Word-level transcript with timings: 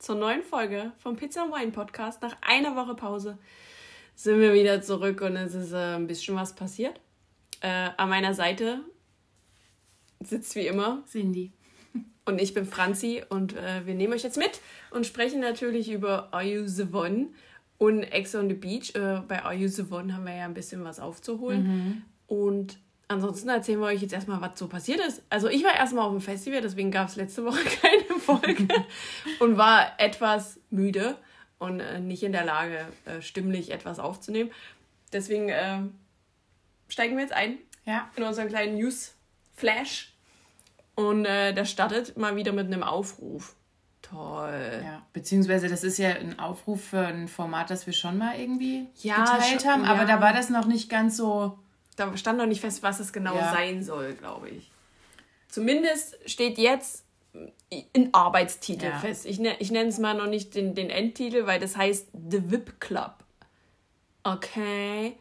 zur 0.00 0.14
neuen 0.14 0.42
Folge 0.42 0.92
vom 0.98 1.14
Pizza 1.14 1.42
and 1.42 1.52
Wine 1.52 1.72
Podcast. 1.72 2.22
Nach 2.22 2.36
einer 2.40 2.74
Woche 2.74 2.94
Pause 2.94 3.38
sind 4.14 4.40
wir 4.40 4.54
wieder 4.54 4.80
zurück 4.82 5.20
und 5.20 5.36
es 5.36 5.54
ist 5.54 5.72
äh, 5.72 5.96
ein 5.96 6.06
bisschen 6.06 6.34
was 6.34 6.54
passiert. 6.54 6.98
Äh, 7.60 7.90
an 7.96 8.08
meiner 8.08 8.32
Seite 8.32 8.80
sitzt 10.20 10.56
wie 10.56 10.66
immer 10.66 11.04
Cindy. 11.06 11.52
und 12.24 12.40
ich 12.40 12.54
bin 12.54 12.64
Franzi 12.64 13.22
und 13.28 13.54
äh, 13.54 13.86
wir 13.86 13.94
nehmen 13.94 14.14
euch 14.14 14.22
jetzt 14.22 14.38
mit 14.38 14.60
und 14.90 15.06
sprechen 15.06 15.40
natürlich 15.40 15.90
über 15.90 16.32
Are 16.32 16.44
You 16.44 16.66
the 16.66 16.86
One 16.90 17.28
und 17.76 18.02
Ex 18.02 18.34
on 18.34 18.48
the 18.48 18.54
Beach. 18.54 18.94
Äh, 18.94 19.20
bei 19.28 19.44
Are 19.44 19.54
You 19.54 19.68
the 19.68 19.84
One 19.90 20.14
haben 20.14 20.24
wir 20.24 20.34
ja 20.34 20.46
ein 20.46 20.54
bisschen 20.54 20.82
was 20.82 20.98
aufzuholen. 20.98 22.04
Und 22.26 22.78
ansonsten 23.08 23.48
erzählen 23.50 23.80
wir 23.80 23.88
euch 23.88 24.00
jetzt 24.00 24.14
erstmal, 24.14 24.40
was 24.40 24.58
so 24.58 24.66
passiert 24.66 25.00
ist. 25.00 25.22
Also 25.28 25.48
ich 25.48 25.62
war 25.62 25.74
erstmal 25.74 26.06
auf 26.06 26.12
dem 26.12 26.20
Festival, 26.20 26.62
deswegen 26.62 26.90
gab 26.90 27.08
es 27.08 27.16
letzte 27.16 27.44
Woche 27.44 27.62
keine 27.82 28.09
Folge 28.38 28.68
und 29.40 29.56
war 29.56 29.92
etwas 29.98 30.58
müde 30.70 31.16
und 31.58 31.80
äh, 31.80 32.00
nicht 32.00 32.22
in 32.22 32.32
der 32.32 32.44
Lage, 32.44 32.86
äh, 33.04 33.20
stimmlich 33.22 33.70
etwas 33.70 33.98
aufzunehmen. 33.98 34.50
Deswegen 35.12 35.48
äh, 35.48 35.80
steigen 36.88 37.16
wir 37.16 37.22
jetzt 37.24 37.32
ein 37.34 37.58
Ja. 37.84 38.08
in 38.16 38.22
unseren 38.22 38.48
kleinen 38.48 38.76
News-Flash. 38.76 40.12
Und 40.94 41.24
äh, 41.24 41.54
der 41.54 41.64
startet 41.64 42.16
mal 42.16 42.36
wieder 42.36 42.52
mit 42.52 42.66
einem 42.66 42.82
Aufruf. 42.82 43.54
Toll. 44.02 44.82
Ja, 44.84 45.02
beziehungsweise 45.12 45.68
das 45.68 45.84
ist 45.84 45.98
ja 45.98 46.10
ein 46.10 46.38
Aufruf 46.38 46.82
für 46.84 47.06
ein 47.06 47.28
Format, 47.28 47.70
das 47.70 47.86
wir 47.86 47.92
schon 47.92 48.18
mal 48.18 48.38
irgendwie 48.38 48.88
Ja, 48.96 49.24
geteilt 49.24 49.66
haben, 49.66 49.84
aber 49.84 50.00
ja. 50.02 50.06
da 50.06 50.20
war 50.20 50.32
das 50.32 50.50
noch 50.50 50.66
nicht 50.66 50.88
ganz 50.90 51.16
so. 51.16 51.58
Da 51.96 52.16
stand 52.16 52.38
noch 52.38 52.46
nicht 52.46 52.60
fest, 52.60 52.82
was 52.82 52.98
es 52.98 53.12
genau 53.12 53.34
Ja. 53.36 53.52
sein 53.52 53.82
soll, 53.84 54.14
glaube 54.14 54.48
ich. 54.48 54.70
Zumindest 55.48 56.16
steht 56.28 56.58
jetzt 56.58 57.04
ein 57.94 58.12
Arbeitstitel 58.12 58.86
Ja. 58.86 58.98
fest. 58.98 59.26
Ich, 59.26 59.38
ne, 59.38 59.54
ich 59.60 59.70
nenne 59.70 59.88
es 59.90 59.98
mal 59.98 60.14
noch 60.14 60.26
nicht 60.26 60.54
den, 60.54 60.74
den 60.74 60.90
Endtitel, 60.90 61.46
weil 61.46 61.60
das 61.60 61.76
heißt 61.76 62.08
The 62.30 62.50
VIP 62.50 62.80
Club. 62.80 63.14
Okay. 64.22 65.16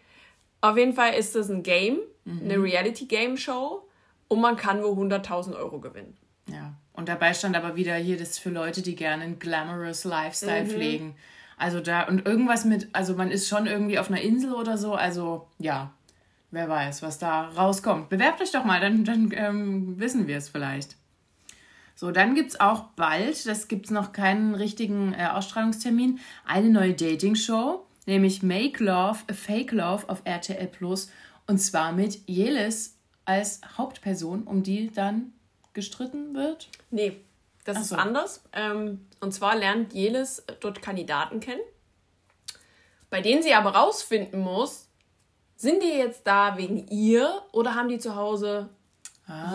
Auf 0.62 0.78
jeden 0.78 0.94
Fall 0.94 1.14
ist 1.14 1.36
das 1.36 1.50
ein 1.50 1.64
Game, 1.64 2.00
Mhm. 2.26 2.42
eine 2.44 2.62
Reality-Game-Show 2.62 3.82
und 4.28 4.42
man 4.42 4.56
kann 4.58 4.84
wohl 4.84 4.92
100.000 4.98 5.56
Euro 5.56 5.80
gewinnen. 5.80 6.18
Ja. 6.48 6.74
Und 6.94 7.08
dabei 7.08 7.34
stand 7.34 7.56
aber 7.56 7.76
wieder 7.76 7.96
hier, 7.96 8.18
das 8.18 8.32
ist 8.32 8.40
für 8.40 8.50
Leute, 8.50 8.82
die 8.82 8.96
gerne 8.96 9.24
einen 9.24 9.40
glamorous 9.40 10.04
Lifestyle 10.04 10.66
pflegen. 10.66 11.16
Also 11.58 11.80
da, 11.80 12.04
und 12.08 12.26
irgendwas 12.26 12.66
mit, 12.66 12.90
also 12.94 13.16
man 13.16 13.32
ist 13.32 13.48
schon 13.48 13.68
irgendwie 13.68 14.00
auf 14.00 14.10
einer 14.10 14.22
Insel 14.22 14.54
oder 14.54 14.78
so, 14.78 14.96
also 14.96 15.48
ja, 15.60 15.92
wer 16.52 16.68
weiß, 16.68 17.02
was 17.02 17.20
da 17.20 17.50
rauskommt. 17.50 18.10
Bewerbt 18.10 18.42
euch 18.42 18.52
doch 18.52 18.66
mal, 18.66 18.80
dann, 18.82 19.06
dann 19.06 19.32
ähm, 19.34 20.00
wissen 20.00 20.28
wir 20.28 20.38
es 20.38 20.50
vielleicht. 20.50 20.96
So, 22.00 22.12
dann 22.12 22.34
gibt 22.34 22.52
es 22.52 22.60
auch 22.62 22.84
bald, 22.96 23.46
das 23.46 23.68
gibt 23.68 23.88
es 23.88 23.92
noch 23.92 24.14
keinen 24.14 24.56
richtigen 24.56 25.14
äh, 25.14 25.26
Ausstrahlungstermin, 25.34 26.22
eine 26.46 26.70
neue 26.70 26.94
Dating-Show, 26.94 27.86
nämlich 28.06 28.42
Make 28.42 28.82
Love, 28.82 29.20
a 29.30 29.34
Fake 29.34 29.74
Love 29.74 30.08
auf 30.08 30.22
RTL 30.24 30.68
Plus. 30.68 31.12
Und 31.46 31.58
zwar 31.58 31.92
mit 31.92 32.22
Jelis 32.26 32.96
als 33.26 33.60
Hauptperson, 33.78 34.44
um 34.44 34.64
die 34.64 34.90
dann 34.90 35.34
gestritten 35.74 36.34
wird. 36.34 36.70
Nee, 36.90 37.20
das 37.66 37.76
Ach 37.76 37.82
ist 37.82 37.90
so. 37.90 37.96
anders. 37.98 38.44
Ähm, 38.54 39.06
und 39.20 39.34
zwar 39.34 39.58
lernt 39.58 39.92
Jelis 39.94 40.42
dort 40.62 40.82
Kandidaten 40.82 41.42
kennen, 41.42 41.60
bei 43.10 43.20
denen 43.20 43.44
sie 43.44 43.54
aber 43.54 43.76
rausfinden 43.76 44.40
muss, 44.40 44.88
sind 45.58 45.84
die 45.84 45.98
jetzt 45.98 46.26
da 46.26 46.56
wegen 46.56 46.88
ihr 46.88 47.42
oder 47.52 47.76
haben 47.76 47.90
die 47.90 48.00
zu 48.00 48.16
Hause 48.16 48.70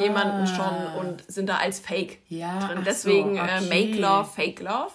jemanden 0.01 0.47
schon 0.47 0.87
und 0.99 1.25
sind 1.31 1.49
da 1.49 1.57
als 1.57 1.81
Fake 1.81 2.19
Ah. 2.31 2.35
Ja, 2.35 2.59
drin. 2.69 2.83
Deswegen 2.87 3.35
so, 3.37 3.41
äh, 3.43 3.59
okay. 3.59 3.87
Make 3.89 4.01
Love, 4.01 4.31
Fake 4.31 4.61
Love. 4.61 4.93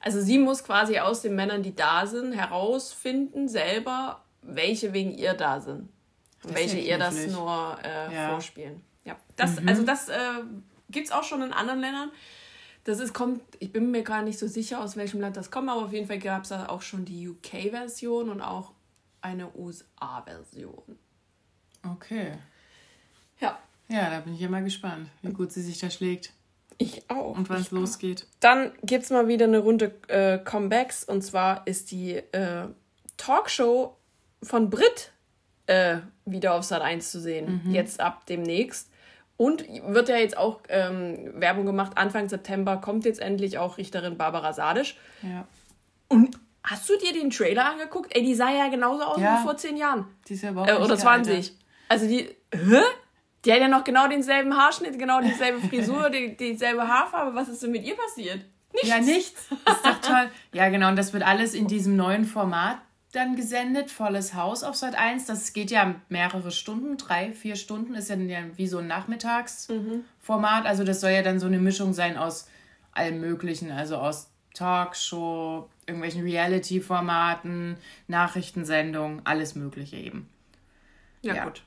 Also 0.00 0.20
sie 0.20 0.38
muss 0.38 0.62
quasi 0.64 0.98
aus 0.98 1.22
den 1.22 1.34
Männern, 1.34 1.62
die 1.62 1.74
da 1.74 2.06
sind, 2.06 2.32
herausfinden 2.32 3.48
selber, 3.48 4.22
welche 4.42 4.92
wegen 4.92 5.12
ihr 5.12 5.34
da 5.34 5.60
sind. 5.60 5.88
Und 6.44 6.54
welche 6.54 6.78
ihr 6.78 6.98
das 6.98 7.14
knifflig. 7.14 7.32
nur 7.32 7.78
äh, 7.82 8.14
Ja. 8.14 8.26
Mhm. 8.26 8.30
vorspielen. 8.30 8.82
Ja, 9.04 9.16
das, 9.36 9.56
also 9.66 9.82
das 9.82 10.08
äh, 10.08 10.14
gibt 10.90 11.06
es 11.06 11.12
auch 11.12 11.24
schon 11.24 11.42
in 11.42 11.52
anderen 11.52 11.80
Ländern. 11.80 12.10
Das 12.84 13.00
ist, 13.00 13.12
kommt, 13.12 13.42
ich 13.58 13.72
bin 13.72 13.90
mir 13.90 14.02
gar 14.02 14.22
nicht 14.22 14.38
so 14.38 14.46
sicher, 14.46 14.80
aus 14.80 14.96
welchem 14.96 15.20
Land 15.20 15.36
das 15.36 15.50
kommt, 15.50 15.68
aber 15.68 15.84
auf 15.84 15.92
jeden 15.92 16.06
Fall 16.06 16.18
gab 16.18 16.44
es 16.44 16.50
da 16.50 16.68
auch 16.68 16.80
schon 16.82 17.04
die 17.04 17.28
UK-Version 17.28 18.28
und 18.30 18.40
auch 18.40 18.72
eine 19.20 19.48
USA-Version. 19.56 20.98
Okay. 21.84 22.32
Ja, 23.88 24.10
da 24.10 24.20
bin 24.20 24.34
ich 24.34 24.48
mal 24.48 24.62
gespannt, 24.62 25.08
wie 25.22 25.32
gut 25.32 25.52
sie 25.52 25.62
sich 25.62 25.78
da 25.78 25.90
schlägt 25.90 26.32
ich 26.76 27.10
auch. 27.10 27.36
und 27.36 27.48
wann 27.50 27.60
es 27.60 27.70
losgeht. 27.70 28.26
Dann 28.40 28.72
gibt 28.82 29.04
es 29.04 29.10
mal 29.10 29.26
wieder 29.28 29.46
eine 29.46 29.58
Runde 29.58 29.92
äh, 30.08 30.38
Comebacks 30.38 31.02
und 31.04 31.22
zwar 31.22 31.66
ist 31.66 31.90
die 31.90 32.14
äh, 32.16 32.66
Talkshow 33.16 33.96
von 34.42 34.70
Brit 34.70 35.12
äh, 35.66 35.98
wieder 36.24 36.54
auf 36.54 36.62
Sat 36.64 36.82
1 36.82 37.10
zu 37.10 37.20
sehen. 37.20 37.62
Jetzt 37.66 37.98
ab 38.00 38.26
demnächst. 38.26 38.90
Und 39.36 39.64
wird 39.86 40.08
ja 40.08 40.16
jetzt 40.16 40.36
auch 40.36 40.60
ähm, 40.68 41.32
Werbung 41.34 41.64
gemacht. 41.66 41.92
Anfang 41.96 42.28
September 42.28 42.76
kommt 42.78 43.04
jetzt 43.04 43.20
endlich 43.20 43.58
auch 43.58 43.78
Richterin 43.78 44.16
Barbara 44.16 44.52
Sadisch. 44.52 44.96
Ja. 45.22 45.46
Und 46.08 46.38
hast 46.64 46.88
du 46.88 46.96
dir 46.98 47.12
den 47.12 47.30
Trailer 47.30 47.66
angeguckt? 47.72 48.14
Ey, 48.16 48.22
die 48.24 48.34
sah 48.34 48.50
ja 48.50 48.68
genauso 48.68 49.02
aus 49.04 49.20
Ja. 49.20 49.38
wie 49.38 49.42
vor 49.44 49.56
zehn 49.56 49.76
Jahren. 49.76 50.06
Die 50.28 50.34
ist 50.34 50.42
ja 50.42 50.50
überhaupt 50.50 50.70
Äh, 50.70 50.74
oder 50.74 50.96
gealtert. 50.96 51.00
20. 51.00 51.56
Also 51.88 52.06
die. 52.08 52.28
Hä? 52.52 52.82
Die 53.44 53.52
hat 53.52 53.60
ja 53.60 53.68
noch 53.68 53.84
genau 53.84 54.08
denselben 54.08 54.56
Haarschnitt, 54.56 54.98
genau 54.98 55.20
dieselbe 55.20 55.60
Frisur, 55.68 56.10
die, 56.10 56.36
dieselbe 56.36 56.86
Haarfarbe. 56.88 57.34
Was 57.34 57.48
ist 57.48 57.62
denn 57.62 57.70
mit 57.70 57.84
ihr 57.84 57.96
passiert? 57.96 58.44
Nichts. 58.72 58.88
Ja, 58.88 59.00
nichts. 59.00 59.50
Ist 59.50 59.84
doch 59.86 60.00
toll. 60.00 60.28
Ja, 60.52 60.68
genau. 60.68 60.88
Und 60.88 60.96
das 60.96 61.12
wird 61.12 61.22
alles 61.22 61.54
in 61.54 61.66
diesem 61.68 61.96
neuen 61.96 62.24
Format 62.24 62.78
dann 63.12 63.36
gesendet. 63.36 63.90
Volles 63.90 64.34
Haus 64.34 64.62
auf 64.62 64.74
Sat 64.74 64.94
1. 64.96 65.24
Das 65.26 65.52
geht 65.52 65.70
ja 65.70 65.94
mehrere 66.08 66.50
Stunden, 66.50 66.96
drei, 66.98 67.32
vier 67.32 67.56
Stunden. 67.56 67.94
Ist 67.94 68.10
ja 68.10 68.16
wie 68.56 68.66
so 68.66 68.78
ein 68.78 68.86
Nachmittagsformat. 68.88 70.66
Also 70.66 70.84
das 70.84 71.00
soll 71.00 71.10
ja 71.12 71.22
dann 71.22 71.40
so 71.40 71.46
eine 71.46 71.58
Mischung 71.58 71.92
sein 71.94 72.16
aus 72.18 72.48
allem 72.92 73.20
Möglichen. 73.20 73.70
Also 73.70 73.96
aus 73.96 74.30
Talkshow, 74.54 75.68
irgendwelchen 75.86 76.22
Reality-Formaten, 76.22 77.76
Nachrichtensendungen, 78.08 79.22
alles 79.24 79.54
Mögliche 79.54 79.96
eben. 79.96 80.28
Ja, 81.22 81.34
Ja. 81.36 81.44
gut. 81.44 81.62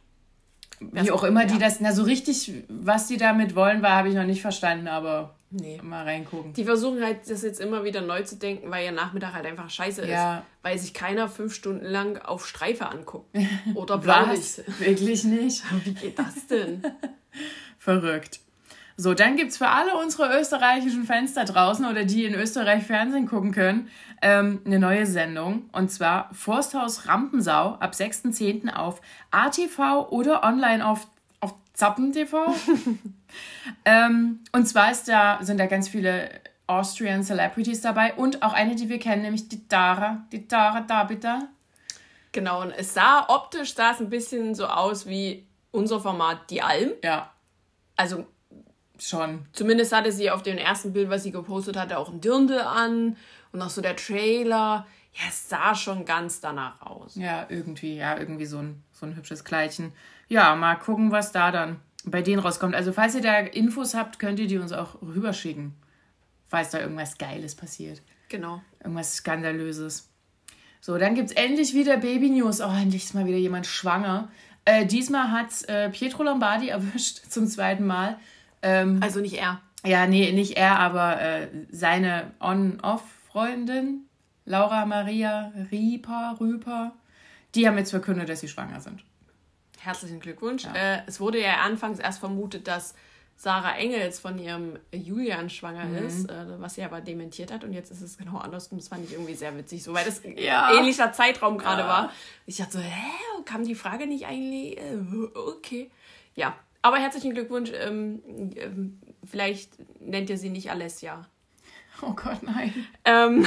Wie 0.91 1.11
auch 1.11 1.23
immer 1.23 1.45
die 1.45 1.59
das, 1.59 1.79
na 1.79 1.91
so 1.93 2.03
richtig, 2.03 2.51
was 2.69 3.07
die 3.07 3.17
damit 3.17 3.55
wollen, 3.55 3.81
war, 3.81 3.91
habe 3.91 4.09
ich 4.09 4.15
noch 4.15 4.25
nicht 4.25 4.41
verstanden, 4.41 4.87
aber 4.87 5.35
Nee. 5.53 5.79
mal 5.83 6.03
reingucken. 6.03 6.53
Die 6.53 6.63
versuchen 6.63 7.03
halt, 7.03 7.29
das 7.29 7.43
jetzt 7.43 7.59
immer 7.59 7.83
wieder 7.83 8.01
neu 8.01 8.23
zu 8.23 8.37
denken, 8.37 8.71
weil 8.71 8.85
ihr 8.85 8.91
Nachmittag 8.93 9.33
halt 9.33 9.45
einfach 9.45 9.69
scheiße 9.69 10.07
Ja. 10.07 10.37
ist. 10.37 10.43
Weil 10.63 10.77
sich 10.77 10.93
keiner 10.93 11.27
fünf 11.27 11.53
Stunden 11.53 11.85
lang 11.85 12.17
auf 12.19 12.47
Streife 12.47 12.87
anguckt. 12.87 13.35
Oder? 13.75 13.97
Blaulicht. 13.97 14.63
Wirklich 14.79 15.23
nicht? 15.25 15.61
Wie 15.85 15.93
geht 15.93 16.17
das 16.17 16.47
denn? 16.47 16.81
Verrückt. 17.77 18.39
So, 19.01 19.15
dann 19.15 19.35
gibt's 19.35 19.57
für 19.57 19.67
alle 19.67 19.97
unsere 19.97 20.39
österreichischen 20.39 21.05
Fans 21.05 21.33
da 21.33 21.43
draußen 21.43 21.85
oder 21.85 22.05
die 22.05 22.23
in 22.23 22.35
Österreich 22.35 22.83
Fernsehen 22.83 23.25
gucken 23.25 23.51
können, 23.51 23.89
ähm, 24.21 24.61
eine 24.63 24.77
neue 24.77 25.07
Sendung. 25.07 25.63
Und 25.71 25.89
zwar 25.91 26.29
Forsthaus 26.33 27.07
Rampensau 27.07 27.77
ab 27.79 27.93
6.10. 27.93 28.71
auf 28.71 29.01
ATV 29.31 30.11
oder 30.11 30.43
online 30.43 30.85
auf, 30.85 31.07
auf 31.39 31.55
ZappenTV. 31.73 32.53
ähm, 33.85 34.41
und 34.51 34.67
zwar 34.67 34.91
ist 34.91 35.07
da, 35.07 35.39
sind 35.41 35.59
da 35.59 35.65
ganz 35.65 35.89
viele 35.89 36.29
Austrian 36.67 37.23
Celebrities 37.23 37.81
dabei 37.81 38.13
und 38.13 38.43
auch 38.43 38.53
eine, 38.53 38.75
die 38.75 38.87
wir 38.87 38.99
kennen, 38.99 39.23
nämlich 39.23 39.49
die 39.49 39.67
Dara, 39.67 40.27
die 40.31 40.47
Dara 40.47 40.81
Dabita. 40.81 41.47
genau, 42.31 42.61
und 42.61 42.69
es 42.69 42.93
sah 42.93 43.25
optisch 43.29 43.73
sah 43.73 43.93
es 43.93 43.99
ein 43.99 44.11
bisschen 44.11 44.53
so 44.53 44.67
aus 44.67 45.07
wie 45.07 45.47
unser 45.71 45.99
Format 45.99 46.51
Die 46.51 46.61
Alm. 46.61 46.91
Ja, 47.03 47.31
Also 47.95 48.27
schon. 49.09 49.45
Zumindest 49.53 49.93
hatte 49.93 50.11
sie 50.11 50.31
auf 50.31 50.43
dem 50.43 50.57
ersten 50.57 50.93
Bild, 50.93 51.09
was 51.09 51.23
sie 51.23 51.31
gepostet 51.31 51.77
hatte, 51.77 51.97
auch 51.97 52.09
ein 52.09 52.21
Dirndl 52.21 52.59
an 52.59 53.17
und 53.51 53.61
auch 53.61 53.69
so 53.69 53.81
der 53.81 53.95
Trailer. 53.95 54.85
Ja, 55.13 55.23
es 55.27 55.49
sah 55.49 55.75
schon 55.75 56.05
ganz 56.05 56.39
danach 56.39 56.81
aus. 56.81 57.15
Ja, 57.15 57.45
irgendwie, 57.49 57.97
ja, 57.97 58.17
irgendwie 58.17 58.45
so 58.45 58.59
ein, 58.59 58.83
so 58.91 59.05
ein 59.05 59.15
hübsches 59.15 59.43
Kleidchen. 59.43 59.91
Ja, 60.29 60.55
mal 60.55 60.75
gucken, 60.75 61.11
was 61.11 61.31
da 61.31 61.51
dann 61.51 61.79
bei 62.05 62.21
denen 62.21 62.39
rauskommt. 62.39 62.75
Also, 62.75 62.93
falls 62.93 63.15
ihr 63.15 63.21
da 63.21 63.39
Infos 63.39 63.93
habt, 63.93 64.19
könnt 64.19 64.39
ihr 64.39 64.47
die 64.47 64.57
uns 64.57 64.71
auch 64.71 65.01
rüberschicken. 65.01 65.75
Falls 66.47 66.69
da 66.69 66.79
irgendwas 66.79 67.17
Geiles 67.17 67.55
passiert. 67.55 68.01
Genau. 68.29 68.61
Irgendwas 68.79 69.15
Skandalöses. 69.15 70.09
So, 70.79 70.97
dann 70.97 71.15
gibt 71.15 71.29
es 71.29 71.35
endlich 71.35 71.73
wieder 71.73 71.97
Baby 71.97 72.29
News. 72.29 72.61
Oh, 72.61 72.71
endlich 72.71 73.03
ist 73.03 73.13
mal 73.13 73.25
wieder 73.25 73.37
jemand 73.37 73.67
schwanger. 73.67 74.29
Äh, 74.65 74.85
diesmal 74.85 75.31
hat 75.31 75.67
äh, 75.69 75.89
Pietro 75.89 76.23
Lombardi 76.23 76.69
erwischt 76.69 77.19
zum 77.29 77.47
zweiten 77.47 77.85
Mal. 77.85 78.17
Ähm, 78.61 78.99
also 79.01 79.19
nicht 79.19 79.37
er. 79.37 79.61
Ja, 79.83 80.05
nee, 80.05 80.31
nicht 80.31 80.57
er, 80.57 80.79
aber 80.79 81.19
äh, 81.21 81.47
seine 81.71 82.31
On-Off-Freundin, 82.39 84.05
Laura 84.45 84.85
Maria 84.85 85.51
Rieper, 85.71 86.37
Rüper, 86.39 86.93
die 87.55 87.67
haben 87.67 87.77
jetzt 87.77 87.91
verkündet, 87.91 88.29
dass 88.29 88.41
sie 88.41 88.47
schwanger 88.47 88.79
sind. 88.79 89.03
Herzlichen 89.79 90.19
Glückwunsch. 90.19 90.65
Ja. 90.65 90.73
Äh, 90.73 91.01
es 91.07 91.19
wurde 91.19 91.41
ja 91.41 91.61
anfangs 91.61 91.99
erst 91.99 92.19
vermutet, 92.19 92.67
dass 92.67 92.93
Sarah 93.35 93.75
Engels 93.77 94.19
von 94.19 94.37
ihrem 94.37 94.77
Julian 94.91 95.49
schwanger 95.49 95.85
mhm. 95.85 96.05
ist, 96.05 96.29
äh, 96.29 96.59
was 96.59 96.75
sie 96.75 96.83
aber 96.83 97.01
dementiert 97.01 97.51
hat. 97.51 97.63
Und 97.63 97.73
jetzt 97.73 97.89
ist 97.89 98.01
es 98.01 98.19
genau 98.19 98.37
andersrum. 98.37 98.77
Das 98.77 98.89
fand 98.89 99.03
ich 99.03 99.13
irgendwie 99.13 99.33
sehr 99.33 99.57
witzig, 99.57 99.81
so 99.81 99.95
weil 99.95 100.05
das 100.05 100.21
ja. 100.37 100.77
ähnlicher 100.77 101.11
Zeitraum 101.11 101.57
gerade 101.57 101.81
ja. 101.81 101.87
war. 101.87 102.11
Ich 102.45 102.57
dachte 102.57 102.73
so, 102.73 102.79
hä, 102.79 103.41
kam 103.45 103.63
die 103.63 103.73
Frage 103.73 104.05
nicht 104.05 104.27
eigentlich? 104.27 104.77
Äh, 104.77 104.99
okay. 105.33 105.89
Ja, 106.35 106.55
aber 106.81 106.97
herzlichen 106.97 107.33
Glückwunsch. 107.33 107.71
Ähm, 107.73 108.21
ähm, 108.55 108.99
vielleicht 109.23 109.73
nennt 110.01 110.29
ihr 110.29 110.37
sie 110.37 110.49
nicht 110.49 110.71
Alessia. 110.71 111.27
Oh 112.01 112.13
Gott, 112.13 112.41
nein. 112.41 112.73
Ähm, 113.05 113.45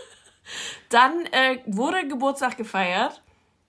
dann 0.88 1.26
äh, 1.26 1.58
wurde 1.66 2.08
Geburtstag 2.08 2.56
gefeiert 2.56 3.22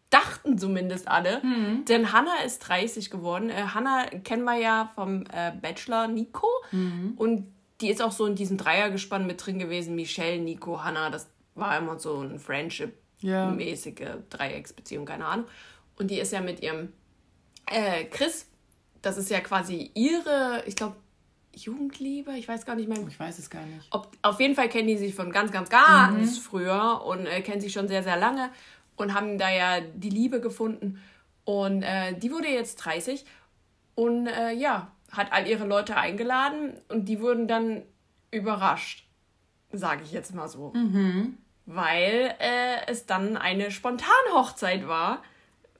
dachten 0.10 0.58
zumindest 0.58 1.08
alle. 1.08 1.42
Mhm. 1.44 1.86
Denn 1.86 2.12
Hannah 2.12 2.42
ist 2.46 2.60
30 2.60 3.10
geworden. 3.10 3.50
Äh, 3.50 3.64
Hannah 3.74 4.06
kennen 4.24 4.44
wir 4.44 4.56
ja 4.56 4.92
vom 4.96 5.24
äh, 5.32 5.52
Bachelor 5.52 6.08
Nico. 6.08 6.48
Mhm. 6.72 7.14
Und 7.16 7.54
die 7.82 7.90
ist 7.90 8.02
auch 8.02 8.12
so 8.12 8.26
in 8.26 8.36
diesem 8.36 8.58
Dreiergespann 8.58 9.28
mit 9.28 9.46
drin 9.46 9.60
gewesen. 9.60 9.96
Michelle, 9.96 10.40
Nico, 10.40 10.84
Hannah. 10.84 11.10
Das 11.10 11.30
war 11.56 11.78
immer 11.78 12.00
so 12.00 12.20
eine 12.20 12.40
Friendship-mäßige 12.40 14.00
ja. 14.00 14.18
Dreiecksbeziehung, 14.30 15.06
keine 15.06 15.26
Ahnung. 15.26 15.46
Und 15.98 16.12
die 16.12 16.20
ist 16.20 16.34
ja 16.34 16.42
mit 16.42 16.62
ihrem 16.62 16.92
äh, 17.68 18.06
Chris. 18.06 18.48
Das 19.02 19.18
ist 19.18 19.30
ja 19.30 19.40
quasi 19.40 19.92
ihre, 19.94 20.64
ich 20.66 20.76
glaube, 20.76 20.96
Jugendliebe, 21.54 22.32
ich 22.38 22.48
weiß 22.48 22.66
gar 22.66 22.76
nicht 22.76 22.88
mehr. 22.88 22.98
Ich 23.08 23.20
weiß 23.20 23.40
es 23.40 23.50
gar 23.50 23.66
nicht. 23.66 23.88
Ob, 23.92 24.12
auf 24.22 24.40
jeden 24.40 24.56
Fall 24.56 24.70
kennen 24.70 24.88
die 24.88 24.98
sich 24.98 25.16
von 25.16 25.32
ganz, 25.32 25.52
ganz, 25.52 25.70
ganz 25.70 26.38
mhm. 26.38 26.42
früher 26.42 27.02
und 27.06 27.26
äh, 27.26 27.42
kennen 27.42 27.62
sich 27.62 27.74
schon 27.74 27.88
sehr, 27.88 28.04
sehr 28.04 28.18
lange 28.18 28.50
und 28.96 29.14
haben 29.14 29.38
da 29.38 29.50
ja 29.50 29.82
die 29.82 30.10
Liebe 30.10 30.42
gefunden. 30.42 31.02
Und 31.44 31.84
äh, 31.84 32.14
die 32.14 32.32
wurde 32.32 32.48
jetzt 32.48 32.78
30 32.78 33.26
und 33.96 34.28
äh, 34.28 34.52
ja, 34.52 34.92
hat 35.12 35.32
all 35.32 35.48
ihre 35.48 35.66
Leute 35.66 35.98
eingeladen 35.98 36.80
und 36.90 37.06
die 37.06 37.20
wurden 37.20 37.48
dann 37.48 37.82
überrascht, 38.32 39.08
sage 39.72 40.04
ich 40.04 40.12
jetzt 40.12 40.36
mal 40.36 40.48
so. 40.48 40.72
Mhm. 40.76 41.38
Weil 41.66 42.36
äh, 42.40 42.86
es 42.88 43.06
dann 43.06 43.38
eine 43.38 43.72
Spontanhochzeit 43.72 44.88
war 44.88 45.24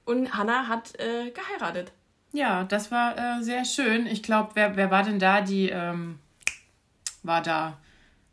und 0.04 0.34
Hannah 0.34 0.66
hat 0.68 0.98
äh, 0.98 1.30
geheiratet. 1.30 1.92
Ja, 2.32 2.64
das 2.64 2.90
war 2.90 3.16
äh, 3.18 3.42
sehr 3.42 3.64
schön. 3.64 4.06
Ich 4.06 4.22
glaube, 4.22 4.50
wer, 4.54 4.76
wer 4.76 4.90
war 4.90 5.02
denn 5.02 5.18
da? 5.18 5.40
Die 5.40 5.68
ähm, 5.68 6.18
war 7.22 7.42
da 7.42 7.78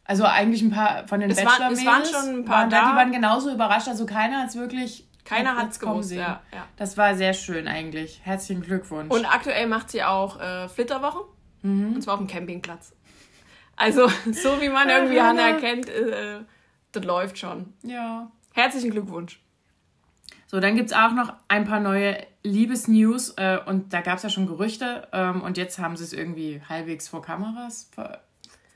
also 0.07 0.23
eigentlich 0.23 0.61
ein 0.61 0.71
paar 0.71 1.05
von 1.07 1.19
den 1.19 1.29
bachelor 1.29 1.59
war, 1.59 1.71
Es 1.71 1.85
waren 1.85 2.05
schon 2.05 2.39
ein 2.39 2.45
paar 2.45 2.61
waren 2.61 2.69
da, 2.69 2.91
Die 2.91 2.95
waren 2.95 3.11
genauso 3.11 3.51
überrascht. 3.51 3.89
Also 3.89 4.05
keiner 4.05 4.39
hat 4.39 4.49
es 4.49 4.55
wirklich... 4.55 5.05
Keiner 5.25 5.57
hat 5.57 5.71
es 5.71 5.79
gewusst, 5.81 6.13
ja, 6.13 6.41
ja, 6.53 6.65
Das 6.77 6.95
war 6.95 7.13
sehr 7.15 7.33
schön 7.33 7.67
eigentlich. 7.67 8.21
Herzlichen 8.23 8.61
Glückwunsch. 8.61 9.13
Und 9.13 9.25
aktuell 9.25 9.67
macht 9.67 9.91
sie 9.91 10.01
auch 10.01 10.39
äh, 10.39 10.69
Flitterwochen. 10.69 11.23
Mhm. 11.63 11.95
Und 11.95 12.01
zwar 12.01 12.13
auf 12.13 12.21
dem 12.21 12.27
Campingplatz. 12.27 12.93
Also 13.75 14.07
so 14.31 14.61
wie 14.61 14.69
man 14.69 14.87
irgendwie 14.87 15.19
Hannah 15.19 15.53
kennt, 15.53 15.89
äh, 15.89 16.39
das 16.93 17.03
läuft 17.03 17.37
schon. 17.37 17.73
Ja. 17.83 18.31
Herzlichen 18.53 18.91
Glückwunsch. 18.91 19.41
So, 20.47 20.61
dann 20.61 20.75
gibt 20.75 20.91
es 20.91 20.95
auch 20.95 21.11
noch 21.11 21.33
ein 21.49 21.65
paar 21.65 21.81
neue 21.81 22.25
Liebesnews 22.41 23.33
äh, 23.37 23.59
und 23.65 23.93
da 23.93 24.01
gab 24.01 24.17
es 24.17 24.23
ja 24.23 24.29
schon 24.29 24.47
Gerüchte 24.47 25.07
ähm, 25.11 25.41
und 25.41 25.57
jetzt 25.57 25.77
haben 25.77 25.97
sie 25.97 26.05
es 26.05 26.13
irgendwie 26.13 26.61
halbwegs 26.67 27.07
vor 27.07 27.21
Kameras 27.21 27.89
ver 27.93 28.21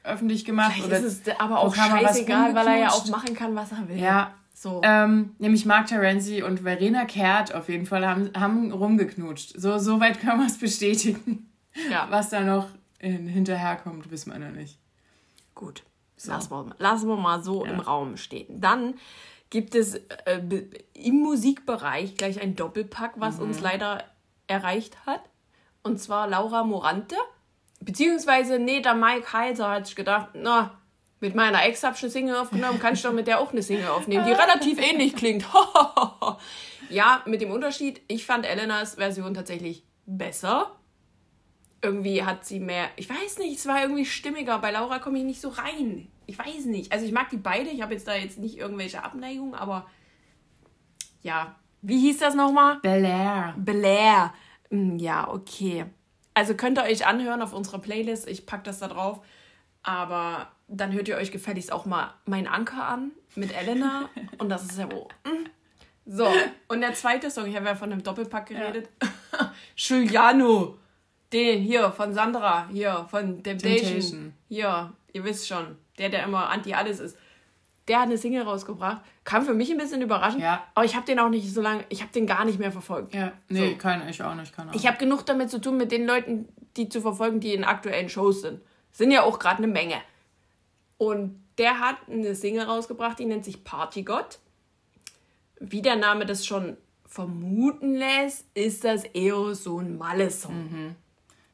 öffentlich 0.03 0.45
gemacht. 0.45 0.73
Vielleicht 0.73 0.87
oder 0.87 0.97
ist 0.97 1.27
es 1.27 1.39
aber 1.39 1.59
auch 1.59 1.75
scheißegal, 1.75 2.55
weil 2.55 2.67
er 2.67 2.77
ja 2.77 2.89
auch 2.89 3.07
machen 3.09 3.35
kann, 3.35 3.55
was 3.55 3.71
er 3.71 3.87
will. 3.87 3.97
Ja. 3.97 4.33
So. 4.53 4.81
Ähm, 4.83 5.35
nämlich 5.39 5.65
Mark 5.65 5.87
Terenzi 5.87 6.43
und 6.43 6.61
Verena 6.61 7.05
Kehrt 7.05 7.53
auf 7.53 7.69
jeden 7.69 7.85
Fall 7.85 8.07
haben, 8.07 8.31
haben 8.35 8.71
rumgeknutscht. 8.71 9.59
So, 9.59 9.77
so 9.77 9.99
weit 9.99 10.19
können 10.19 10.39
wir 10.39 10.47
es 10.47 10.57
bestätigen. 10.57 11.51
Ja. 11.89 12.07
Was 12.09 12.29
da 12.29 12.41
noch 12.41 12.67
in, 12.99 13.27
hinterherkommt, 13.27 14.11
wissen 14.11 14.31
wir 14.31 14.39
noch 14.39 14.51
nicht. 14.51 14.77
Gut. 15.55 15.83
So. 16.15 16.31
Lassen, 16.31 16.51
wir, 16.51 16.75
lassen 16.77 17.07
wir 17.07 17.15
mal 17.15 17.41
so 17.41 17.65
ja. 17.65 17.71
im 17.71 17.79
Raum 17.79 18.17
stehen. 18.17 18.61
Dann 18.61 18.95
gibt 19.51 19.75
es 19.75 19.95
äh, 20.25 20.41
im 20.93 21.19
Musikbereich 21.19 22.17
gleich 22.17 22.41
ein 22.41 22.55
Doppelpack, 22.55 23.13
was 23.17 23.37
mhm. 23.37 23.43
uns 23.43 23.59
leider 23.59 24.03
erreicht 24.47 25.05
hat. 25.05 25.21
Und 25.83 25.99
zwar 25.99 26.27
Laura 26.27 26.63
Morante 26.63 27.15
Beziehungsweise, 27.81 28.59
nee, 28.59 28.79
der 28.79 28.93
Mike 28.93 29.33
Heiser 29.33 29.69
hat 29.69 29.87
sich 29.87 29.95
gedacht, 29.95 30.29
na, 30.33 30.79
mit 31.19 31.35
meiner 31.35 31.65
Ex 31.65 31.83
hab 31.83 31.95
ich 31.95 32.03
eine 32.03 32.11
Single 32.11 32.35
aufgenommen, 32.35 32.79
kann 32.79 32.93
ich 32.93 33.01
doch 33.01 33.11
mit 33.11 33.27
der 33.27 33.39
auch 33.39 33.51
eine 33.51 33.63
Single 33.63 33.87
aufnehmen, 33.87 34.25
die 34.25 34.31
relativ 34.31 34.79
ähnlich 34.79 35.15
klingt. 35.15 35.45
ja, 36.89 37.23
mit 37.25 37.41
dem 37.41 37.51
Unterschied, 37.51 38.01
ich 38.07 38.25
fand 38.25 38.45
Elenas 38.45 38.95
Version 38.95 39.33
tatsächlich 39.33 39.83
besser. 40.05 40.75
Irgendwie 41.81 42.23
hat 42.23 42.45
sie 42.45 42.59
mehr, 42.59 42.89
ich 42.95 43.09
weiß 43.09 43.39
nicht, 43.39 43.57
es 43.57 43.65
war 43.65 43.81
irgendwie 43.81 44.05
stimmiger. 44.05 44.59
Bei 44.59 44.69
Laura 44.69 44.99
komme 44.99 45.17
ich 45.17 45.23
nicht 45.23 45.41
so 45.41 45.49
rein. 45.49 46.07
Ich 46.31 46.39
weiß 46.39 46.65
nicht. 46.65 46.93
Also 46.93 47.05
ich 47.05 47.11
mag 47.11 47.29
die 47.29 47.37
beide, 47.37 47.69
ich 47.69 47.81
habe 47.81 47.93
jetzt 47.93 48.07
da 48.07 48.15
jetzt 48.15 48.39
nicht 48.39 48.57
irgendwelche 48.57 49.03
Abneigungen, 49.03 49.53
aber 49.53 49.85
ja. 51.23 51.55
Wie 51.81 51.99
hieß 51.99 52.19
das 52.19 52.35
nochmal? 52.35 52.79
Bel 52.81 53.03
Air. 53.03 53.53
Bel 53.57 53.83
Air. 53.83 54.33
Hm, 54.69 54.97
ja, 54.97 55.27
okay. 55.27 55.85
Also 56.33 56.55
könnt 56.55 56.77
ihr 56.77 56.83
euch 56.83 57.05
anhören 57.05 57.41
auf 57.41 57.51
unserer 57.51 57.79
Playlist. 57.79 58.29
Ich 58.29 58.45
packe 58.45 58.63
das 58.63 58.79
da 58.79 58.87
drauf. 58.87 59.19
Aber 59.83 60.47
dann 60.69 60.93
hört 60.93 61.09
ihr 61.09 61.17
euch 61.17 61.33
gefälligst 61.33 61.73
auch 61.73 61.85
mal 61.85 62.13
Mein 62.25 62.47
Anker 62.47 62.87
an 62.87 63.11
mit 63.35 63.53
Elena. 63.53 64.09
Und 64.37 64.47
das 64.47 64.63
ist 64.63 64.77
ja 64.77 64.89
wo. 64.89 65.09
Mm. 65.29 65.49
So, 66.05 66.27
und 66.67 66.81
der 66.81 66.95
zweite 66.95 67.29
Song, 67.29 67.45
ich 67.45 67.55
habe 67.55 67.67
ja 67.67 67.75
von 67.75 67.91
einem 67.91 68.01
Doppelpack 68.01 68.47
geredet. 68.47 68.89
Ja. 69.01 69.53
Giuliano. 69.75 70.79
Den 71.31 71.61
hier 71.61 71.91
von 71.91 72.13
Sandra, 72.13 72.67
hier 72.69 73.05
von 73.09 73.43
Temptation. 73.43 73.77
Temptation. 73.77 74.33
Hier, 74.49 74.93
ihr 75.13 75.23
wisst 75.23 75.47
schon. 75.47 75.77
Der, 76.01 76.09
der 76.09 76.25
immer 76.25 76.49
anti-alles 76.49 76.99
ist 76.99 77.15
der 77.87 77.99
hat 77.99 78.05
eine 78.05 78.17
Single 78.17 78.43
rausgebracht. 78.43 79.01
Kam 79.23 79.43
für 79.43 79.53
mich 79.53 79.71
ein 79.71 79.77
bisschen 79.77 80.01
überraschend. 80.01 80.41
Ja. 80.41 80.63
Aber 80.75 80.85
ich 80.85 80.95
habe 80.95 81.05
den 81.05 81.19
auch 81.19 81.29
nicht 81.29 81.53
so 81.53 81.61
lange, 81.61 81.83
ich 81.89 82.01
habe 82.01 82.11
den 82.11 82.27
gar 82.27 82.45
nicht 82.45 82.59
mehr 82.59 82.71
verfolgt. 82.71 83.13
Ja, 83.13 83.33
nee, 83.49 83.71
so. 83.71 83.77
kann 83.77 84.07
ich 84.07 84.21
auch 84.23 84.35
nicht. 84.35 84.55
Keine 84.55 84.71
ich 84.73 84.87
habe 84.87 84.97
genug 84.97 85.25
damit 85.25 85.49
zu 85.49 85.59
tun, 85.59 85.77
mit 85.77 85.91
den 85.91 86.05
Leuten, 86.05 86.47
die 86.77 86.89
zu 86.89 87.01
verfolgen, 87.01 87.39
die 87.39 87.53
in 87.53 87.63
aktuellen 87.63 88.09
Shows 88.09 88.41
sind. 88.41 88.61
Sind 88.91 89.11
ja 89.11 89.23
auch 89.23 89.39
gerade 89.39 89.57
eine 89.57 89.67
Menge. 89.67 89.95
Und 90.97 91.43
der 91.57 91.79
hat 91.79 91.97
eine 92.09 92.35
Single 92.35 92.63
rausgebracht, 92.63 93.19
die 93.19 93.25
nennt 93.25 93.45
sich 93.45 93.63
Partygott. 93.63 94.39
Wie 95.59 95.81
der 95.81 95.95
Name 95.95 96.25
das 96.25 96.45
schon 96.45 96.77
vermuten 97.05 97.95
lässt, 97.95 98.45
ist 98.53 98.83
das 98.83 99.03
eher 99.03 99.53
so 99.53 99.79
ein 99.79 99.97
Malle-Song. 99.97 100.55
Mhm. 100.55 100.95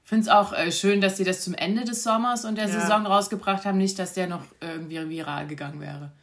Ich 0.08 0.10
finde 0.10 0.22
es 0.22 0.30
auch 0.30 0.54
äh, 0.54 0.72
schön, 0.72 1.02
dass 1.02 1.18
sie 1.18 1.26
das 1.26 1.44
zum 1.44 1.54
Ende 1.54 1.84
des 1.84 2.02
Sommers 2.02 2.46
und 2.46 2.58
der 2.58 2.70
ja. 2.70 2.80
Saison 2.80 3.06
rausgebracht 3.06 3.66
haben. 3.66 3.78
Nicht, 3.78 4.00
dass 4.00 4.14
der 4.14 4.28
noch 4.28 4.42
irgendwie 4.62 5.10
viral 5.10 5.48
gegangen 5.48 5.82
wäre. 5.82 6.14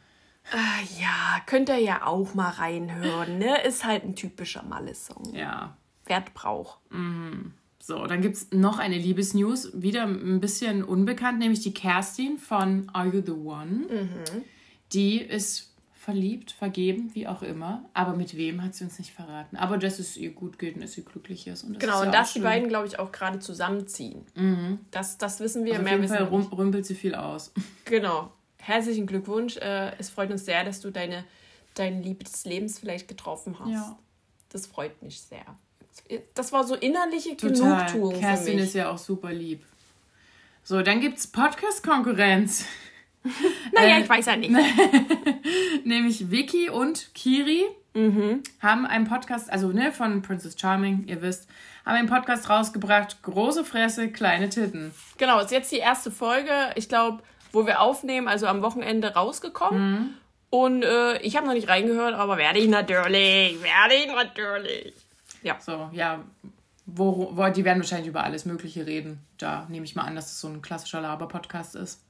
Äh, 0.51 0.99
ja, 0.99 1.39
könnt 1.45 1.69
ihr 1.69 1.77
ja 1.77 2.07
auch 2.07 2.33
mal 2.33 2.49
reinhören. 2.49 3.37
Ne? 3.37 3.61
Ist 3.61 3.85
halt 3.85 4.03
ein 4.03 4.15
typischer 4.15 4.63
Malle-Song. 4.63 5.35
Ja. 5.35 5.77
Wertbrauch. 6.07 6.79
Mhm. 6.89 7.53
So, 7.79 8.07
dann 8.07 8.21
gibt 8.21 8.37
es 8.37 8.47
noch 8.51 8.79
eine 8.79 8.97
Liebesnews. 8.97 9.79
Wieder 9.79 10.01
ein 10.07 10.39
bisschen 10.39 10.83
unbekannt, 10.83 11.37
nämlich 11.37 11.59
die 11.59 11.75
Kerstin 11.75 12.39
von 12.39 12.89
Are 12.91 13.05
You 13.05 13.21
the 13.23 13.33
One? 13.33 13.85
Mhm. 13.87 14.43
Die 14.93 15.19
ist 15.21 15.74
verliebt, 16.05 16.51
vergeben, 16.51 17.09
wie 17.15 17.27
auch 17.27 17.41
immer. 17.41 17.83
Aber 17.95 18.13
mit 18.13 18.37
wem 18.37 18.61
hat 18.61 18.75
sie 18.75 18.83
uns 18.83 18.99
nicht 18.99 19.11
verraten. 19.11 19.57
Aber 19.57 19.79
dass 19.79 19.97
es 19.97 20.15
ihr 20.17 20.31
gut 20.31 20.59
geht 20.59 20.75
und 20.75 20.81
dass 20.81 20.91
sie 20.91 21.03
glücklich 21.03 21.47
ist. 21.47 21.63
Und 21.63 21.73
das 21.73 21.79
genau, 21.79 22.01
ist 22.01 22.05
und 22.05 22.13
dass 22.13 22.33
die 22.33 22.41
beiden, 22.41 22.69
glaube 22.69 22.85
ich, 22.85 22.99
auch 22.99 23.11
gerade 23.11 23.39
zusammenziehen. 23.39 24.23
Mhm. 24.35 24.79
Das, 24.91 25.17
das 25.17 25.39
wissen 25.39 25.65
wir. 25.65 25.73
Also 25.73 25.83
mehr 25.83 25.95
auf 25.95 26.01
jeden 26.01 26.13
Fall 26.13 26.23
rum, 26.25 26.43
rümpelt 26.53 26.85
sie 26.85 26.95
viel 26.95 27.15
aus. 27.15 27.51
Genau. 27.85 28.31
Herzlichen 28.57 29.05
Glückwunsch. 29.05 29.57
Äh, 29.57 29.93
es 29.99 30.09
freut 30.09 30.31
uns 30.31 30.45
sehr, 30.45 30.63
dass 30.63 30.79
du 30.81 30.91
deine, 30.91 31.23
dein 31.75 32.01
Liebe 32.01 32.23
des 32.23 32.45
Lebens 32.45 32.79
vielleicht 32.79 33.07
getroffen 33.07 33.57
hast. 33.59 33.69
Ja. 33.69 33.97
Das 34.49 34.67
freut 34.67 35.01
mich 35.01 35.21
sehr. 35.21 35.45
Das 36.33 36.51
war 36.51 36.63
so 36.63 36.75
innerliche 36.75 37.35
Total. 37.37 37.85
Genugtuung 37.87 38.19
Kerstin 38.19 38.59
ist 38.59 38.73
ja 38.73 38.89
auch 38.89 38.97
super 38.97 39.31
lieb. 39.33 39.63
So, 40.63 40.81
dann 40.81 40.99
gibt 40.99 41.17
es 41.17 41.27
Podcast-Konkurrenz. 41.27 42.65
naja, 43.73 43.97
äh, 43.97 44.01
ich 44.01 44.09
weiß 44.09 44.25
ja 44.25 44.35
nicht. 44.35 44.51
nämlich 45.83 46.31
Vicky 46.31 46.69
und 46.69 47.13
Kiri 47.13 47.63
mhm. 47.93 48.43
haben 48.61 48.85
einen 48.85 49.05
Podcast, 49.05 49.51
also 49.51 49.69
ne, 49.69 49.91
von 49.91 50.21
Princess 50.21 50.55
Charming, 50.59 51.05
ihr 51.07 51.21
wisst, 51.21 51.47
haben 51.85 51.95
einen 51.95 52.09
Podcast 52.09 52.49
rausgebracht. 52.49 53.21
Große 53.21 53.63
Fresse, 53.63 54.09
kleine 54.09 54.49
Titten. 54.49 54.93
Genau, 55.17 55.39
ist 55.39 55.51
jetzt 55.51 55.71
die 55.71 55.77
erste 55.77 56.11
Folge, 56.11 56.51
ich 56.75 56.89
glaube, 56.89 57.23
wo 57.51 57.65
wir 57.65 57.81
aufnehmen, 57.81 58.27
also 58.27 58.47
am 58.47 58.61
Wochenende 58.61 59.13
rausgekommen. 59.13 59.91
Mhm. 59.91 60.13
Und 60.49 60.83
äh, 60.83 61.17
ich 61.19 61.35
habe 61.35 61.47
noch 61.47 61.53
nicht 61.53 61.67
reingehört, 61.67 62.13
aber 62.13 62.37
werde 62.37 62.59
ich 62.59 62.69
natürlich. 62.69 63.61
Werde 63.61 63.95
ich 63.95 64.07
natürlich. 64.07 64.93
Ja. 65.43 65.57
So, 65.59 65.89
ja. 65.91 66.23
Wo, 66.85 67.31
wo, 67.33 67.49
die 67.49 67.65
werden 67.65 67.79
wahrscheinlich 67.79 68.07
über 68.07 68.23
alles 68.23 68.45
Mögliche 68.45 68.85
reden. 68.85 69.19
Da 69.37 69.65
nehme 69.69 69.85
ich 69.85 69.95
mal 69.95 70.03
an, 70.03 70.15
dass 70.15 70.31
es 70.31 70.39
so 70.39 70.47
ein 70.47 70.61
klassischer 70.61 71.01
Laber-Podcast 71.01 71.75
ist. 71.75 72.03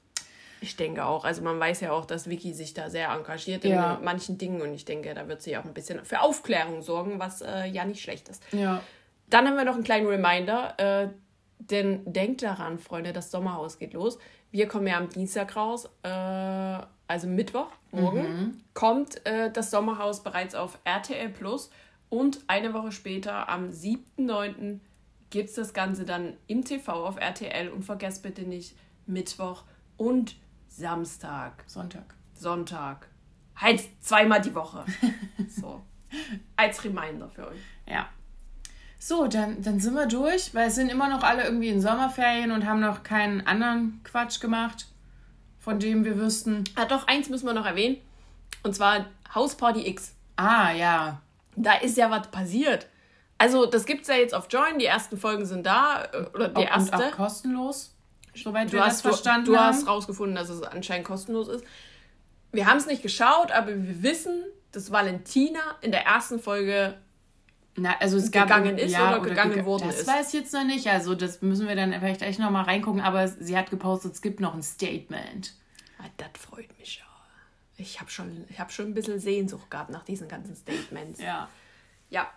Ich 0.65 0.77
denke 0.77 1.05
auch. 1.05 1.25
Also 1.25 1.43
man 1.43 1.59
weiß 1.59 1.81
ja 1.81 1.91
auch, 1.91 2.05
dass 2.05 2.27
Vicky 2.27 2.51
sich 2.53 2.73
da 2.73 2.89
sehr 2.89 3.09
engagiert 3.09 3.63
in 3.65 3.73
ja. 3.73 3.99
manchen 4.03 4.39
Dingen 4.39 4.61
und 4.63 4.73
ich 4.73 4.83
denke, 4.83 5.13
da 5.13 5.27
wird 5.27 5.43
sie 5.43 5.55
auch 5.57 5.63
ein 5.63 5.75
bisschen 5.75 6.03
für 6.03 6.21
Aufklärung 6.21 6.81
sorgen, 6.81 7.19
was 7.19 7.41
äh, 7.41 7.67
ja 7.67 7.85
nicht 7.85 8.01
schlecht 8.01 8.29
ist. 8.29 8.43
Ja. 8.51 8.81
Dann 9.29 9.47
haben 9.47 9.57
wir 9.57 9.63
noch 9.63 9.75
einen 9.75 9.83
kleinen 9.83 10.07
Reminder, 10.07 10.73
äh, 10.79 11.09
denn 11.59 12.01
denkt 12.11 12.41
daran, 12.41 12.79
Freunde, 12.79 13.13
das 13.13 13.29
Sommerhaus 13.29 13.77
geht 13.77 13.93
los. 13.93 14.17
Wir 14.49 14.67
kommen 14.67 14.87
ja 14.87 14.97
am 14.97 15.07
Dienstag 15.07 15.55
raus, 15.55 15.87
äh, 16.01 16.09
also 16.09 17.27
Mittwoch, 17.27 17.67
morgen, 17.91 18.21
mhm. 18.21 18.61
kommt 18.73 19.23
äh, 19.27 19.51
das 19.51 19.69
Sommerhaus 19.69 20.23
bereits 20.23 20.55
auf 20.55 20.79
RTL 20.83 21.29
Plus 21.29 21.69
und 22.09 22.39
eine 22.47 22.73
Woche 22.73 22.91
später, 22.91 23.49
am 23.49 23.69
7.9., 23.69 24.79
gibt 25.29 25.49
es 25.49 25.55
das 25.55 25.73
Ganze 25.73 26.05
dann 26.05 26.37
im 26.47 26.65
TV 26.65 26.91
auf 26.91 27.17
RTL 27.17 27.69
und 27.69 27.83
vergesst 27.83 28.23
bitte 28.23 28.43
nicht 28.43 28.75
Mittwoch 29.05 29.63
und 29.97 30.35
Samstag. 30.77 31.63
Sonntag. 31.67 32.15
Sonntag. 32.33 33.07
Halt 33.55 33.81
zweimal 34.01 34.41
die 34.41 34.53
Woche. 34.53 34.83
so. 35.47 35.81
Als 36.57 36.83
Reminder 36.83 37.29
für 37.29 37.47
euch. 37.47 37.59
Ja. 37.87 38.09
So, 38.99 39.27
dann, 39.27 39.61
dann 39.61 39.79
sind 39.79 39.93
wir 39.93 40.07
durch, 40.07 40.53
weil 40.53 40.67
es 40.67 40.75
sind 40.75 40.89
immer 40.89 41.07
noch 41.07 41.23
alle 41.23 41.45
irgendwie 41.45 41.69
in 41.69 41.79
Sommerferien 41.79 42.51
und 42.51 42.65
haben 42.65 42.81
noch 42.81 43.03
keinen 43.03 43.45
anderen 43.47 44.01
Quatsch 44.03 44.41
gemacht, 44.41 44.87
von 45.59 45.79
dem 45.79 46.03
wir 46.03 46.17
wüssten. 46.17 46.65
Ah, 46.75 46.85
doch, 46.85 47.07
eins 47.07 47.29
müssen 47.29 47.45
wir 47.45 47.53
noch 47.53 47.65
erwähnen. 47.65 47.97
Und 48.63 48.75
zwar 48.75 49.05
Hausparty 49.33 49.87
X. 49.87 50.13
Ah, 50.35 50.71
ja. 50.71 51.21
Da 51.55 51.75
ist 51.75 51.95
ja 51.95 52.11
was 52.11 52.29
passiert. 52.31 52.87
Also, 53.37 53.65
das 53.65 53.85
gibt 53.85 54.01
es 54.01 54.07
ja 54.09 54.15
jetzt 54.15 54.33
auf 54.33 54.47
Join. 54.49 54.79
Die 54.79 54.85
ersten 54.85 55.17
Folgen 55.17 55.45
sind 55.45 55.65
da. 55.65 56.03
Äh, 56.05 56.25
oder 56.33 56.49
die 56.49 56.63
erste. 56.63 56.95
Und 56.95 57.03
auch 57.03 57.11
kostenlos. 57.11 57.94
Soweit 58.35 58.71
du 58.71 58.79
hast, 58.79 59.01
verstanden 59.01 59.45
du, 59.45 59.51
du 59.53 59.59
hast 59.59 59.87
rausgefunden, 59.87 60.35
dass 60.35 60.49
es 60.49 60.61
anscheinend 60.61 61.05
kostenlos 61.05 61.47
ist. 61.47 61.65
Wir 62.51 62.67
haben 62.67 62.77
es 62.77 62.85
nicht 62.85 63.01
geschaut, 63.01 63.51
aber 63.51 63.67
wir 63.67 64.03
wissen, 64.03 64.43
dass 64.71 64.91
Valentina 64.91 65.59
in 65.81 65.91
der 65.91 66.05
ersten 66.05 66.39
Folge 66.39 66.97
na, 67.77 67.97
also 67.99 68.17
es 68.17 68.31
gegangen 68.31 68.77
ist 68.77 68.93
ja, 68.93 69.17
oder 69.17 69.29
gegangen 69.29 69.53
oder 69.53 69.65
worden 69.65 69.87
das 69.87 69.99
ist. 69.99 70.07
Das 70.07 70.15
weiß 70.15 70.27
ich 70.33 70.39
jetzt 70.39 70.53
noch 70.53 70.63
nicht. 70.63 70.87
Also 70.87 71.13
das 71.13 71.41
müssen 71.41 71.67
wir 71.67 71.75
dann 71.75 71.91
vielleicht 71.93 72.21
echt 72.21 72.39
noch 72.39 72.49
mal 72.49 72.61
reingucken. 72.61 73.01
Aber 73.01 73.27
sie 73.27 73.57
hat 73.57 73.69
gepostet, 73.69 74.13
es 74.13 74.21
gibt 74.21 74.39
noch 74.39 74.53
ein 74.53 74.63
Statement. 74.63 75.53
Ah, 75.99 76.05
das 76.15 76.29
freut 76.41 76.77
mich 76.79 76.97
ja. 76.97 77.03
Ich 77.77 77.99
habe 77.99 78.09
schon, 78.09 78.45
hab 78.57 78.71
schon 78.71 78.87
ein 78.87 78.93
bisschen 78.93 79.19
Sehnsucht 79.19 79.69
gehabt 79.69 79.89
nach 79.89 80.03
diesen 80.03 80.29
ganzen 80.29 80.55
Statements. 80.55 81.19
Ja. 81.19 81.49
Ja. 82.09 82.29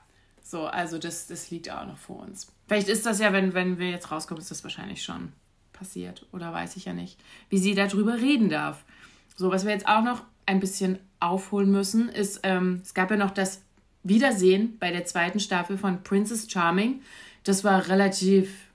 So, 0.43 0.67
also 0.67 0.99
das, 0.99 1.29
das 1.29 1.51
liegt 1.51 1.71
auch 1.71 1.87
noch 1.87 1.99
vor 1.99 2.21
uns. 2.21 2.53
Vielleicht 2.67 2.89
ist 2.89 3.07
das 3.07 3.21
ja, 3.21 3.33
wenn, 3.33 3.55
wenn 3.55 3.79
wir 3.79 3.91
jetzt 3.91 4.11
rauskommen, 4.11 4.41
ist 4.41 4.51
das 4.51 4.65
wahrscheinlich 4.65 5.05
schon 5.05 5.33
passiert. 5.79 6.27
Oder 6.33 6.53
weiß 6.53 6.77
ich 6.77 6.87
ja 6.87 6.93
nicht. 6.93 7.19
Wie 7.49 7.59
sie 7.59 7.75
darüber 7.75 8.15
reden 8.15 8.49
darf. 8.49 8.85
So, 9.37 9.51
was 9.51 9.65
wir 9.65 9.73
jetzt 9.73 9.89
auch 9.89 10.03
noch 10.03 10.23
ein 10.47 10.61
bisschen 10.61 10.99
aufholen 11.21 11.71
müssen, 11.71 12.09
ist, 12.09 12.41
ähm, 12.43 12.81
es 12.83 12.95
gab 12.95 13.11
ja 13.11 13.17
noch 13.17 13.31
das 13.31 13.63
Wiedersehen 14.03 14.77
bei 14.79 14.91
der 14.91 15.05
zweiten 15.05 15.41
Staffel 15.41 15.77
von 15.79 16.03
Princess 16.03 16.51
Charming. 16.51 17.03
Das 17.45 17.65
war 17.65 17.89
relativ 17.89 18.69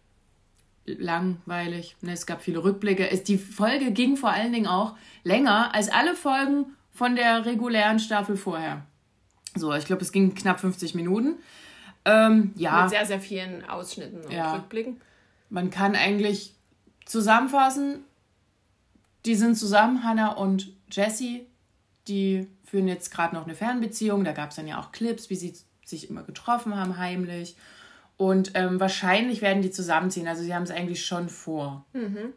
langweilig. 0.85 1.95
Ne, 2.01 2.13
es 2.13 2.25
gab 2.25 2.41
viele 2.41 2.63
Rückblicke. 2.63 3.07
die 3.25 3.37
Folge 3.37 3.91
ging 3.91 4.17
vor 4.17 4.31
allen 4.31 4.51
Dingen 4.51 4.67
auch 4.67 4.95
länger 5.23 5.73
als 5.73 5.89
alle 5.89 6.15
Folgen 6.15 6.65
von 6.91 7.15
der 7.15 7.45
regulären 7.45 7.99
Staffel 7.99 8.37
vorher. 8.37 8.85
So, 9.55 9.73
ich 9.73 9.85
glaube, 9.85 10.01
es 10.01 10.11
ging 10.11 10.35
knapp 10.35 10.59
50 10.59 10.95
Minuten. 10.95 11.35
Ähm, 12.05 12.51
ja. 12.55 12.81
Mit 12.81 12.91
sehr, 12.91 13.05
sehr 13.05 13.19
vielen 13.19 13.67
Ausschnitten 13.69 14.25
und 14.25 14.31
ja. 14.31 14.55
Rückblicken. 14.55 14.99
Man 15.49 15.69
kann 15.69 15.95
eigentlich 15.95 16.53
zusammenfassen, 17.05 18.03
die 19.25 19.35
sind 19.35 19.55
zusammen, 19.55 20.03
Hannah 20.03 20.33
und 20.33 20.73
Jessie. 20.91 21.47
Die 22.07 22.47
führen 22.65 22.87
jetzt 22.87 23.11
gerade 23.11 23.35
noch 23.35 23.45
eine 23.45 23.55
Fernbeziehung. 23.55 24.23
Da 24.23 24.33
gab 24.33 24.49
es 24.49 24.57
dann 24.57 24.67
ja 24.67 24.79
auch 24.79 24.91
Clips, 24.91 25.29
wie 25.29 25.35
sie 25.35 25.53
sich 25.85 26.09
immer 26.09 26.23
getroffen 26.23 26.75
haben, 26.75 26.97
heimlich. 26.97 27.55
Und 28.17 28.51
ähm, 28.55 28.79
wahrscheinlich 28.79 29.41
werden 29.41 29.61
die 29.61 29.71
zusammenziehen. 29.71 30.27
Also 30.27 30.43
sie 30.43 30.53
haben 30.53 30.63
es 30.63 30.71
eigentlich 30.71 31.05
schon 31.05 31.29
vor. 31.29 31.85
Mhm. 31.93 32.33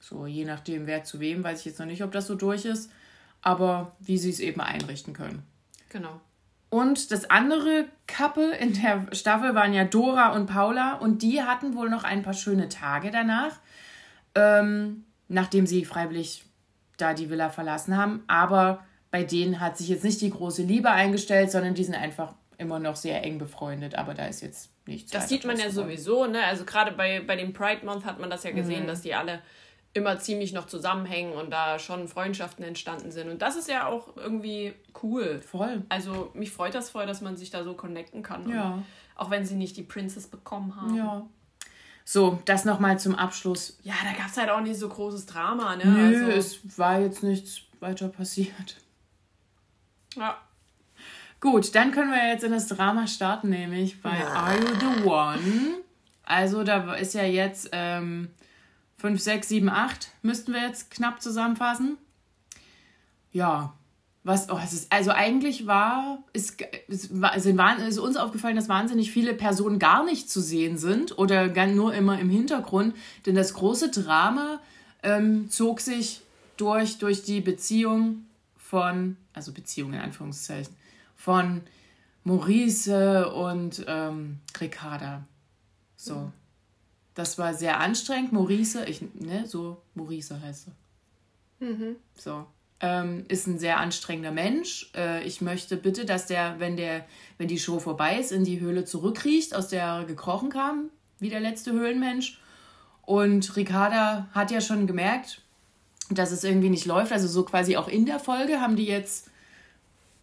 So, 0.00 0.26
je 0.26 0.44
nachdem, 0.44 0.86
wer 0.86 1.04
zu 1.04 1.20
wem, 1.20 1.44
weiß 1.44 1.60
ich 1.60 1.66
jetzt 1.66 1.78
noch 1.78 1.86
nicht, 1.86 2.02
ob 2.02 2.12
das 2.12 2.26
so 2.26 2.34
durch 2.34 2.64
ist. 2.64 2.90
Aber 3.42 3.96
wie 4.00 4.18
sie 4.18 4.30
es 4.30 4.40
eben 4.40 4.60
einrichten 4.60 5.14
können. 5.14 5.42
Genau. 5.88 6.20
Und 6.70 7.10
das 7.10 7.28
andere 7.28 7.86
Couple 8.06 8.56
in 8.56 8.72
der 8.72 9.06
Staffel 9.12 9.54
waren 9.54 9.74
ja 9.74 9.84
Dora 9.84 10.32
und 10.34 10.46
Paula. 10.46 10.94
Und 10.94 11.22
die 11.22 11.42
hatten 11.42 11.74
wohl 11.74 11.90
noch 11.90 12.04
ein 12.04 12.22
paar 12.22 12.34
schöne 12.34 12.68
Tage 12.68 13.10
danach. 13.10 13.58
Ähm, 14.34 15.04
nachdem 15.28 15.66
sie 15.66 15.84
freiwillig 15.84 16.44
da 16.96 17.14
die 17.14 17.30
Villa 17.30 17.50
verlassen 17.50 17.96
haben. 17.96 18.22
Aber 18.26 18.84
bei 19.10 19.24
denen 19.24 19.60
hat 19.60 19.78
sich 19.78 19.88
jetzt 19.88 20.04
nicht 20.04 20.20
die 20.20 20.30
große 20.30 20.62
Liebe 20.62 20.90
eingestellt, 20.90 21.50
sondern 21.50 21.74
die 21.74 21.84
sind 21.84 21.94
einfach 21.94 22.34
immer 22.58 22.78
noch 22.78 22.96
sehr 22.96 23.24
eng 23.24 23.38
befreundet, 23.38 23.94
aber 23.94 24.12
da 24.12 24.26
ist 24.26 24.42
jetzt 24.42 24.70
nichts. 24.86 25.10
Das 25.10 25.28
sieht 25.28 25.44
man 25.44 25.58
ja 25.58 25.70
sowieso, 25.70 26.26
ne? 26.26 26.44
Also 26.44 26.64
gerade 26.64 26.92
bei, 26.92 27.20
bei 27.26 27.36
dem 27.36 27.54
Pride 27.54 27.86
Month 27.86 28.04
hat 28.04 28.20
man 28.20 28.28
das 28.28 28.44
ja 28.44 28.50
gesehen, 28.50 28.82
mhm. 28.82 28.86
dass 28.88 29.00
die 29.00 29.14
alle 29.14 29.40
immer 29.92 30.18
ziemlich 30.18 30.52
noch 30.52 30.66
zusammenhängen 30.66 31.32
und 31.32 31.50
da 31.50 31.78
schon 31.78 32.06
Freundschaften 32.06 32.64
entstanden 32.64 33.10
sind. 33.10 33.28
Und 33.28 33.42
das 33.42 33.56
ist 33.56 33.68
ja 33.68 33.86
auch 33.86 34.16
irgendwie 34.16 34.72
cool. 35.02 35.40
Voll. 35.40 35.82
Also 35.88 36.30
mich 36.34 36.52
freut 36.52 36.74
das 36.74 36.90
voll, 36.90 37.06
dass 37.06 37.20
man 37.20 37.36
sich 37.36 37.50
da 37.50 37.64
so 37.64 37.74
connecten 37.74 38.22
kann. 38.22 38.48
Ja. 38.48 38.82
Auch 39.16 39.30
wenn 39.30 39.44
sie 39.44 39.56
nicht 39.56 39.76
die 39.76 39.82
Princess 39.82 40.28
bekommen 40.28 40.76
haben. 40.76 40.94
Ja. 40.94 41.26
So, 42.04 42.40
das 42.44 42.64
nochmal 42.64 42.98
zum 42.98 43.14
Abschluss. 43.14 43.78
Ja, 43.82 43.94
da 44.02 44.12
gab 44.16 44.30
es 44.30 44.36
halt 44.36 44.50
auch 44.50 44.60
nicht 44.60 44.78
so 44.78 44.88
großes 44.88 45.26
Drama, 45.26 45.76
ne? 45.76 45.84
Nö, 45.84 46.24
also, 46.24 46.38
es 46.38 46.78
war 46.78 47.00
jetzt 47.00 47.22
nichts 47.22 47.62
weiter 47.80 48.08
passiert. 48.08 48.76
Ja. 50.16 50.38
Gut, 51.40 51.74
dann 51.74 51.92
können 51.92 52.10
wir 52.10 52.28
jetzt 52.28 52.44
in 52.44 52.52
das 52.52 52.66
Drama 52.66 53.06
starten, 53.06 53.50
nämlich 53.50 54.02
bei 54.02 54.18
ja. 54.18 54.28
Are 54.28 54.58
You 54.58 54.66
the 54.78 55.04
One? 55.04 55.82
Also, 56.24 56.64
da 56.64 56.94
ist 56.94 57.14
ja 57.14 57.22
jetzt 57.22 57.68
ähm, 57.72 58.30
5, 59.00 59.18
6, 59.18 59.48
7, 59.48 59.68
8, 59.70 60.08
müssten 60.22 60.52
wir 60.52 60.60
jetzt 60.60 60.90
knapp 60.90 61.22
zusammenfassen. 61.22 61.96
Ja, 63.32 63.72
was, 64.22 64.50
oh, 64.50 64.58
es 64.62 64.74
ist, 64.74 64.92
also 64.92 65.10
eigentlich 65.12 65.66
war, 65.66 66.22
ist, 66.34 66.60
ist, 66.88 67.10
sind, 67.36 67.60
ist 67.88 67.98
uns 67.98 68.18
aufgefallen, 68.18 68.56
dass 68.56 68.68
wahnsinnig 68.68 69.10
viele 69.10 69.32
Personen 69.32 69.78
gar 69.78 70.04
nicht 70.04 70.28
zu 70.28 70.42
sehen 70.42 70.76
sind 70.76 71.16
oder 71.18 71.48
nur 71.68 71.94
immer 71.94 72.18
im 72.18 72.28
Hintergrund, 72.28 72.94
denn 73.24 73.34
das 73.34 73.54
große 73.54 73.90
Drama 73.90 74.60
ähm, 75.02 75.48
zog 75.48 75.80
sich 75.80 76.20
durch, 76.58 76.98
durch 76.98 77.22
die 77.22 77.40
Beziehung 77.40 78.26
von, 78.58 79.16
also 79.32 79.52
Beziehung 79.52 79.94
in 79.94 80.00
Anführungszeichen, 80.00 80.74
von 81.16 81.62
Maurice 82.24 83.32
und 83.32 83.82
ähm, 83.88 84.40
Ricarda. 84.60 85.24
So. 85.96 86.30
Das 87.14 87.38
war 87.38 87.54
sehr 87.54 87.80
anstrengend. 87.80 88.32
Maurice, 88.32 88.84
ich, 88.86 89.02
ne, 89.14 89.46
so 89.46 89.82
Maurice 89.94 90.40
heißt 90.40 90.68
er. 90.68 91.66
Mhm. 91.66 91.96
So. 92.14 92.46
Ähm, 92.82 93.26
ist 93.28 93.46
ein 93.46 93.58
sehr 93.58 93.78
anstrengender 93.78 94.30
Mensch. 94.30 94.90
Äh, 94.94 95.24
ich 95.24 95.40
möchte 95.42 95.76
bitte, 95.76 96.06
dass 96.06 96.26
der, 96.26 96.58
wenn 96.58 96.76
der, 96.76 97.04
wenn 97.36 97.48
die 97.48 97.58
Show 97.58 97.78
vorbei 97.78 98.18
ist, 98.18 98.32
in 98.32 98.44
die 98.44 98.60
Höhle 98.60 98.84
zurückkriecht, 98.84 99.54
aus 99.54 99.68
der 99.68 99.84
er 99.84 100.04
gekrochen 100.04 100.48
kam, 100.48 100.88
wie 101.18 101.28
der 101.28 101.40
letzte 101.40 101.72
Höhlenmensch. 101.72 102.40
Und 103.02 103.56
Ricarda 103.56 104.28
hat 104.32 104.50
ja 104.50 104.60
schon 104.60 104.86
gemerkt, 104.86 105.42
dass 106.10 106.32
es 106.32 106.44
irgendwie 106.44 106.70
nicht 106.70 106.86
läuft. 106.86 107.12
Also 107.12 107.28
so 107.28 107.42
quasi 107.44 107.76
auch 107.76 107.88
in 107.88 108.06
der 108.06 108.18
Folge 108.18 108.60
haben 108.60 108.76
die 108.76 108.86
jetzt 108.86 109.29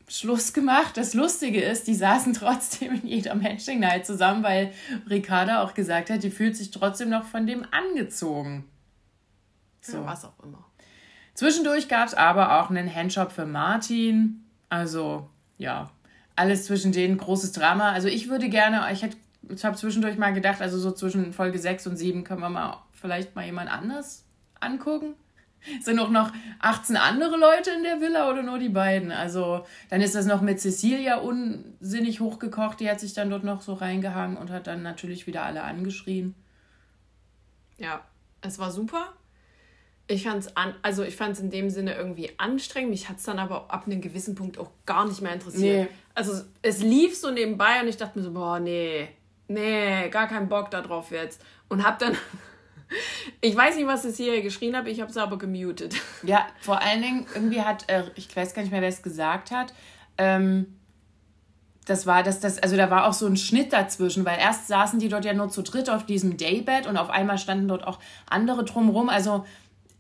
Schluss 0.08 0.54
gemacht. 0.54 0.96
Das 0.96 1.14
Lustige 1.14 1.62
ist, 1.62 1.88
die 1.88 1.96
saßen 1.96 2.34
trotzdem 2.34 2.94
in 2.94 3.08
jeder 3.08 3.36
Matching 3.36 3.80
Night 3.80 4.06
zusammen, 4.06 4.44
weil 4.44 4.72
Ricarda 5.10 5.64
auch 5.64 5.74
gesagt 5.74 6.10
hat, 6.10 6.24
die 6.24 6.32
fühlt 6.32 6.56
sich 6.56 6.72
trotzdem 6.72 7.10
noch 7.10 7.26
von 7.26 7.46
dem 7.46 7.66
angezogen. 7.72 8.66
So. 9.82 9.98
Ja, 9.98 10.06
was 10.06 10.26
auch 10.26 10.40
immer. 10.44 10.66
Zwischendurch 11.34 11.88
gab 11.88 12.08
es 12.08 12.14
aber 12.14 12.60
auch 12.60 12.70
einen 12.70 12.94
Handshop 12.94 13.32
für 13.32 13.46
Martin. 13.46 14.44
Also, 14.70 15.30
ja, 15.58 15.92
alles 16.36 16.66
zwischen 16.66 16.92
denen 16.92 17.18
großes 17.18 17.52
Drama. 17.52 17.92
Also 17.92 18.08
ich 18.08 18.30
würde 18.30 18.50
gerne, 18.50 18.88
ich 18.92 19.02
hätte, 19.02 19.18
ich 19.50 19.64
habe 19.66 19.76
zwischendurch 19.76 20.18
mal 20.18 20.34
gedacht, 20.34 20.62
also 20.62 20.80
so 20.80 20.92
zwischen 20.92 21.34
Folge 21.34 21.60
6 21.60 21.88
und 21.88 21.98
7 21.98 22.24
können 22.24 22.42
wir 22.42 22.50
mal 22.50 22.78
vielleicht 22.92 23.36
mal 23.36 23.46
jemand 23.46 23.72
anders 23.72 24.26
angucken. 24.60 25.14
Sind 25.82 26.00
auch 26.00 26.10
noch 26.10 26.32
18 26.60 26.98
andere 26.98 27.38
Leute 27.38 27.72
in 27.72 27.84
der 27.84 28.00
Villa 28.02 28.30
oder 28.30 28.44
nur 28.44 28.60
die 28.60 28.70
beiden? 28.70 29.12
Also, 29.12 29.66
dann 29.90 30.02
ist 30.02 30.16
das 30.16 30.26
noch 30.26 30.42
mit 30.42 30.60
Cecilia 30.60 31.18
unsinnig 31.18 32.20
hochgekocht. 32.20 32.80
Die 32.80 32.90
hat 32.90 33.00
sich 33.00 33.14
dann 33.14 33.30
dort 33.30 33.44
noch 33.44 33.62
so 33.62 33.74
reingehangen 33.74 34.38
und 34.38 34.50
hat 34.50 34.68
dann 34.68 34.84
natürlich 34.84 35.28
wieder 35.28 35.44
alle 35.44 35.64
angeschrien. 35.64 36.36
Ja, 37.78 38.02
es 38.42 38.60
war 38.60 38.72
super. 38.72 39.14
Ich 40.10 40.24
fand's 40.24 40.56
an, 40.56 40.74
also 40.84 41.04
ich 41.04 41.18
fand 41.18 41.34
es 41.34 41.42
in 41.42 41.52
dem 41.52 41.70
Sinne 41.70 41.96
irgendwie 41.96 42.32
anstrengend. 42.38 42.92
Mich 42.92 43.10
hat 43.10 43.18
es 43.18 43.24
dann 43.24 43.40
aber 43.40 43.72
ab 43.72 43.84
einem 43.86 44.00
gewissen 44.00 44.36
Punkt 44.36 44.58
auch 44.58 44.72
gar 44.86 45.06
nicht 45.06 45.22
mehr 45.22 45.34
interessiert. 45.34 45.90
Nee. 45.90 45.96
Also 46.16 46.44
es 46.62 46.82
lief 46.82 47.18
so 47.18 47.30
nebenbei 47.30 47.82
und 47.82 47.90
ich 47.90 47.98
dachte 47.98 48.18
mir 48.18 48.24
so, 48.24 48.32
boah, 48.32 48.60
nee, 48.60 49.10
nee, 49.50 50.08
gar 50.10 50.28
keinen 50.28 50.48
Bock 50.48 50.72
darauf 50.72 51.12
jetzt. 51.12 51.42
Und 51.68 51.86
hab 51.86 52.00
dann, 52.00 52.16
ich 53.42 53.56
weiß 53.56 53.76
nicht, 53.76 53.88
was 53.88 54.06
es 54.06 54.18
hier 54.18 54.42
geschrien 54.42 54.76
habe, 54.76 54.90
ich 54.90 55.02
habe 55.02 55.12
es 55.12 55.18
aber 55.18 55.38
gemutet. 55.38 55.96
Ja, 56.24 56.48
vor 56.62 56.82
allen 56.82 57.02
Dingen, 57.02 57.28
irgendwie 57.34 57.62
hat, 57.62 57.90
äh, 57.90 58.04
ich 58.16 58.34
weiß 58.36 58.54
gar 58.54 58.62
nicht 58.62 58.72
mehr, 58.72 58.82
wer 58.82 58.90
es 58.90 59.02
gesagt 59.02 59.52
hat, 59.52 59.74
ähm, 60.18 60.78
das 61.86 62.06
war 62.06 62.24
das, 62.24 62.40
das, 62.40 62.62
also 62.62 62.76
da 62.76 62.90
war 62.90 63.08
auch 63.08 63.14
so 63.14 63.28
ein 63.28 63.38
Schnitt 63.38 63.72
dazwischen, 63.72 64.26
weil 64.26 64.40
erst 64.40 64.68
saßen 64.68 65.00
die 65.00 65.08
dort 65.08 65.24
ja 65.24 65.34
nur 65.34 65.50
zu 65.50 65.62
dritt 65.62 65.90
auf 65.90 66.06
diesem 66.06 66.36
Daybed 66.38 66.86
und 66.86 66.98
auf 66.98 67.10
einmal 67.10 67.38
standen 67.38 67.68
dort 67.68 67.88
auch 67.88 68.00
andere 68.30 68.66
drumrum. 68.66 69.08
Also 69.08 69.46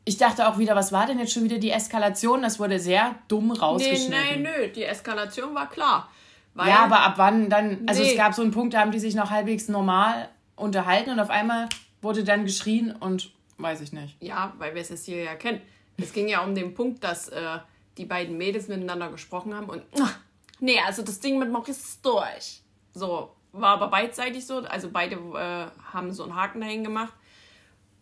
ich 0.03 0.17
dachte 0.17 0.48
auch 0.48 0.58
wieder, 0.58 0.75
was 0.75 0.91
war 0.91 1.06
denn 1.06 1.20
jetzt 1.20 1.34
schon 1.34 1.44
wieder 1.44 1.60
die 1.60 1.72
Eskalation? 1.72 2.41
Das 2.41 2.60
wurde 2.60 2.79
sehr 2.79 3.15
dumm 3.27 3.51
rausgeschnitten. 3.51 4.10
Nee, 4.10 4.38
nee, 4.38 4.50
nö, 4.50 4.67
die 4.74 4.84
Eskalation 4.84 5.56
war 5.56 5.70
klar. 5.70 6.10
ja, 6.56 6.79
aber 6.79 7.01
ab 7.01 7.13
wann 7.17 7.50
dann, 7.50 7.79
also 7.88 8.01
nee. 8.01 8.12
es 8.12 8.17
gab 8.17 8.34
so 8.34 8.41
einen 8.41 8.51
Punkt, 8.51 8.74
da 8.74 8.79
haben 8.79 8.91
die 8.91 9.00
sich 9.00 9.15
noch 9.15 9.32
halbwegs 9.32 9.70
normal 9.70 10.29
unterhalten 10.56 11.12
und 11.12 11.20
auf 11.20 11.29
einmal 11.29 11.70
wurde 12.08 12.24
dann 12.24 12.46
geschrien 12.46 12.96
und 12.96 13.32
weiß 13.58 13.82
ich 13.82 13.92
nicht. 13.92 14.16
Ja, 14.22 14.54
weil 14.60 14.74
wir 14.74 14.82
es 14.82 15.04
hier 15.04 15.24
ja 15.24 15.36
kennen. 15.36 15.62
Es 15.98 16.14
ging 16.14 16.30
ja 16.30 16.42
um 16.42 16.56
den 16.56 16.74
Punkt, 16.74 17.04
dass 17.04 17.28
äh, 17.28 17.60
die 17.98 18.06
beiden 18.06 18.38
Mädels 18.38 18.70
miteinander 18.70 19.12
gesprochen 19.12 19.54
haben 19.54 19.68
und 19.68 19.84
ach, 20.00 20.18
nee, 20.62 20.80
also 20.86 21.02
das 21.02 21.20
Ding 21.20 21.38
mit 21.38 21.52
Maurice 21.52 21.82
ist 21.82 22.06
durch. 22.06 22.62
So, 22.94 23.36
war 23.52 23.74
aber 23.74 23.90
beidseitig 23.90 24.46
so, 24.46 24.60
also 24.60 24.90
beide 24.90 25.16
äh, 25.16 25.92
haben 25.92 26.14
so 26.14 26.24
einen 26.24 26.36
Haken 26.36 26.62
dahin 26.62 26.86
gemacht. 26.86 27.14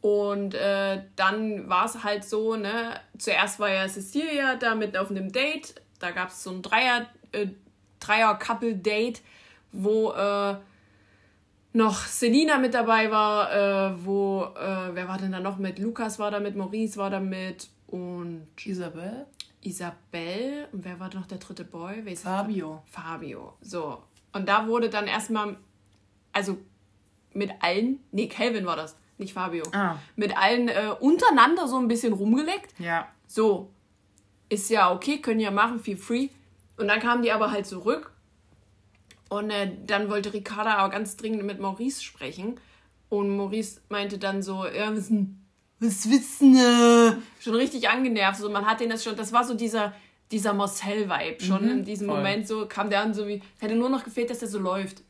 Und 0.01 0.53
äh, 0.53 1.01
dann 1.15 1.67
war 1.67 1.85
es 1.85 2.03
halt 2.03 2.25
so, 2.25 2.55
ne, 2.55 2.99
zuerst 3.17 3.59
war 3.59 3.73
ja 3.73 3.89
Cecilia 3.89 4.55
da 4.55 4.75
mit 4.75 4.95
auf 4.95 5.09
einem 5.09 5.31
Date, 5.31 5.81
da 5.97 6.11
gab 6.11 6.29
es 6.29 6.43
so 6.43 6.51
ein 6.51 6.61
Dreier, 6.61 7.07
äh, 7.31 7.47
Dreier-Couple-Date, 8.01 9.23
wo 9.71 10.11
äh, 10.11 10.57
noch 11.75 12.05
Selina 12.05 12.57
mit 12.57 12.73
dabei 12.73 13.11
war, 13.11 13.51
äh, 13.51 14.05
wo, 14.05 14.43
äh, 14.55 14.95
wer 14.95 15.07
war 15.07 15.17
denn 15.17 15.33
da 15.33 15.39
noch 15.39 15.57
mit? 15.57 15.77
Lukas 15.77 16.17
war 16.17 16.31
da 16.31 16.39
mit, 16.39 16.55
Maurice 16.55 16.97
war 16.97 17.09
da 17.09 17.19
mit 17.19 17.69
und 17.87 18.47
Isabel. 18.63 19.27
Isabel. 19.61 20.67
Und 20.71 20.85
wer 20.85 20.99
war 20.99 21.13
noch 21.13 21.27
der 21.27 21.37
dritte 21.37 21.65
Boy? 21.65 22.15
Fabio. 22.15 22.81
Fabio. 22.85 23.53
So. 23.61 24.01
Und 24.31 24.47
da 24.47 24.67
wurde 24.67 24.89
dann 24.89 25.07
erstmal, 25.07 25.57
also 26.31 26.57
mit 27.33 27.51
allen, 27.59 27.99
nee, 28.11 28.27
Calvin 28.27 28.65
war 28.65 28.77
das, 28.77 28.95
nicht 29.17 29.33
Fabio. 29.33 29.63
Ah. 29.73 29.97
Mit 30.15 30.37
allen 30.37 30.69
äh, 30.69 30.93
untereinander 30.99 31.67
so 31.67 31.77
ein 31.77 31.87
bisschen 31.87 32.13
rumgeleckt. 32.13 32.79
Ja. 32.79 33.07
So. 33.27 33.69
Ist 34.47 34.69
ja 34.69 34.93
okay, 34.93 35.17
können 35.17 35.39
ja 35.39 35.51
machen, 35.51 35.79
feel 35.79 35.97
free. 35.97 36.29
Und 36.77 36.87
dann 36.87 36.99
kamen 36.99 37.23
die 37.23 37.31
aber 37.31 37.51
halt 37.51 37.65
zurück. 37.65 38.11
Und 39.37 39.49
äh, 39.49 39.71
dann 39.85 40.09
wollte 40.09 40.33
Ricarda 40.33 40.75
aber 40.75 40.89
ganz 40.89 41.17
dringend 41.17 41.43
mit 41.43 41.59
Maurice 41.59 42.03
sprechen. 42.03 42.59
Und 43.09 43.35
Maurice 43.35 43.81
meinte 43.89 44.17
dann 44.17 44.41
so, 44.41 44.65
ja, 44.65 44.95
was, 44.95 45.11
was 45.79 46.09
wissen, 46.09 46.55
äh, 46.55 47.13
schon 47.39 47.55
richtig 47.55 47.89
angenervt. 47.89 48.39
So, 48.39 48.49
man 48.49 48.65
hat 48.65 48.79
den 48.79 48.89
das 48.89 49.03
schon, 49.03 49.15
das 49.15 49.33
war 49.33 49.43
so 49.43 49.53
dieser, 49.53 49.93
dieser 50.31 50.53
Marcel-Vibe 50.53 51.43
schon 51.43 51.65
mhm, 51.65 51.71
in 51.71 51.85
diesem 51.85 52.07
voll. 52.07 52.17
Moment. 52.17 52.47
So 52.47 52.65
kam 52.67 52.89
der 52.89 53.01
an, 53.01 53.13
so 53.13 53.27
wie, 53.27 53.41
hätte 53.59 53.75
nur 53.75 53.89
noch 53.89 54.03
gefehlt, 54.03 54.29
dass 54.29 54.39
der 54.39 54.47
so 54.47 54.59
läuft. 54.59 55.03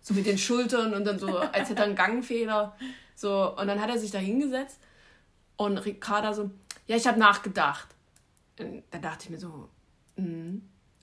So 0.00 0.14
mit 0.14 0.26
den 0.26 0.38
Schultern 0.38 0.94
und 0.94 1.04
dann 1.04 1.18
so, 1.18 1.38
als 1.38 1.70
hätte 1.70 1.80
er 1.80 1.86
einen 1.86 1.96
Gangfehler. 1.96 2.76
So, 3.16 3.56
und 3.56 3.66
dann 3.66 3.80
hat 3.80 3.90
er 3.90 3.98
sich 3.98 4.10
da 4.10 4.18
hingesetzt 4.18 4.78
und 5.56 5.78
Ricarda 5.78 6.34
so, 6.34 6.50
ja, 6.86 6.96
ich 6.96 7.06
habe 7.06 7.18
nachgedacht. 7.18 7.88
Und 8.58 8.82
dann 8.90 9.02
dachte 9.02 9.24
ich 9.24 9.30
mir 9.30 9.38
so, 9.38 9.68
mm, 10.16 10.58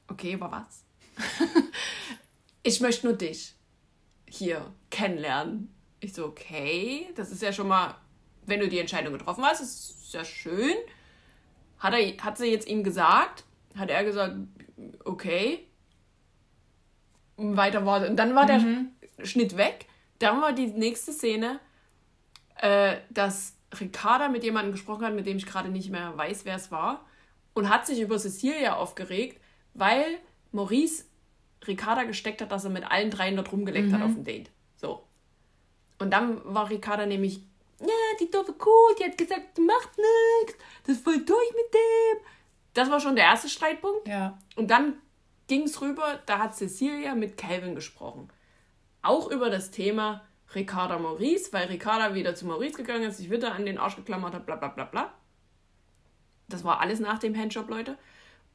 okay, 0.07 0.35
aber 0.35 0.51
was? 0.51 0.83
Ich 2.63 2.81
möchte 2.81 3.07
nur 3.07 3.15
dich 3.15 3.55
hier 4.27 4.74
kennenlernen. 4.89 5.74
Ich 6.00 6.13
so, 6.13 6.25
okay, 6.25 7.09
das 7.15 7.31
ist 7.31 7.41
ja 7.41 7.53
schon 7.53 7.67
mal, 7.67 7.95
wenn 8.45 8.59
du 8.59 8.67
die 8.67 8.79
Entscheidung 8.79 9.13
getroffen 9.13 9.43
hast, 9.43 9.61
ist 9.61 10.13
ja 10.13 10.24
schön. 10.25 10.75
Hat, 11.79 11.93
er, 11.93 12.17
hat 12.24 12.37
sie 12.37 12.47
jetzt 12.47 12.67
ihm 12.67 12.83
gesagt? 12.83 13.43
Hat 13.75 13.89
er 13.89 14.03
gesagt, 14.03 14.35
okay. 15.05 15.67
Und 17.35 17.57
weiter 17.57 17.85
war, 17.85 18.07
und 18.07 18.15
dann 18.17 18.35
war 18.35 18.43
mhm. 18.43 18.91
der 19.17 19.25
Schnitt 19.25 19.57
weg. 19.57 19.87
Dann 20.19 20.41
war 20.41 20.53
die 20.53 20.67
nächste 20.67 21.11
Szene, 21.11 21.59
äh, 22.57 22.97
dass 23.09 23.55
Ricarda 23.79 24.29
mit 24.29 24.43
jemandem 24.43 24.74
gesprochen 24.74 25.05
hat, 25.05 25.13
mit 25.13 25.25
dem 25.25 25.37
ich 25.37 25.45
gerade 25.45 25.69
nicht 25.69 25.89
mehr 25.89 26.15
weiß, 26.17 26.45
wer 26.45 26.55
es 26.55 26.71
war. 26.71 27.05
Und 27.53 27.69
hat 27.69 27.85
sich 27.85 28.00
über 28.00 28.17
Cecilia 28.17 28.75
aufgeregt, 28.75 29.41
weil 29.74 30.19
Maurice 30.51 31.05
Ricarda 31.67 32.03
gesteckt 32.03 32.41
hat, 32.41 32.51
dass 32.51 32.63
er 32.63 32.69
mit 32.69 32.89
allen 32.89 33.11
dreien 33.11 33.35
dort 33.35 33.51
rumgeleckt 33.51 33.89
mhm. 33.89 33.93
hat 33.93 34.01
auf 34.03 34.13
dem 34.13 34.24
Date. 34.24 34.50
So. 34.75 35.03
Und 36.00 36.11
dann 36.11 36.41
war 36.43 36.69
Ricarda 36.69 37.05
nämlich, 37.05 37.41
ja, 37.79 37.87
die 38.19 38.29
doofe 38.31 38.53
Kuh, 38.53 38.69
die 39.00 39.03
hat 39.03 39.17
gesagt, 39.17 39.57
du 39.57 39.65
machst 39.65 39.97
nichts, 39.97 40.63
das 40.85 40.97
ist 40.97 41.03
voll 41.03 41.24
durch 41.24 41.51
mit 41.51 41.74
dem. 41.74 42.25
Das 42.74 42.89
war 42.89 43.00
schon 43.00 43.15
der 43.15 43.25
erste 43.25 43.50
Streitpunkt. 43.50 44.07
Ja. 44.07 44.39
Und 44.55 44.71
dann 44.71 44.95
ging 45.47 45.63
es 45.63 45.81
rüber, 45.81 46.19
da 46.25 46.39
hat 46.39 46.55
Cecilia 46.55 47.13
mit 47.13 47.37
Calvin 47.37 47.75
gesprochen. 47.75 48.29
Auch 49.01 49.29
über 49.29 49.50
das 49.50 49.71
Thema, 49.71 50.21
Ricarda 50.55 50.97
Maurice, 50.97 51.53
weil 51.53 51.67
Ricarda 51.67 52.13
wieder 52.13 52.35
zu 52.35 52.45
Maurice 52.45 52.77
gegangen 52.77 53.03
ist, 53.03 53.17
sich 53.17 53.29
wieder 53.29 53.53
an 53.53 53.65
den 53.65 53.77
Arsch 53.77 53.95
geklammert 53.95 54.33
hat, 54.33 54.45
bla 54.45 54.55
bla 54.55 54.69
bla 54.69 54.85
bla. 54.85 55.13
Das 56.47 56.63
war 56.63 56.79
alles 56.79 57.00
nach 57.00 57.19
dem 57.19 57.35
Handjob, 57.37 57.69
Leute. 57.69 57.97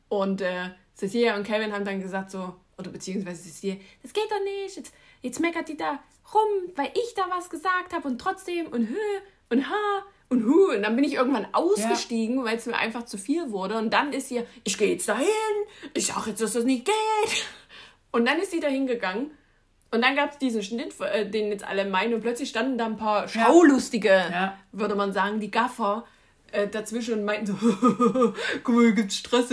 Und 0.08 0.40
äh, 0.40 0.70
Cecilia 0.94 1.36
und 1.36 1.44
Kevin 1.44 1.72
haben 1.72 1.84
dann 1.84 2.00
gesagt 2.00 2.30
so, 2.30 2.54
oder 2.78 2.90
beziehungsweise 2.90 3.42
Cecilia, 3.42 3.76
das 4.02 4.12
geht 4.12 4.30
doch 4.30 4.42
nicht, 4.42 4.76
jetzt, 4.76 4.94
jetzt 5.22 5.40
meckert 5.40 5.68
die 5.68 5.76
da 5.76 6.00
rum, 6.34 6.72
weil 6.74 6.90
ich 6.94 7.14
da 7.14 7.22
was 7.30 7.48
gesagt 7.50 7.92
habe 7.92 8.08
und 8.08 8.20
trotzdem 8.20 8.66
und 8.66 8.88
hö 8.88 9.20
und 9.50 9.68
ha 9.68 10.04
und 10.28 10.44
hu. 10.44 10.72
Und 10.72 10.82
dann 10.82 10.96
bin 10.96 11.04
ich 11.04 11.14
irgendwann 11.14 11.46
ausgestiegen, 11.52 12.38
ja. 12.38 12.44
weil 12.44 12.56
es 12.56 12.66
mir 12.66 12.76
einfach 12.76 13.04
zu 13.04 13.16
viel 13.16 13.50
wurde. 13.50 13.78
Und 13.78 13.90
dann 13.90 14.12
ist 14.12 14.28
sie, 14.28 14.42
ich 14.64 14.76
gehe 14.76 14.90
jetzt 14.90 15.08
dahin, 15.08 15.26
ich 15.94 16.06
sag 16.06 16.26
jetzt, 16.26 16.42
dass 16.42 16.52
das 16.52 16.64
nicht 16.64 16.84
geht. 16.84 17.46
Und 18.10 18.26
dann 18.26 18.38
ist 18.38 18.50
sie 18.50 18.60
dahin 18.60 18.86
gegangen 18.86 19.30
und 19.90 20.02
dann 20.02 20.16
gab 20.16 20.32
es 20.32 20.38
diesen 20.38 20.62
Schnitt, 20.62 20.94
äh, 21.00 21.28
den 21.28 21.48
jetzt 21.48 21.64
alle 21.64 21.84
meinen, 21.84 22.14
und 22.14 22.20
plötzlich 22.20 22.48
standen 22.48 22.76
da 22.76 22.86
ein 22.86 22.96
paar 22.96 23.28
Schaulustige, 23.28 24.08
ja. 24.08 24.58
würde 24.72 24.94
man 24.94 25.12
sagen, 25.12 25.40
die 25.40 25.50
Gaffer 25.50 26.04
äh, 26.52 26.66
dazwischen 26.66 27.14
und 27.14 27.24
meinten 27.24 27.46
so, 27.46 27.54
guck 28.64 28.74
mal, 28.74 28.84
hier 28.84 28.92
gibt's 28.92 29.16
Stress. 29.16 29.48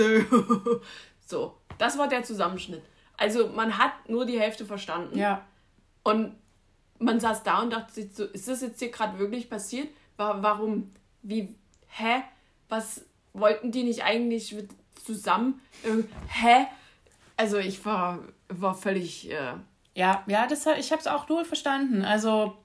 so, 1.25 1.57
das 1.77 1.97
war 1.97 2.07
der 2.07 2.23
Zusammenschnitt. 2.23 2.81
Also 3.17 3.47
man 3.49 3.78
hat 3.78 4.10
nur 4.10 4.26
die 4.26 4.39
Hälfte 4.39 4.65
verstanden. 4.65 5.17
Ja. 5.17 5.45
Und 6.04 6.36
man 6.99 7.19
saß 7.19 7.43
da 7.43 7.62
und 7.62 7.71
dachte 7.71 7.93
sich 7.93 8.15
so, 8.15 8.26
ist 8.26 8.47
das 8.47 8.62
jetzt 8.62 8.80
hier 8.80 8.91
gerade 8.91 9.19
wirklich 9.19 9.49
passiert? 9.49 9.89
Warum? 10.17 10.91
Wie? 11.21 11.56
Hä? 11.88 12.23
Was 12.69 13.06
wollten 13.34 13.71
die 13.71 13.84
nicht 13.84 14.04
eigentlich 14.04 14.56
zusammen? 15.04 15.62
Äh, 15.84 16.04
hä? 16.28 16.67
Also 17.38 17.58
ich 17.58 17.86
war, 17.86 18.19
war 18.49 18.73
völlig... 18.73 19.32
Äh, 19.32 19.54
ja, 19.95 20.23
ja, 20.26 20.47
das, 20.47 20.65
ich 20.65 20.91
habe 20.91 21.02
es 21.02 21.08
auch 21.08 21.30
null 21.30 21.45
verstanden. 21.45 22.04
Also. 22.04 22.58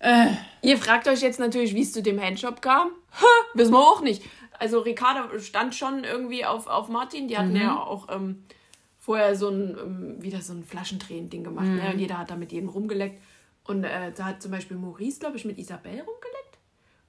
Äh. 0.00 0.32
Ihr 0.62 0.78
fragt 0.78 1.06
euch 1.06 1.20
jetzt 1.20 1.38
natürlich, 1.38 1.74
wie 1.74 1.82
es 1.82 1.92
zu 1.92 2.02
dem 2.02 2.20
Handshop 2.20 2.60
kam. 2.60 2.88
Ha, 3.20 3.26
wissen 3.54 3.72
wir 3.72 3.78
auch 3.78 4.00
nicht. 4.00 4.22
Also 4.58 4.80
Ricarda 4.80 5.28
stand 5.38 5.74
schon 5.74 6.04
irgendwie 6.04 6.44
auf, 6.44 6.66
auf 6.66 6.88
Martin. 6.88 7.28
Die 7.28 7.38
hatten 7.38 7.50
mhm. 7.50 7.60
ja 7.60 7.80
auch 7.80 8.08
ähm, 8.10 8.44
vorher 9.04 9.36
so 9.36 9.50
ein, 9.50 9.76
ähm, 9.78 10.22
wieder 10.22 10.40
so 10.40 10.54
ein 10.54 10.64
Flaschendrehen-Ding 10.64 11.44
gemacht. 11.44 11.66
Mhm. 11.66 11.76
Ne? 11.76 11.90
Und 11.92 11.98
jeder 11.98 12.18
hat 12.18 12.30
da 12.30 12.36
mit 12.36 12.52
jedem 12.52 12.70
rumgeleckt. 12.70 13.22
Und 13.64 13.84
äh, 13.84 14.12
da 14.12 14.24
hat 14.24 14.42
zum 14.42 14.50
Beispiel 14.50 14.78
Maurice, 14.78 15.20
glaube 15.20 15.36
ich, 15.36 15.44
mit 15.44 15.58
Isabelle 15.58 15.98
rumgeleckt. 15.98 16.58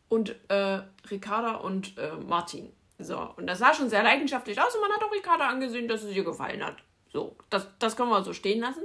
Und 0.10 0.36
äh, 0.50 0.82
Ricarda 1.10 1.56
und 1.56 1.98
äh, 1.98 2.12
Martin. 2.28 2.70
So, 3.00 3.30
und 3.38 3.48
das 3.48 3.60
sah 3.60 3.74
schon 3.74 3.90
sehr 3.90 4.04
leidenschaftlich 4.04 4.60
aus 4.60 4.76
und 4.76 4.82
man 4.82 4.92
hat 4.92 5.04
auch 5.04 5.12
Ricarda 5.12 5.48
angesehen, 5.48 5.88
dass 5.88 6.04
es 6.04 6.16
ihr 6.16 6.24
gefallen 6.24 6.64
hat. 6.64 6.78
So, 7.12 7.36
das, 7.50 7.68
das 7.80 7.96
können 7.96 8.10
wir 8.10 8.24
so 8.24 8.34
stehen 8.34 8.60
lassen. 8.60 8.84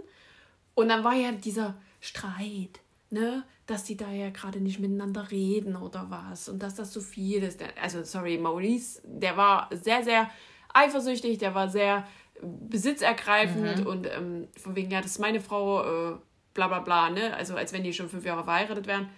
Und 0.74 0.88
dann 0.88 1.04
war 1.04 1.14
ja 1.14 1.32
dieser 1.32 1.74
Streit, 2.00 2.80
ne? 3.10 3.44
Dass 3.66 3.84
die 3.84 3.96
da 3.96 4.10
ja 4.10 4.30
gerade 4.30 4.60
nicht 4.60 4.80
miteinander 4.80 5.30
reden 5.30 5.76
oder 5.76 6.06
was 6.10 6.48
und 6.48 6.60
dass 6.60 6.74
das 6.74 6.92
so 6.92 7.00
viel 7.00 7.42
ist. 7.42 7.60
Also, 7.80 8.02
sorry, 8.02 8.38
Maurice, 8.38 9.00
der 9.04 9.36
war 9.36 9.68
sehr, 9.70 10.02
sehr 10.02 10.30
eifersüchtig, 10.72 11.38
der 11.38 11.54
war 11.54 11.68
sehr 11.68 12.04
besitzergreifend 12.42 13.80
mhm. 13.80 13.86
und 13.86 14.06
ähm, 14.06 14.48
von 14.56 14.76
wegen, 14.76 14.90
ja, 14.90 15.00
das 15.00 15.12
ist 15.12 15.18
meine 15.18 15.40
Frau, 15.40 16.12
äh, 16.12 16.16
bla 16.54 16.68
bla 16.68 16.80
bla, 16.80 17.10
ne? 17.10 17.34
Also, 17.36 17.56
als 17.56 17.72
wenn 17.72 17.84
die 17.84 17.92
schon 17.92 18.08
fünf 18.08 18.24
Jahre 18.24 18.44
verheiratet 18.44 18.86
wären. 18.86 19.08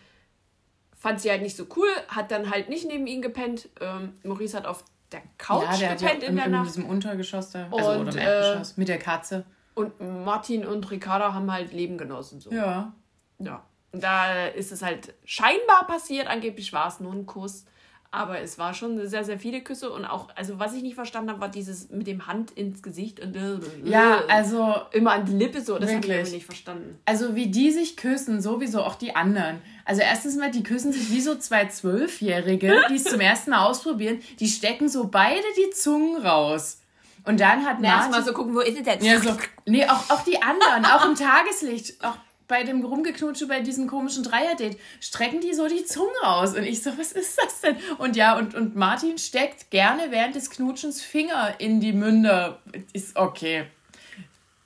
Fand 0.97 1.21
sie 1.21 1.31
halt 1.31 1.43
nicht 1.43 1.57
so 1.57 1.67
cool, 1.77 1.89
hat 2.09 2.31
dann 2.31 2.51
halt 2.51 2.69
nicht 2.69 2.87
neben 2.87 3.09
ihm 3.09 3.23
gepennt. 3.23 3.69
Ähm, 3.81 4.13
Maurice 4.23 4.57
hat 4.57 4.67
auf 4.67 4.85
der 5.11 5.23
Couch 5.37 5.65
ja, 5.65 5.77
der 5.77 5.97
gepennt 5.97 6.23
ja 6.23 6.29
in, 6.29 6.35
in 6.35 6.37
der 6.37 6.49
Nacht. 6.49 6.67
in 6.69 6.73
diesem 6.73 6.87
Untergeschoss 6.87 7.51
da, 7.51 7.69
also 7.73 7.91
und, 7.91 8.03
oder 8.03 8.13
im 8.13 8.19
Erdgeschoss, 8.19 8.73
äh, 8.73 8.75
mit 8.81 8.89
der 8.89 8.99
Katze. 8.99 9.45
Und 9.75 10.01
Martin 10.01 10.67
und 10.67 10.91
Ricarda 10.91 11.35
haben 11.35 11.51
halt 11.51 11.73
Leben 11.73 11.99
genossen. 11.99 12.41
So. 12.41 12.53
Ja. 12.53 12.93
Ja. 13.39 13.65
Und 13.91 14.03
da 14.03 14.47
ist 14.47 14.71
es 14.73 14.83
halt 14.83 15.15
scheinbar 15.25 15.87
passiert. 15.87 16.27
Angeblich 16.27 16.73
war 16.73 16.89
es 16.89 17.01
nur 17.01 17.13
ein 17.13 17.27
Kuss. 17.27 17.65
Aber 18.13 18.41
es 18.41 18.59
war 18.59 18.75
schon 18.75 19.09
sehr, 19.09 19.25
sehr 19.25 19.39
viele 19.39 19.63
Küsse 19.63 19.91
und 19.91 20.05
auch, 20.05 20.29
also 20.37 20.59
was 20.59 20.75
ich 20.75 20.83
nicht 20.83 20.95
verstanden 20.95 21.31
habe, 21.31 21.41
war 21.41 21.49
dieses 21.49 21.89
mit 21.89 22.07
dem 22.07 22.27
Hand 22.27 22.51
ins 22.51 22.83
Gesicht 22.83 23.21
und 23.21 23.35
äh, 23.35 23.59
ja, 23.85 24.23
also 24.29 24.77
immer 24.93 25.13
an 25.13 25.25
die 25.25 25.33
Lippe 25.33 25.63
so, 25.63 25.79
das 25.79 25.93
habe 25.93 26.07
ich 26.07 26.31
nicht 26.31 26.45
verstanden. 26.45 26.99
Also 27.07 27.35
wie 27.35 27.47
die 27.47 27.71
sich 27.71 27.97
küssen, 27.97 28.43
sowieso 28.43 28.83
auch 28.83 28.97
die 28.97 29.17
anderen. 29.17 29.63
Also 29.87 30.03
erstens 30.03 30.37
mal, 30.37 30.51
die 30.51 30.63
küssen 30.63 30.93
sich 30.93 31.11
wie 31.11 31.23
so 31.23 31.37
zwei 31.37 31.67
Zwölfjährige, 31.67 32.83
die 32.91 32.97
es 32.97 33.05
zum 33.05 33.21
ersten 33.21 33.51
Mal 33.51 33.65
ausprobieren, 33.65 34.21
die 34.39 34.49
stecken 34.49 34.91
so 34.91 35.09
beide 35.09 35.43
die 35.57 35.71
Zungen 35.71 36.21
raus. 36.21 36.83
Und 37.25 37.41
dann 37.41 37.65
hat 37.65 37.79
Na, 37.81 37.89
Martin... 37.89 38.13
Erstmal 38.13 38.25
so 38.25 38.33
gucken, 38.35 38.55
wo 38.55 38.61
ist 38.61 38.77
es 38.77 38.83
denn? 38.83 39.03
Ja, 39.03 39.21
so, 39.21 39.35
nee, 39.65 39.87
auch, 39.87 40.11
auch 40.11 40.23
die 40.25 40.43
anderen, 40.43 40.85
auch 40.85 41.07
im 41.07 41.15
Tageslicht, 41.17 42.05
auch 42.05 42.17
bei 42.49 42.65
dem 42.65 42.85
Rumgeknutsche 42.85 43.47
bei 43.47 43.61
diesem 43.61 43.87
komischen 43.87 44.23
Dreier-Date, 44.23 44.79
strecken 45.01 45.41
die 45.41 45.55
so 45.55 45.69
die 45.69 45.85
Zunge 45.85 46.13
raus. 46.23 46.55
Und 46.55 46.65
ich 46.65 46.83
so, 46.83 46.97
was 46.99 47.13
ist 47.13 47.39
das 47.39 47.61
denn? 47.61 47.77
Und 47.99 48.17
ja, 48.17 48.37
und, 48.37 48.55
und 48.55 48.77
Martin 48.77 49.19
steckt 49.19 49.71
gerne 49.71 50.11
während 50.11 50.35
des 50.35 50.51
Knutschens 50.51 51.03
Finger 51.03 51.55
in 51.59 51.81
die 51.81 51.93
Münder. 51.93 52.61
Ist 52.93 53.17
okay. 53.17 53.67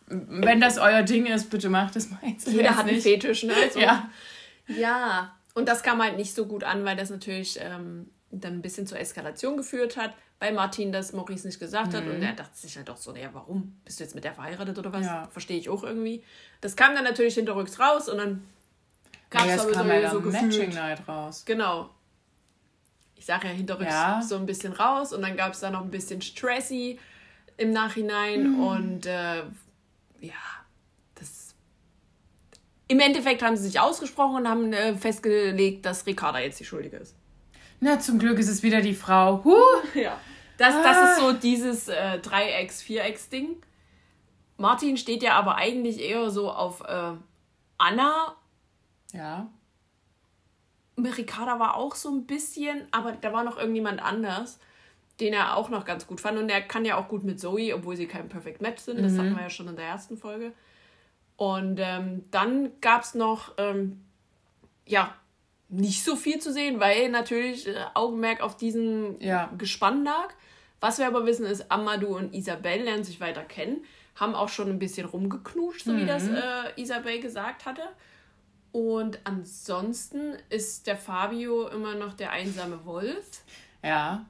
Wenn 0.09 0.61
das 0.61 0.79
euer 0.79 1.03
Ding 1.03 1.27
ist, 1.27 1.51
bitte 1.51 1.69
macht 1.69 1.97
es 1.97 2.11
mal. 2.11 2.21
Jeder 2.47 2.77
hat 2.77 2.87
einen 2.87 3.01
Fetisch, 3.01 3.43
ne? 3.43 3.55
Also, 3.61 3.81
ja. 3.81 4.09
Ja. 4.69 5.37
Und 5.55 5.69
das 5.69 5.83
kam 5.83 6.03
halt 6.03 6.17
nicht 6.17 6.35
so 6.35 6.47
gut 6.47 6.65
an, 6.65 6.85
weil 6.85 6.97
das 6.97 7.11
natürlich 7.11 7.59
ähm, 7.61 8.11
dann 8.31 8.55
ein 8.55 8.63
bisschen 8.63 8.87
zur 8.87 9.01
Eskalation 9.01 9.57
geführt 9.57 9.97
hat 9.97 10.13
bei 10.39 10.53
Martin, 10.53 10.93
dass 10.93 11.13
Maurice 11.13 11.47
nicht 11.47 11.59
gesagt 11.59 11.95
hat. 11.95 12.05
Und 12.05 12.19
mhm. 12.19 12.23
er 12.23 12.33
dachte 12.33 12.57
sich 12.57 12.77
halt 12.77 12.91
auch 12.91 12.97
so, 12.97 13.13
naja, 13.13 13.31
warum? 13.33 13.79
Bist 13.85 14.01
du 14.01 14.05
jetzt 14.05 14.15
mit 14.15 14.25
der 14.25 14.35
verheiratet 14.35 14.79
oder 14.79 14.93
was? 14.93 15.05
Ja. 15.05 15.29
Verstehe 15.31 15.59
ich 15.59 15.69
auch 15.69 15.83
irgendwie. 15.83 16.23
Das 16.61 16.77
kam 16.77 16.95
dann 16.95 17.05
natürlich 17.05 17.35
hinterrücks 17.35 17.79
raus 17.79 18.09
und 18.09 18.19
dann 18.19 18.45
gab 19.31 19.47
es 19.47 19.61
aber 19.61 19.73
kam 19.73 19.87
so, 19.87 19.93
ja 19.93 20.11
so 20.11 20.21
Matching 20.21 20.75
Night 20.75 21.07
raus. 21.09 21.45
Genau. 21.47 21.91
Ich 23.15 23.25
sage 23.25 23.49
ja 23.49 23.55
hinterrücks 23.55 23.91
ja. 23.91 24.21
so 24.23 24.37
ein 24.37 24.47
bisschen 24.47 24.73
raus 24.75 25.13
und 25.13 25.23
dann 25.23 25.37
gab 25.37 25.55
es 25.55 25.61
da 25.61 25.71
noch 25.71 25.83
ein 25.83 25.91
bisschen 25.91 26.21
Stressy 26.21 26.99
im 27.57 27.71
Nachhinein 27.71 28.53
mhm. 28.53 28.61
und 28.61 29.07
äh, 29.07 29.39
ja, 30.21 30.35
das. 31.15 31.55
Im 32.89 33.01
Endeffekt 33.01 33.43
haben 33.43 33.57
sie 33.57 33.65
sich 33.65 33.81
ausgesprochen 33.81 34.43
und 34.43 34.49
haben 34.49 34.73
äh, 34.75 34.95
festgelegt, 34.95 35.87
dass 35.87 36.07
Ricarda 36.07 36.41
jetzt 36.41 36.61
die 36.61 36.67
Schuldige 36.67 36.99
ist. 36.99 37.16
Na, 37.81 37.99
zum 37.99 38.19
Glück 38.19 38.39
ist 38.39 38.49
es 38.49 38.63
wieder 38.63 38.81
die 38.81 38.95
Frau. 38.95 39.45
Huh. 39.45 39.55
Ja. 39.95 40.19
Das, 40.59 40.75
das 40.83 41.11
ist 41.11 41.21
so 41.21 41.33
dieses 41.33 41.89
äh, 41.89 42.19
Dreiecks-, 42.19 42.83
Vierecks-Ding. 42.83 43.57
Martin 44.57 44.97
steht 44.97 45.23
ja 45.23 45.35
aber 45.35 45.57
eigentlich 45.57 46.01
eher 46.01 46.31
so 46.31 46.51
auf 46.51 46.81
äh, 46.83 47.13
Anna. 47.79 48.37
Ja. 49.13 49.51
Ricarda 50.99 51.59
war 51.59 51.77
auch 51.77 51.95
so 51.95 52.11
ein 52.11 52.27
bisschen, 52.27 52.87
aber 52.91 53.13
da 53.13 53.33
war 53.35 53.45
noch 53.45 53.59
irgendjemand 53.59 54.03
anders, 54.03 54.59
den 55.21 55.35
er 55.35 55.57
auch 55.57 55.69
noch 55.69 55.85
ganz 55.85 56.07
gut 56.07 56.23
fand. 56.23 56.39
Und 56.39 56.49
er 56.49 56.63
kann 56.63 56.87
ja 56.87 56.97
auch 56.97 57.09
gut 57.09 57.23
mit 57.23 57.39
Zoe, 57.39 57.75
obwohl 57.75 57.97
sie 57.97 58.07
kein 58.07 58.31
Perfect 58.31 58.63
Match 58.63 58.83
sind. 58.83 59.03
Das 59.03 59.13
mhm. 59.13 59.19
hatten 59.19 59.37
wir 59.37 59.43
ja 59.43 59.51
schon 59.51 59.69
in 59.69 59.77
der 59.77 59.85
ersten 59.85 60.17
Folge. 60.17 60.53
Und 61.37 61.79
ähm, 61.79 62.25
dann 62.31 62.81
gab 62.81 63.03
es 63.03 63.15
noch, 63.15 63.53
ähm, 63.59 64.03
ja, 64.87 65.15
nicht 65.69 66.05
so 66.05 66.17
viel 66.17 66.39
zu 66.39 66.53
sehen, 66.53 66.81
weil 66.81 67.11
natürlich 67.11 67.67
äh, 67.67 67.75
Augenmerk 67.95 68.41
auf 68.41 68.57
diesem 68.57 69.21
ja. 69.21 69.51
Gespann 69.59 70.05
lag. 70.05 70.29
Was 70.81 70.99
wir 70.99 71.07
aber 71.07 71.27
wissen 71.27 71.47
ist, 71.47 71.71
Amadou 71.71 72.17
und 72.17 72.35
Isabel 72.35 72.83
lernen 72.83 73.05
sich 73.05 73.21
weiter 73.21 73.43
kennen, 73.43 73.85
haben 74.15 74.35
auch 74.35 74.49
schon 74.49 74.69
ein 74.69 74.79
bisschen 74.79 75.07
rumgeknutscht, 75.07 75.85
so 75.85 75.93
mhm. 75.93 75.99
wie 75.99 76.07
das 76.07 76.29
äh, 76.29 76.81
Isabel 76.81 77.21
gesagt 77.21 77.67
hatte. 77.67 77.83
Und 78.73 79.19
ansonsten 79.25 80.35
ist 80.51 80.87
der 80.87 80.97
Fabio 80.97 81.69
immer 81.69 81.95
noch 81.95 82.13
der 82.13 82.31
einsame 82.31 82.85
Wolf. 82.85 83.43
Ja. 83.83 84.27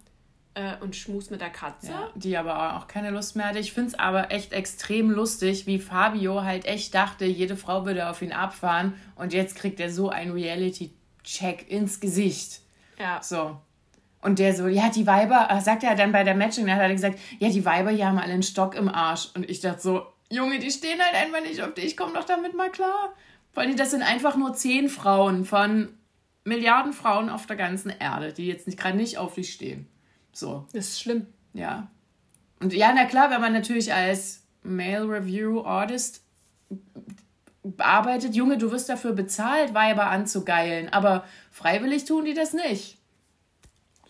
Äh, 0.54 0.76
und 0.80 0.94
schmus 0.94 1.30
mit 1.30 1.40
der 1.40 1.50
Katze. 1.50 1.88
Ja, 1.88 2.10
die 2.14 2.36
aber 2.36 2.76
auch 2.76 2.86
keine 2.86 3.10
Lust 3.10 3.34
mehr 3.34 3.48
hatte. 3.48 3.58
Ich 3.58 3.72
finde 3.72 3.88
es 3.88 3.98
aber 3.98 4.30
echt 4.30 4.52
extrem 4.52 5.10
lustig, 5.10 5.66
wie 5.66 5.80
Fabio 5.80 6.44
halt 6.44 6.64
echt 6.64 6.94
dachte, 6.94 7.24
jede 7.24 7.56
Frau 7.56 7.84
würde 7.84 8.08
auf 8.08 8.22
ihn 8.22 8.32
abfahren. 8.32 8.94
Und 9.16 9.32
jetzt 9.32 9.56
kriegt 9.56 9.80
er 9.80 9.90
so 9.90 10.08
ein 10.08 10.30
Reality- 10.30 10.92
Check 11.26 11.70
ins 11.70 12.00
Gesicht. 12.00 12.60
Ja. 12.98 13.22
So. 13.22 13.60
Und 14.22 14.38
der 14.38 14.54
so, 14.54 14.66
ja, 14.66 14.88
die 14.88 15.06
Weiber, 15.06 15.48
äh, 15.50 15.60
sagt 15.60 15.84
er 15.84 15.94
dann 15.94 16.12
bei 16.12 16.24
der 16.24 16.34
Matching, 16.34 16.66
da 16.66 16.74
hat 16.74 16.82
er 16.82 16.92
gesagt, 16.92 17.18
ja, 17.38 17.50
die 17.50 17.64
Weiber 17.64 17.90
hier 17.90 18.06
haben 18.06 18.18
alle 18.18 18.32
einen 18.32 18.42
Stock 18.42 18.74
im 18.74 18.88
Arsch. 18.88 19.28
Und 19.34 19.48
ich 19.50 19.60
dachte 19.60 19.80
so, 19.80 20.06
Junge, 20.30 20.58
die 20.58 20.70
stehen 20.70 20.98
halt 21.00 21.14
einfach 21.14 21.42
nicht 21.42 21.62
auf 21.62 21.74
dich, 21.74 21.96
komm 21.96 22.14
doch 22.14 22.24
damit 22.24 22.54
mal 22.54 22.70
klar. 22.70 23.12
Vor 23.52 23.62
allem, 23.62 23.76
das 23.76 23.90
sind 23.90 24.02
einfach 24.02 24.36
nur 24.36 24.54
zehn 24.54 24.88
Frauen 24.88 25.44
von 25.44 25.94
Milliarden 26.44 26.92
Frauen 26.92 27.28
auf 27.28 27.46
der 27.46 27.56
ganzen 27.56 27.90
Erde, 27.90 28.32
die 28.32 28.46
jetzt 28.46 28.66
nicht 28.66 28.78
gerade 28.78 28.96
nicht 28.96 29.18
auf 29.18 29.34
dich 29.34 29.52
stehen. 29.52 29.88
So. 30.32 30.66
Das 30.72 30.88
ist 30.88 31.00
schlimm. 31.00 31.26
Ja. 31.54 31.88
Und 32.60 32.72
ja, 32.72 32.92
na 32.94 33.04
klar, 33.04 33.30
wenn 33.30 33.40
man 33.40 33.52
natürlich 33.52 33.92
als 33.92 34.42
Male 34.62 35.08
Review 35.08 35.62
Artist 35.64 36.22
arbeitet, 37.78 38.34
Junge, 38.34 38.58
du 38.58 38.70
wirst 38.70 38.88
dafür 38.88 39.12
bezahlt, 39.12 39.74
Weiber 39.74 40.06
anzugeilen, 40.06 40.88
aber 40.92 41.24
freiwillig 41.50 42.04
tun 42.04 42.24
die 42.24 42.34
das 42.34 42.52
nicht. 42.52 42.98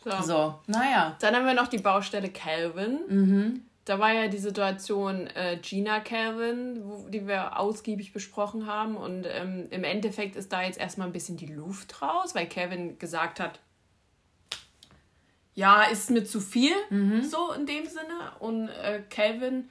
So, 0.04 0.22
so 0.22 0.54
naja. 0.66 1.16
Dann 1.20 1.34
haben 1.34 1.46
wir 1.46 1.54
noch 1.54 1.68
die 1.68 1.78
Baustelle 1.78 2.28
Calvin. 2.28 3.00
Mhm. 3.08 3.62
Da 3.84 3.98
war 3.98 4.12
ja 4.12 4.28
die 4.28 4.38
Situation 4.38 5.28
äh, 5.28 5.58
Gina 5.62 6.00
Calvin, 6.00 6.80
wo, 6.84 7.08
die 7.08 7.26
wir 7.26 7.58
ausgiebig 7.58 8.12
besprochen 8.12 8.66
haben. 8.66 8.96
Und 8.96 9.26
ähm, 9.28 9.66
im 9.70 9.84
Endeffekt 9.84 10.36
ist 10.36 10.52
da 10.52 10.62
jetzt 10.62 10.78
erstmal 10.78 11.08
ein 11.08 11.12
bisschen 11.12 11.36
die 11.36 11.46
Luft 11.46 12.02
raus, 12.02 12.34
weil 12.34 12.48
Calvin 12.48 12.98
gesagt 12.98 13.38
hat, 13.40 13.60
ja, 15.54 15.84
ist 15.84 16.10
mir 16.10 16.24
zu 16.24 16.40
viel, 16.40 16.74
mhm. 16.90 17.22
so 17.22 17.52
in 17.52 17.66
dem 17.66 17.86
Sinne. 17.86 18.32
Und 18.40 18.68
äh, 18.68 19.02
Calvin 19.08 19.68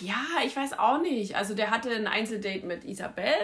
ja, 0.00 0.24
ich 0.44 0.56
weiß 0.56 0.78
auch 0.78 1.00
nicht. 1.00 1.36
Also 1.36 1.54
der 1.54 1.70
hatte 1.70 1.90
ein 1.90 2.06
Einzeldate 2.06 2.66
mit 2.66 2.84
Isabel, 2.84 3.34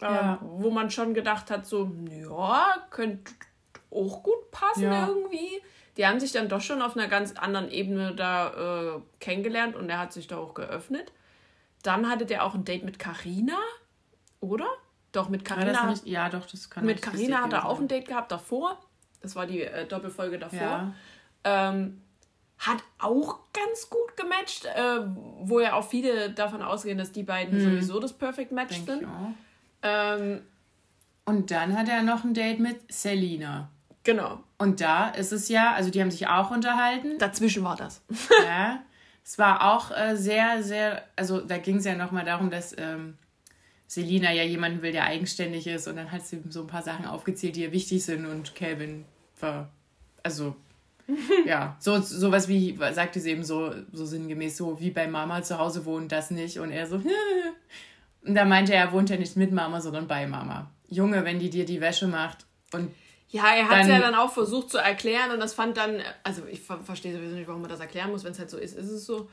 ja. 0.00 0.34
äh, 0.34 0.38
wo 0.40 0.70
man 0.70 0.90
schon 0.90 1.14
gedacht 1.14 1.50
hat, 1.50 1.66
so, 1.66 1.90
ja, 2.10 2.76
könnte 2.90 3.32
auch 3.90 4.22
gut 4.22 4.50
passen 4.50 4.84
ja. 4.84 5.08
irgendwie. 5.08 5.62
Die 5.96 6.06
haben 6.06 6.20
sich 6.20 6.32
dann 6.32 6.48
doch 6.48 6.60
schon 6.60 6.82
auf 6.82 6.96
einer 6.96 7.08
ganz 7.08 7.32
anderen 7.32 7.70
Ebene 7.70 8.14
da 8.14 8.96
äh, 8.96 9.00
kennengelernt 9.20 9.74
und 9.74 9.88
er 9.90 9.98
hat 9.98 10.12
sich 10.12 10.26
da 10.26 10.38
auch 10.38 10.54
geöffnet. 10.54 11.12
Dann 11.82 12.08
hatte 12.08 12.26
der 12.26 12.44
auch 12.44 12.54
ein 12.54 12.64
Date 12.64 12.84
mit 12.84 12.98
Karina, 12.98 13.58
oder? 14.40 14.68
Doch, 15.12 15.28
mit 15.28 15.44
Karina. 15.44 15.94
Ja, 16.04 16.28
doch, 16.28 16.46
das 16.46 16.70
kann 16.70 16.84
Mit 16.84 17.02
Karina 17.02 17.42
hat 17.42 17.52
er 17.52 17.66
auch 17.66 17.80
ein 17.80 17.88
Date 17.88 18.06
gehabt 18.06 18.30
davor. 18.30 18.78
Das 19.20 19.34
war 19.34 19.46
die 19.46 19.62
äh, 19.62 19.86
Doppelfolge 19.86 20.38
davor. 20.38 20.58
Ja. 20.58 20.94
Ähm, 21.44 22.02
hat 22.58 22.82
auch 22.98 23.38
ganz 23.52 23.88
gut 23.88 24.16
gematcht, 24.16 24.64
äh, 24.66 25.00
wo 25.40 25.60
ja 25.60 25.74
auch 25.74 25.88
viele 25.88 26.30
davon 26.30 26.62
ausgehen, 26.62 26.98
dass 26.98 27.12
die 27.12 27.22
beiden 27.22 27.58
hm. 27.58 27.64
sowieso 27.64 28.00
das 28.00 28.12
Perfect 28.12 28.52
Match 28.52 28.84
Denk 28.84 28.86
sind. 28.86 29.08
Ähm, 29.82 30.42
und 31.24 31.50
dann 31.50 31.76
hat 31.76 31.88
er 31.88 32.02
noch 32.02 32.24
ein 32.24 32.34
Date 32.34 32.58
mit 32.58 32.92
Selina. 32.92 33.70
Genau. 34.02 34.42
Und 34.56 34.80
da 34.80 35.08
ist 35.10 35.32
es 35.32 35.48
ja, 35.48 35.72
also 35.74 35.90
die 35.90 36.00
haben 36.00 36.10
sich 36.10 36.26
auch 36.26 36.50
unterhalten. 36.50 37.18
Dazwischen 37.18 37.62
war 37.62 37.76
das. 37.76 38.02
ja. 38.44 38.82
Es 39.24 39.38
war 39.38 39.74
auch 39.74 39.90
äh, 39.90 40.16
sehr, 40.16 40.62
sehr, 40.62 41.04
also 41.14 41.40
da 41.42 41.58
ging 41.58 41.76
es 41.76 41.84
ja 41.84 41.94
nochmal 41.94 42.24
darum, 42.24 42.50
dass 42.50 42.74
ähm, 42.78 43.18
Selina 43.86 44.32
ja 44.32 44.42
jemanden 44.42 44.80
will, 44.80 44.92
der 44.92 45.04
eigenständig 45.04 45.66
ist 45.66 45.86
und 45.86 45.96
dann 45.96 46.10
hat 46.10 46.26
sie 46.26 46.42
so 46.48 46.62
ein 46.62 46.66
paar 46.66 46.82
Sachen 46.82 47.04
aufgezählt, 47.04 47.56
die 47.56 47.62
ihr 47.62 47.72
wichtig 47.72 48.04
sind 48.04 48.24
und 48.24 48.54
Calvin 48.54 49.04
war, 49.38 49.68
also 50.22 50.56
ja, 51.46 51.76
so 51.80 52.00
sowas 52.00 52.48
wie, 52.48 52.78
sagte 52.92 53.20
sie 53.20 53.30
eben 53.30 53.44
so, 53.44 53.72
so 53.92 54.04
sinngemäß, 54.04 54.56
so 54.56 54.78
wie 54.80 54.90
bei 54.90 55.06
Mama 55.08 55.42
zu 55.42 55.58
Hause 55.58 55.84
wohnt, 55.86 56.12
das 56.12 56.30
nicht. 56.30 56.58
Und 56.58 56.70
er 56.70 56.86
so, 56.86 56.96
und 58.24 58.34
da 58.34 58.44
meinte 58.44 58.74
er, 58.74 58.84
er 58.84 58.92
wohnt 58.92 59.08
ja 59.10 59.16
nicht 59.16 59.36
mit 59.36 59.52
Mama, 59.52 59.80
sondern 59.80 60.06
bei 60.06 60.26
Mama. 60.26 60.70
Junge, 60.88 61.24
wenn 61.24 61.38
die 61.38 61.50
dir 61.50 61.64
die 61.64 61.80
Wäsche 61.80 62.06
macht 62.06 62.46
und. 62.72 62.90
Ja, 63.30 63.54
er 63.54 63.68
hat 63.68 63.82
es 63.82 63.88
ja 63.88 63.98
dann 63.98 64.14
auch 64.14 64.32
versucht 64.32 64.70
zu 64.70 64.78
erklären 64.78 65.32
und 65.32 65.40
das 65.40 65.52
fand 65.52 65.76
dann, 65.76 66.00
also 66.22 66.46
ich 66.50 66.62
verstehe 66.62 67.12
sowieso 67.12 67.34
nicht, 67.34 67.46
warum 67.46 67.60
man 67.60 67.70
das 67.70 67.80
erklären 67.80 68.10
muss, 68.10 68.24
wenn 68.24 68.32
es 68.32 68.38
halt 68.38 68.48
so 68.48 68.56
ist, 68.56 68.74
ist 68.74 68.90
es 68.90 69.04
so. 69.04 69.28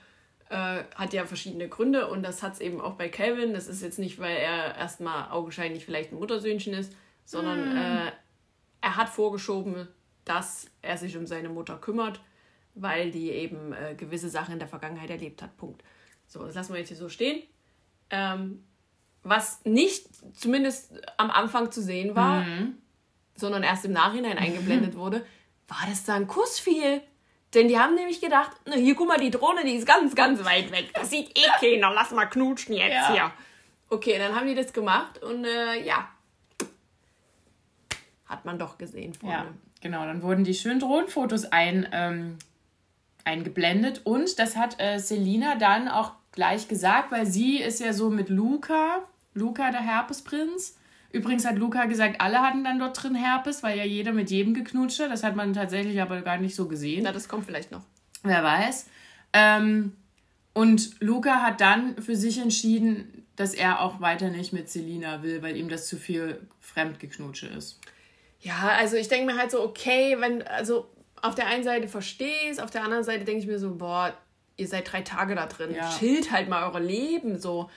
Äh, 0.49 0.83
hat 0.95 1.13
ja 1.13 1.25
verschiedene 1.25 1.69
Gründe 1.69 2.07
und 2.07 2.21
das 2.21 2.43
hat 2.43 2.53
es 2.53 2.59
eben 2.59 2.81
auch 2.81 2.95
bei 2.95 3.07
Calvin. 3.07 3.53
Das 3.53 3.67
ist 3.67 3.81
jetzt 3.81 3.97
nicht, 3.97 4.19
weil 4.19 4.35
er 4.35 4.75
erstmal 4.75 5.31
augenscheinlich 5.31 5.85
vielleicht 5.85 6.11
ein 6.11 6.19
Muttersöhnchen 6.19 6.73
ist, 6.73 6.93
sondern 7.23 7.73
mm. 7.73 7.77
äh, 7.77 8.11
er 8.81 8.97
hat 8.97 9.09
vorgeschoben, 9.09 9.87
dass 10.25 10.67
er 10.81 10.97
sich 10.97 11.15
um 11.15 11.25
seine 11.25 11.49
Mutter 11.49 11.77
kümmert, 11.77 12.19
weil 12.73 13.11
die 13.11 13.29
eben 13.29 13.73
äh, 13.73 13.95
gewisse 13.95 14.29
Sachen 14.29 14.53
in 14.53 14.59
der 14.59 14.67
Vergangenheit 14.67 15.09
erlebt 15.09 15.41
hat. 15.41 15.55
Punkt. 15.55 15.83
So, 16.27 16.43
das 16.45 16.55
lassen 16.55 16.73
wir 16.73 16.79
jetzt 16.79 16.89
hier 16.89 16.97
so 16.97 17.09
stehen. 17.09 17.41
Ähm, 18.09 18.63
was 19.23 19.63
nicht 19.65 20.07
zumindest 20.35 20.93
am 21.17 21.31
Anfang 21.31 21.71
zu 21.71 21.81
sehen 21.81 22.15
war, 22.15 22.41
mhm. 22.41 22.77
sondern 23.35 23.63
erst 23.63 23.85
im 23.85 23.91
Nachhinein 23.93 24.37
eingeblendet 24.37 24.95
wurde, 24.95 25.25
war, 25.67 25.87
dass 25.87 26.03
da 26.03 26.15
ein 26.15 26.27
Kuss 26.27 26.59
fiel. 26.59 27.01
Denn 27.53 27.69
die 27.69 27.79
haben 27.79 27.95
nämlich 27.95 28.19
gedacht, 28.19 28.51
na, 28.65 28.75
hier 28.75 28.95
guck 28.95 29.07
mal, 29.07 29.17
die 29.17 29.31
Drohne, 29.31 29.63
die 29.63 29.75
ist 29.75 29.87
ganz, 29.87 30.13
ganz 30.13 30.43
weit 30.43 30.71
weg. 30.71 30.91
Das 30.93 31.09
sieht 31.09 31.37
eh 31.37 31.47
keiner. 31.59 31.93
Lass 31.93 32.11
mal 32.11 32.25
knutschen 32.25 32.75
jetzt 32.75 32.91
ja. 32.91 33.13
hier. 33.13 33.31
Okay, 33.89 34.17
dann 34.17 34.35
haben 34.35 34.47
die 34.47 34.55
das 34.55 34.73
gemacht 34.73 35.21
und 35.23 35.45
äh, 35.45 35.81
ja, 35.85 36.09
hat 38.25 38.43
man 38.43 38.59
doch 38.59 38.77
gesehen 38.77 39.13
vorne. 39.13 39.35
Ja. 39.35 39.45
Genau, 39.85 40.03
dann 40.03 40.23
wurden 40.23 40.43
die 40.43 40.55
schönen 40.55 40.79
Drohnenfotos 40.79 41.45
ein, 41.51 41.87
ähm, 41.91 42.39
eingeblendet 43.23 44.01
und 44.03 44.39
das 44.39 44.55
hat 44.55 44.81
äh, 44.81 44.97
Selina 44.97 45.57
dann 45.57 45.89
auch 45.89 46.13
gleich 46.31 46.67
gesagt, 46.67 47.11
weil 47.11 47.27
sie 47.27 47.61
ist 47.61 47.81
ja 47.81 47.93
so 47.93 48.09
mit 48.09 48.29
Luca, 48.29 49.03
Luca 49.35 49.69
der 49.69 49.81
Herpesprinz. 49.81 50.75
Übrigens 51.11 51.45
hat 51.45 51.57
Luca 51.57 51.85
gesagt, 51.85 52.19
alle 52.19 52.41
hatten 52.41 52.63
dann 52.63 52.79
dort 52.79 53.03
drin 53.03 53.13
Herpes, 53.13 53.61
weil 53.61 53.77
ja 53.77 53.83
jeder 53.83 54.11
mit 54.11 54.31
jedem 54.31 54.55
geknutscht 54.55 55.01
hat. 55.01 55.11
Das 55.11 55.21
hat 55.21 55.35
man 55.35 55.53
tatsächlich 55.53 56.01
aber 56.01 56.23
gar 56.23 56.39
nicht 56.39 56.55
so 56.55 56.67
gesehen. 56.67 57.03
Na, 57.03 57.11
das 57.11 57.27
kommt 57.27 57.45
vielleicht 57.45 57.71
noch. 57.71 57.83
Wer 58.23 58.43
weiß. 58.43 58.87
Ähm, 59.33 59.91
und 60.53 60.99
Luca 60.99 61.43
hat 61.43 61.61
dann 61.61 62.01
für 62.01 62.15
sich 62.15 62.39
entschieden, 62.39 63.23
dass 63.35 63.53
er 63.53 63.81
auch 63.81 64.01
weiter 64.01 64.29
nicht 64.29 64.51
mit 64.51 64.67
Selina 64.67 65.21
will, 65.21 65.43
weil 65.43 65.55
ihm 65.55 65.69
das 65.69 65.85
zu 65.85 65.97
viel 65.97 66.41
Fremdgeknutsche 66.59 67.45
ist. 67.45 67.79
Ja, 68.45 68.75
also 68.77 68.95
ich 68.95 69.07
denke 69.07 69.33
mir 69.33 69.39
halt 69.39 69.49
so, 69.49 69.63
okay, 69.63 70.17
wenn, 70.19 70.43
also 70.43 70.87
auf 71.23 71.33
der 71.33 71.47
einen 71.47 71.63
Seite 71.63 71.87
verstehe 71.87 72.43
ich 72.43 72.51
es, 72.51 72.59
auf 72.59 72.69
der 72.69 72.83
anderen 72.83 73.03
Seite 73.03 73.25
denke 73.25 73.41
ich 73.41 73.47
mir 73.47 73.57
so, 73.57 73.73
boah, 73.73 74.13
ihr 74.55 74.67
seid 74.67 74.91
drei 74.91 75.01
Tage 75.01 75.33
da 75.33 75.47
drin, 75.47 75.73
ja. 75.73 75.89
chillt 75.97 76.31
halt 76.31 76.47
mal 76.47 76.63
eure 76.67 76.79
Leben 76.79 77.39
so. 77.39 77.71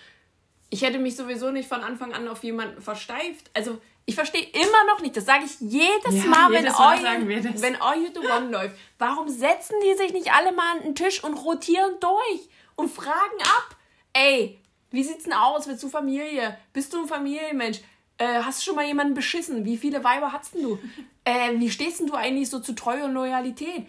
Ich 0.69 0.83
hätte 0.83 0.99
mich 0.99 1.17
sowieso 1.17 1.51
nicht 1.51 1.71
von 1.71 1.81
Anfang 1.81 2.13
an 2.13 2.29
auf 2.29 2.45
jemanden 2.45 2.83
versteift. 2.83 3.51
Also 3.55 3.81
ich 4.05 4.15
verstehe 4.15 4.43
immer 4.43 4.85
noch 4.89 5.01
nicht, 5.01 5.17
das 5.17 5.25
sage 5.25 5.45
ich 5.47 5.59
jedes 5.59 6.23
ja, 6.23 6.25
Mal, 6.27 6.53
jedes 6.53 6.79
wenn, 6.79 7.47
euch, 7.47 7.63
wenn 7.63 7.81
All 7.81 7.97
You 7.97 8.11
The 8.13 8.29
One 8.29 8.51
läuft. 8.51 8.77
Warum 8.99 9.31
setzen 9.31 9.77
die 9.83 9.97
sich 9.97 10.13
nicht 10.13 10.35
alle 10.35 10.53
mal 10.53 10.77
an 10.77 10.83
den 10.83 10.95
Tisch 10.95 11.25
und 11.25 11.33
rotieren 11.33 11.95
durch 11.99 12.51
und 12.77 12.91
fragen 12.91 13.41
ab? 13.41 13.75
Ey, 14.13 14.59
wie 14.91 15.03
sieht's 15.03 15.25
denn 15.25 15.33
aus? 15.33 15.67
Willst 15.67 15.83
du 15.83 15.89
Familie? 15.89 16.59
Bist 16.75 16.93
du 16.93 17.01
ein 17.01 17.09
Familienmensch? 17.09 17.81
Äh, 18.19 18.43
hast 18.43 18.61
du 18.61 18.65
schon 18.65 18.77
mal 18.77 18.85
jemanden 18.85 19.15
beschissen? 19.15 19.65
Wie 19.65 19.77
viele 19.77 20.03
Weiber 20.03 20.33
hast 20.33 20.55
denn 20.55 20.63
du? 20.63 20.79
Äh, 21.25 21.59
wie 21.59 21.71
stehst 21.71 22.01
denn 22.01 22.09
du 22.09 22.15
eigentlich 22.15 22.51
so 22.51 22.59
zu 22.59 22.75
Treue 22.75 23.05
und 23.05 23.15
Loyalität? 23.15 23.87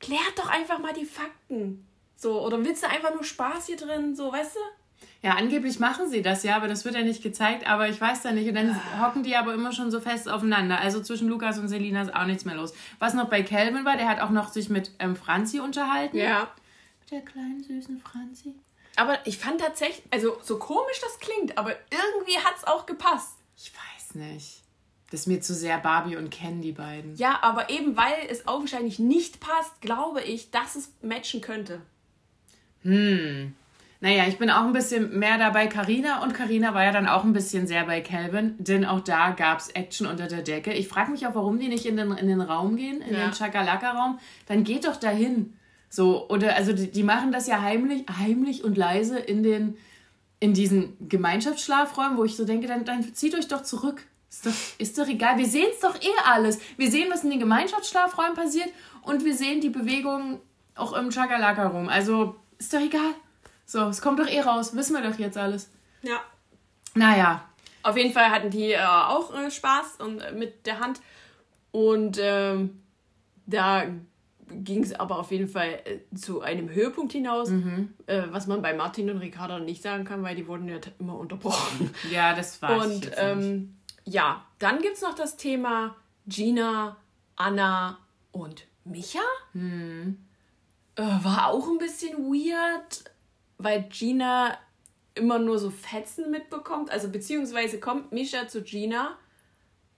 Klärt 0.00 0.36
doch 0.36 0.50
einfach 0.50 0.80
mal 0.80 0.92
die 0.92 1.04
Fakten. 1.04 1.86
So, 2.16 2.44
oder 2.44 2.64
willst 2.64 2.82
du 2.82 2.88
einfach 2.88 3.14
nur 3.14 3.24
Spaß 3.24 3.66
hier 3.66 3.76
drin? 3.76 4.16
So, 4.16 4.32
weißt 4.32 4.56
du? 4.56 4.60
Ja, 5.22 5.32
angeblich 5.36 5.78
machen 5.78 6.08
sie 6.10 6.22
das 6.22 6.42
ja, 6.42 6.56
aber 6.56 6.68
das 6.68 6.84
wird 6.84 6.94
ja 6.94 7.02
nicht 7.02 7.22
gezeigt, 7.22 7.66
aber 7.66 7.88
ich 7.88 8.00
weiß 8.00 8.22
da 8.22 8.32
nicht. 8.32 8.48
Und 8.48 8.54
dann 8.54 8.78
hocken 9.00 9.22
die 9.22 9.36
aber 9.36 9.54
immer 9.54 9.72
schon 9.72 9.90
so 9.90 10.00
fest 10.00 10.28
aufeinander. 10.28 10.80
Also 10.80 11.00
zwischen 11.02 11.28
Lukas 11.28 11.58
und 11.58 11.68
Selina 11.68 12.02
ist 12.02 12.14
auch 12.14 12.26
nichts 12.26 12.44
mehr 12.44 12.54
los. 12.54 12.74
Was 12.98 13.14
noch 13.14 13.28
bei 13.28 13.42
Calvin 13.42 13.84
war, 13.84 13.96
der 13.96 14.08
hat 14.08 14.20
auch 14.20 14.30
noch 14.30 14.48
sich 14.48 14.68
mit 14.68 14.90
ähm, 14.98 15.16
Franzi 15.16 15.60
unterhalten. 15.60 16.16
Ja. 16.16 16.48
Mit 17.00 17.10
der 17.10 17.20
kleinen, 17.22 17.62
süßen 17.62 18.00
Franzi. 18.00 18.54
Aber 18.96 19.18
ich 19.26 19.38
fand 19.38 19.60
tatsächlich, 19.60 20.02
also 20.10 20.36
so 20.42 20.58
komisch 20.58 21.00
das 21.00 21.18
klingt, 21.18 21.58
aber 21.58 21.72
irgendwie 21.90 22.38
hat 22.38 22.54
es 22.56 22.64
auch 22.64 22.86
gepasst. 22.86 23.36
Ich 23.56 23.72
weiß 23.72 24.14
nicht. 24.14 24.62
Das 25.10 25.20
ist 25.20 25.26
mir 25.26 25.40
zu 25.40 25.54
sehr 25.54 25.78
Barbie 25.78 26.16
und 26.16 26.30
Ken, 26.30 26.60
die 26.60 26.72
beiden. 26.72 27.14
Ja, 27.16 27.38
aber 27.42 27.70
eben 27.70 27.96
weil 27.96 28.26
es 28.30 28.48
augenscheinlich 28.48 28.98
nicht 28.98 29.40
passt, 29.40 29.80
glaube 29.80 30.22
ich, 30.22 30.50
dass 30.50 30.76
es 30.76 30.92
matchen 31.02 31.40
könnte. 31.40 31.80
Hm. 32.82 33.54
Naja, 34.00 34.26
ich 34.26 34.38
bin 34.38 34.50
auch 34.50 34.64
ein 34.64 34.72
bisschen 34.72 35.18
mehr 35.18 35.38
dabei 35.38 35.66
Karina 35.66 36.22
und 36.22 36.34
Karina 36.34 36.74
war 36.74 36.84
ja 36.84 36.92
dann 36.92 37.06
auch 37.06 37.24
ein 37.24 37.32
bisschen 37.32 37.66
sehr 37.66 37.86
bei 37.86 38.00
Calvin, 38.00 38.54
denn 38.58 38.84
auch 38.84 39.00
da 39.00 39.30
gab 39.30 39.60
es 39.60 39.68
Action 39.70 40.06
unter 40.06 40.26
der 40.26 40.42
Decke. 40.42 40.72
Ich 40.74 40.88
frage 40.88 41.10
mich 41.10 41.26
auch, 41.26 41.34
warum 41.34 41.58
die 41.58 41.68
nicht 41.68 41.86
in 41.86 41.96
den, 41.96 42.12
in 42.12 42.26
den 42.26 42.42
Raum 42.42 42.76
gehen, 42.76 43.00
in 43.00 43.14
ja. 43.14 43.26
den 43.26 43.32
Chakalaka-Raum. 43.32 44.18
Dann 44.46 44.64
geht 44.64 44.84
doch 44.84 44.96
dahin. 44.96 45.56
So, 45.94 46.28
oder 46.28 46.56
also 46.56 46.72
die, 46.72 46.90
die 46.90 47.04
machen 47.04 47.30
das 47.30 47.46
ja 47.46 47.62
heimlich, 47.62 48.04
heimlich 48.18 48.64
und 48.64 48.76
leise 48.76 49.16
in 49.16 49.44
den 49.44 49.76
in 50.40 50.52
diesen 50.52 50.96
Gemeinschaftsschlafräumen, 51.08 52.18
wo 52.18 52.24
ich 52.24 52.34
so 52.34 52.44
denke, 52.44 52.66
dann, 52.66 52.84
dann 52.84 53.14
zieht 53.14 53.34
euch 53.36 53.46
doch 53.46 53.62
zurück. 53.62 54.02
Ist 54.28 54.44
doch, 54.44 54.52
ist 54.78 54.98
doch 54.98 55.06
egal. 55.06 55.38
Wir 55.38 55.46
sehen 55.46 55.68
es 55.72 55.78
doch 55.80 55.94
eh 55.94 56.12
alles. 56.26 56.58
Wir 56.76 56.90
sehen, 56.90 57.08
was 57.12 57.22
in 57.22 57.30
den 57.30 57.38
Gemeinschaftsschlafräumen 57.38 58.34
passiert 58.34 58.68
und 59.02 59.24
wir 59.24 59.36
sehen 59.36 59.60
die 59.60 59.70
Bewegungen 59.70 60.40
auch 60.74 60.94
im 60.94 61.10
Chakalaka 61.10 61.68
rum. 61.68 61.88
Also 61.88 62.34
ist 62.58 62.74
doch 62.74 62.80
egal. 62.80 63.14
So, 63.64 63.86
es 63.86 64.02
kommt 64.02 64.18
doch 64.18 64.28
eh 64.28 64.40
raus. 64.40 64.74
Wissen 64.74 64.94
wir 64.96 65.08
doch 65.08 65.18
jetzt 65.18 65.38
alles. 65.38 65.70
Ja. 66.02 66.20
Naja. 66.94 67.48
Auf 67.84 67.96
jeden 67.96 68.12
Fall 68.12 68.30
hatten 68.30 68.50
die 68.50 68.72
äh, 68.72 68.84
auch 68.84 69.32
äh, 69.32 69.48
Spaß 69.48 70.00
und, 70.00 70.18
äh, 70.18 70.32
mit 70.32 70.66
der 70.66 70.80
Hand. 70.80 71.00
Und 71.70 72.18
ähm, 72.20 72.82
da 73.46 73.84
ging 74.48 74.82
es 74.82 74.92
aber 74.92 75.18
auf 75.18 75.30
jeden 75.30 75.48
Fall 75.48 75.80
äh, 75.84 76.14
zu 76.14 76.40
einem 76.40 76.68
Höhepunkt 76.68 77.12
hinaus, 77.12 77.50
mhm. 77.50 77.94
äh, 78.06 78.22
was 78.30 78.46
man 78.46 78.62
bei 78.62 78.74
Martin 78.74 79.10
und 79.10 79.18
Ricardo 79.18 79.58
nicht 79.58 79.82
sagen 79.82 80.04
kann, 80.04 80.22
weil 80.22 80.36
die 80.36 80.46
wurden 80.46 80.68
ja 80.68 80.76
immer 80.98 81.18
unterbrochen. 81.18 81.90
Ja, 82.10 82.34
das 82.34 82.60
war 82.62 82.84
Und 82.84 83.10
ähm, 83.16 83.76
ja, 84.04 84.44
dann 84.58 84.80
gibt 84.80 84.96
es 84.96 85.02
noch 85.02 85.14
das 85.14 85.36
Thema 85.36 85.96
Gina, 86.26 86.96
Anna 87.36 87.98
und 88.32 88.66
Micha. 88.84 89.20
Mhm. 89.52 90.18
Äh, 90.96 91.02
war 91.02 91.48
auch 91.48 91.68
ein 91.68 91.78
bisschen 91.78 92.18
weird, 92.18 93.04
weil 93.58 93.84
Gina 93.84 94.56
immer 95.14 95.38
nur 95.38 95.58
so 95.58 95.70
Fetzen 95.70 96.30
mitbekommt. 96.30 96.90
Also 96.90 97.08
beziehungsweise 97.08 97.80
kommt 97.80 98.12
Micha 98.12 98.48
zu 98.48 98.62
Gina 98.62 99.16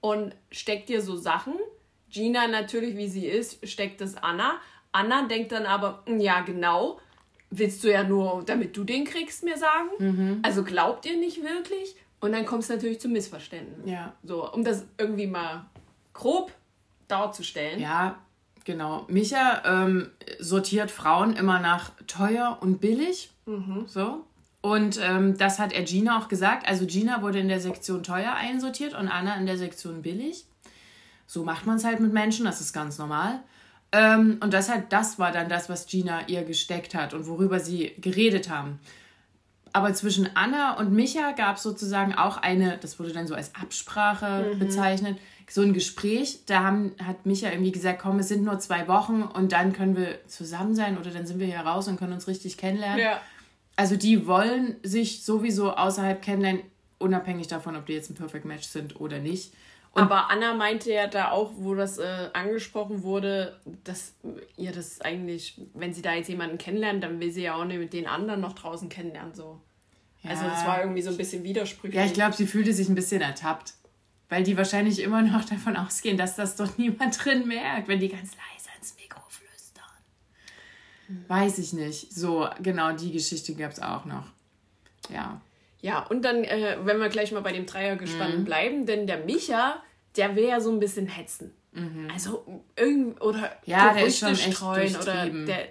und 0.01 0.35
steckt 0.51 0.91
ihr 0.91 1.03
so 1.03 1.17
Sachen 1.17 1.55
Gina 2.11 2.47
natürlich, 2.47 2.97
wie 2.97 3.09
sie 3.09 3.27
ist, 3.27 3.67
steckt 3.69 4.01
es 4.01 4.17
Anna. 4.17 4.61
Anna 4.93 5.27
denkt 5.27 5.53
dann 5.53 5.67
aber, 5.67 6.03
hm, 6.07 6.21
ja 6.21 6.41
genau, 6.41 6.99
willst 7.51 7.85
du 7.85 7.93
ja 7.93 8.03
nur, 8.03 8.43
damit 8.45 8.77
du 8.77 8.85
den 8.85 9.05
kriegst, 9.05 9.45
mir 9.45 9.57
sagen. 9.57 9.89
Mhm. 9.99 10.39
Also 10.43 10.65
glaubt 10.65 11.07
ihr 11.07 11.17
nicht 11.17 11.43
wirklich. 11.43 11.97
Und 12.21 12.33
dann 12.33 12.47
kommt 12.47 12.63
es 12.63 12.69
natürlich 12.69 13.01
zu 13.01 13.09
Missverständnissen. 13.09 13.89
Ja. 13.89 14.15
So, 14.23 14.51
um 14.51 14.65
das 14.65 14.87
irgendwie 14.99 15.27
mal 15.27 15.67
grob 16.13 16.53
darzustellen. 17.09 17.79
Ja, 17.79 18.19
genau. 18.65 19.05
Micha 19.09 19.63
ähm, 19.65 20.11
sortiert 20.39 20.91
Frauen 20.91 21.35
immer 21.35 21.61
nach 21.61 21.93
teuer 22.07 22.59
und 22.61 22.81
billig. 22.81 23.31
Mhm. 23.45 23.85
So. 23.87 24.25
Und 24.63 24.99
ähm, 25.01 25.37
das 25.39 25.59
hat 25.59 25.73
er 25.73 25.83
Gina 25.83 26.19
auch 26.19 26.29
gesagt. 26.29 26.67
Also 26.67 26.87
Gina 26.87 27.23
wurde 27.23 27.39
in 27.39 27.49
der 27.49 27.61
Sektion 27.61 28.03
teuer 28.03 28.33
einsortiert 28.35 28.95
und 28.95 29.09
Anna 29.09 29.37
in 29.37 29.47
der 29.47 29.59
Sektion 29.59 30.03
billig. 30.03 30.47
So 31.27 31.45
macht 31.45 31.67
man 31.67 31.77
es 31.77 31.85
halt 31.85 32.01
mit 32.01 32.13
Menschen, 32.13 32.45
das 32.45 32.61
ist 32.61 32.73
ganz 32.73 32.99
normal. 32.99 33.41
Ähm, 33.93 34.39
und 34.41 34.53
das, 34.53 34.69
halt, 34.69 34.93
das 34.93 35.19
war 35.19 35.33
dann 35.33 35.49
das, 35.49 35.69
was 35.69 35.87
Gina 35.87 36.27
ihr 36.29 36.45
gesteckt 36.45 36.95
hat 36.95 37.15
und 37.15 37.27
worüber 37.27 37.61
sie 37.61 37.95
geredet 37.99 38.51
haben. 38.51 38.79
Aber 39.73 39.93
zwischen 39.93 40.31
Anna 40.35 40.79
und 40.79 40.93
Micha 40.93 41.33
gab 41.33 41.57
es 41.57 41.63
sozusagen 41.63 42.15
auch 42.15 42.39
eine, 42.39 42.79
das 42.79 42.99
wurde 42.99 43.13
dann 43.13 43.27
so 43.27 43.35
als 43.35 43.55
Absprache 43.55 44.53
mhm. 44.55 44.59
bezeichnet, 44.59 45.19
so 45.51 45.61
ein 45.61 45.75
Gespräch. 45.75 46.41
Da 46.47 46.63
haben, 46.63 46.93
hat 47.05 47.27
Micha 47.27 47.51
irgendwie 47.51 47.73
gesagt, 47.73 48.01
komm, 48.01 48.19
es 48.19 48.29
sind 48.29 48.43
nur 48.43 48.59
zwei 48.59 48.89
Wochen 48.89 49.23
und 49.23 49.53
dann 49.53 49.73
können 49.73 49.97
wir 49.97 50.27
zusammen 50.27 50.75
sein 50.75 50.99
oder 50.99 51.11
dann 51.11 51.27
sind 51.27 51.39
wir 51.41 51.47
hier 51.47 51.61
raus 51.61 51.89
und 51.89 51.99
können 51.99 52.15
uns 52.15 52.27
richtig 52.27 52.57
kennenlernen. 52.57 53.01
Ja. 53.01 53.21
Also 53.77 53.97
die 53.97 54.27
wollen 54.27 54.77
sich 54.83 55.25
sowieso 55.25 55.73
außerhalb 55.73 56.23
kennenlernen, 56.23 56.63
unabhängig 56.99 57.47
davon, 57.47 57.77
ob 57.77 57.87
die 57.87 57.93
jetzt 57.93 58.11
ein 58.11 58.15
Perfect 58.15 58.47
Match 58.47 58.67
sind 58.67 58.99
oder 58.99 59.19
nicht. 59.19 59.53
Und 59.97 60.03
Aber 60.03 60.29
Anna 60.31 60.53
meinte 60.53 60.93
ja 60.93 61.07
da 61.07 61.31
auch, 61.31 61.53
wo 61.57 61.75
das 61.75 61.97
äh, 61.97 62.29
angesprochen 62.35 63.03
wurde, 63.03 63.59
dass 63.83 64.13
ihr 64.59 64.71
das 64.71 65.01
eigentlich, 65.01 65.59
wenn 65.73 65.95
sie 65.95 66.03
da 66.03 66.13
jetzt 66.13 66.29
jemanden 66.29 66.59
kennenlernt, 66.59 67.03
dann 67.03 67.19
will 67.19 67.33
sie 67.33 67.45
ja 67.45 67.55
auch 67.55 67.65
nicht 67.65 67.79
mit 67.79 67.95
den 67.95 68.07
anderen 68.07 68.43
noch 68.43 68.53
draußen 68.53 68.91
kennenlernen. 68.91 69.35
So. 69.35 69.59
Ja. 70.23 70.33
Also 70.33 70.45
das 70.45 70.67
war 70.67 70.83
irgendwie 70.83 71.01
so 71.01 71.09
ein 71.09 71.17
bisschen 71.17 71.45
widersprüchlich. 71.45 71.99
Ja, 71.99 72.05
ich 72.05 72.13
glaube, 72.13 72.37
sie 72.37 72.47
fühlte 72.47 72.75
sich 72.75 72.91
ein 72.91 72.95
bisschen 72.95 73.23
ertappt. 73.23 73.73
Weil 74.29 74.43
die 74.43 74.59
wahrscheinlich 74.59 75.01
immer 75.01 75.23
noch 75.23 75.45
davon 75.49 75.79
ausgehen, 75.79 76.19
dass 76.19 76.37
das 76.37 76.57
doch 76.57 76.77
niemand 76.77 77.17
drin 77.25 77.49
merkt, 77.49 77.89
wenn 77.89 77.99
die 77.99 78.11
ganz 78.11 78.33
leise 78.33 78.69
ins 78.77 78.97
Mikro 78.97 79.23
flüstern. 79.31 79.85
Hm. 81.07 81.25
Weiß 81.27 81.57
ich 81.57 81.73
nicht. 81.73 82.13
So, 82.13 82.51
genau, 82.61 82.93
die 82.93 83.13
Geschichte 83.13 83.55
gab 83.55 83.73
es 83.73 83.81
auch 83.81 84.05
noch. 84.05 84.27
Ja. 85.09 85.41
Ja, 85.81 86.01
und 86.01 86.23
dann, 86.23 86.45
äh, 86.45 86.77
wenn 86.83 86.99
wir 86.99 87.09
gleich 87.09 87.33
mal 87.33 87.41
bei 87.41 87.53
dem 87.53 87.65
Dreiergespann 87.65 88.41
mhm. 88.41 88.45
bleiben, 88.45 88.87
denn 88.87 89.07
der 89.07 89.19
Micha, 89.19 89.83
der 90.17 90.37
will 90.37 90.49
ja 90.49 90.61
so 90.61 90.71
ein 90.71 90.81
bisschen 90.81 91.07
hetzen. 91.07 91.53
Mhm. 91.73 92.09
Also 92.13 92.63
irgend 92.77 93.21
oder 93.21 93.57
ja, 93.65 93.93
der 93.93 94.07
ist 94.07 94.19
schon 94.19 94.35
streuen 94.35 94.97
oder 94.97 95.27
der 95.29 95.69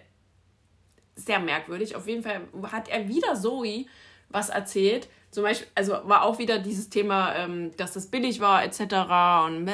sehr 1.16 1.40
merkwürdig. 1.40 1.96
Auf 1.96 2.08
jeden 2.08 2.24
Fall 2.24 2.42
hat 2.72 2.90
er 2.90 3.08
wieder 3.08 3.36
Zoe 3.36 3.86
was 4.30 4.50
erzählt. 4.50 5.08
Zum 5.32 5.44
Beispiel, 5.44 5.68
also 5.76 5.94
war 6.04 6.24
auch 6.24 6.40
wieder 6.40 6.60
dieses 6.60 6.90
Thema, 6.90 7.36
ähm, 7.36 7.72
dass 7.78 7.94
das 7.94 8.08
billig 8.08 8.40
war, 8.40 8.64
etc. 8.64 8.80
Und 9.48 9.66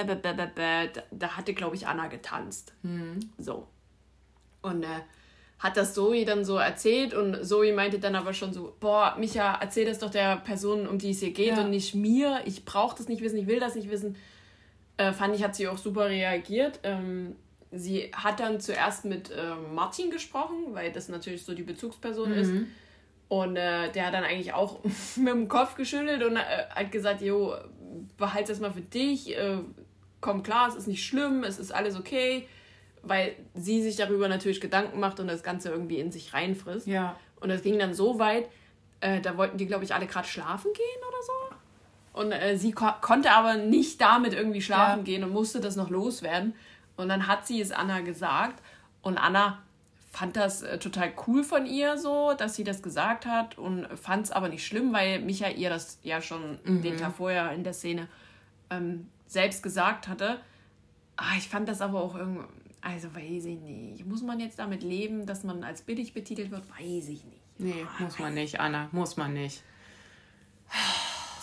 da 1.12 1.38
hatte, 1.38 1.54
glaube 1.54 1.76
ich, 1.76 1.88
Anna 1.88 2.08
getanzt. 2.08 2.74
Mhm. 2.82 3.20
So. 3.38 3.68
Und 4.62 4.84
äh, 4.84 4.88
hat 5.60 5.78
das 5.78 5.94
Zoe 5.94 6.26
dann 6.26 6.44
so 6.44 6.58
erzählt 6.58 7.14
und 7.14 7.46
Zoe 7.46 7.74
meinte 7.74 8.00
dann 8.00 8.16
aber 8.16 8.34
schon 8.34 8.54
so, 8.54 8.76
boah, 8.80 9.16
Micha, 9.20 9.60
erzähl 9.62 9.86
das 9.86 10.00
doch 10.00 10.10
der 10.10 10.38
Person, 10.38 10.88
um 10.88 10.98
die 10.98 11.12
es 11.12 11.20
hier 11.20 11.32
geht 11.32 11.56
ja. 11.56 11.64
und 11.64 11.70
nicht 11.70 11.94
mir. 11.94 12.42
Ich 12.46 12.66
brauche 12.66 12.98
das 12.98 13.08
nicht 13.08 13.22
wissen, 13.22 13.38
ich 13.38 13.48
will 13.48 13.60
das 13.60 13.76
nicht 13.76 13.90
wissen. 13.92 14.16
Äh, 15.02 15.14
fand 15.14 15.36
ich, 15.36 15.44
hat 15.44 15.56
sie 15.56 15.68
auch 15.68 15.78
super 15.78 16.10
reagiert. 16.10 16.80
Ähm, 16.84 17.36
sie 17.72 18.12
hat 18.14 18.40
dann 18.40 18.60
zuerst 18.60 19.06
mit 19.06 19.32
äh, 19.32 19.56
Martin 19.74 20.12
gesprochen, 20.12 20.74
weil 20.74 20.92
das 20.92 21.10
natürlich 21.10 21.44
so 21.44 21.56
die 21.56 21.64
Bezugsperson 21.64 22.32
mhm. 22.32 22.38
ist. 22.38 22.54
Und 23.28 23.56
äh, 23.56 23.92
der 23.92 24.08
hat 24.08 24.14
dann 24.14 24.24
eigentlich 24.24 24.54
auch 24.54 24.80
mit 25.16 25.34
dem 25.34 25.48
Kopf 25.48 25.76
geschüttelt 25.76 26.24
und 26.24 26.36
äh, 26.36 26.66
hat 26.70 26.92
gesagt, 26.92 27.22
jo, 27.22 27.56
behalte 28.18 28.52
das 28.52 28.60
mal 28.60 28.72
für 28.72 28.82
dich. 28.82 29.36
Äh, 29.36 29.58
komm 30.20 30.44
klar, 30.44 30.70
es 30.70 30.76
ist 30.76 30.88
nicht 30.88 31.04
schlimm, 31.04 31.44
es 31.44 31.58
ist 31.58 31.72
alles 31.72 31.98
okay, 31.98 32.48
weil 33.02 33.36
sie 33.56 33.82
sich 33.82 33.96
darüber 33.96 34.28
natürlich 34.28 34.62
Gedanken 34.62 35.00
macht 35.00 35.20
und 35.20 35.28
das 35.28 35.42
Ganze 35.42 35.70
irgendwie 35.70 35.98
in 36.00 36.12
sich 36.12 36.34
reinfrisst. 36.34 36.86
Ja. 36.86 37.18
Und 37.40 37.50
das 37.50 37.64
ging 37.64 37.80
dann 37.80 37.96
so 37.96 38.20
weit, 38.20 38.50
äh, 39.00 39.20
da 39.20 39.36
wollten 39.36 39.58
die, 39.58 39.66
glaube 39.66 39.84
ich, 39.84 39.96
alle 39.96 40.06
gerade 40.06 40.28
schlafen 40.28 40.72
gehen 40.74 41.02
oder 41.08 41.24
so. 41.24 41.34
Und 42.14 42.32
äh, 42.32 42.58
sie 42.58 42.72
ko 42.72 42.88
konnte 43.02 43.32
aber 43.32 43.56
nicht 43.56 44.02
damit 44.02 44.34
irgendwie 44.34 44.62
schlafen 44.62 45.00
ja. 45.00 45.04
gehen 45.04 45.24
und 45.24 45.32
musste 45.32 45.60
das 45.60 45.76
noch 45.76 45.90
loswerden. 45.90 46.54
Und 46.98 47.10
dann 47.10 47.28
hat 47.28 47.48
sie 47.48 47.62
es 47.62 47.72
Anna 47.72 48.02
gesagt 48.02 48.62
und 49.02 49.18
Anna 49.18 49.60
fand 50.12 50.36
das 50.36 50.62
äh, 50.62 50.78
total 50.78 51.14
cool 51.26 51.44
von 51.44 51.66
ihr 51.66 51.98
so, 51.98 52.34
dass 52.38 52.56
sie 52.56 52.66
das 52.66 52.84
gesagt 52.84 53.26
hat 53.26 53.58
und 53.58 53.88
fand 53.98 54.26
es 54.26 54.32
aber 54.32 54.50
nicht 54.50 54.66
schlimm, 54.66 54.92
weil 54.92 55.22
Micha 55.22 55.48
ihr 55.48 55.70
das 55.70 56.00
ja 56.04 56.22
schon 56.22 56.60
mhm. 56.66 56.82
den 56.82 56.98
Tag 56.98 57.16
vorher 57.16 57.52
in 57.54 57.64
der 57.64 57.74
Szene 57.74 58.08
ähm, 58.70 59.08
selbst 59.26 59.64
gesagt 59.64 60.10
hatte. 60.10 60.40
Ah, 61.16 61.38
ich 61.38 61.48
fand 61.48 61.70
das 61.70 61.82
aber 61.82 62.02
auch 62.02 62.16
irgendwie, 62.16 62.44
also 62.82 63.16
weiß 63.16 63.46
ich 63.46 63.60
nicht. 63.60 64.06
Muss 64.06 64.22
man 64.22 64.40
jetzt 64.40 64.60
damit 64.60 64.84
leben, 64.84 65.26
dass 65.26 65.44
man 65.44 65.64
als 65.64 65.82
billig 65.82 66.14
betitelt 66.14 66.52
wird? 66.52 66.70
Weiß 66.70 67.08
ich 67.08 67.24
nicht. 67.24 67.42
Nee, 67.58 67.86
ah, 67.88 68.04
muss 68.04 68.20
man 68.20 68.34
nicht, 68.34 68.60
Anna, 68.60 68.90
muss 68.92 69.16
man 69.16 69.34
nicht. 69.34 69.64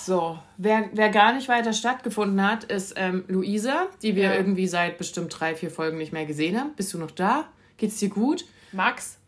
So, 0.09 0.38
wer, 0.57 0.88
wer 0.94 1.11
gar 1.11 1.35
nicht 1.35 1.51
weiter 1.51 1.75
stattgefunden 1.75 2.42
hat, 2.42 2.64
ist 2.64 2.94
ähm, 2.97 3.25
Luisa, 3.29 3.88
die 4.01 4.16
wir 4.16 4.23
ja. 4.23 4.35
irgendwie 4.37 4.66
seit 4.66 4.97
bestimmt 4.97 5.38
drei, 5.38 5.55
vier 5.55 5.71
Folgen 5.71 5.99
nicht 5.99 6.14
mehr 6.14 6.25
gesehen 6.25 6.59
haben. 6.59 6.73
Bist 6.77 6.94
du 6.94 6.99
noch 6.99 7.11
da? 7.11 7.44
Geht's 7.77 7.99
dir 7.99 8.09
gut? 8.09 8.47
Max? 8.73 9.18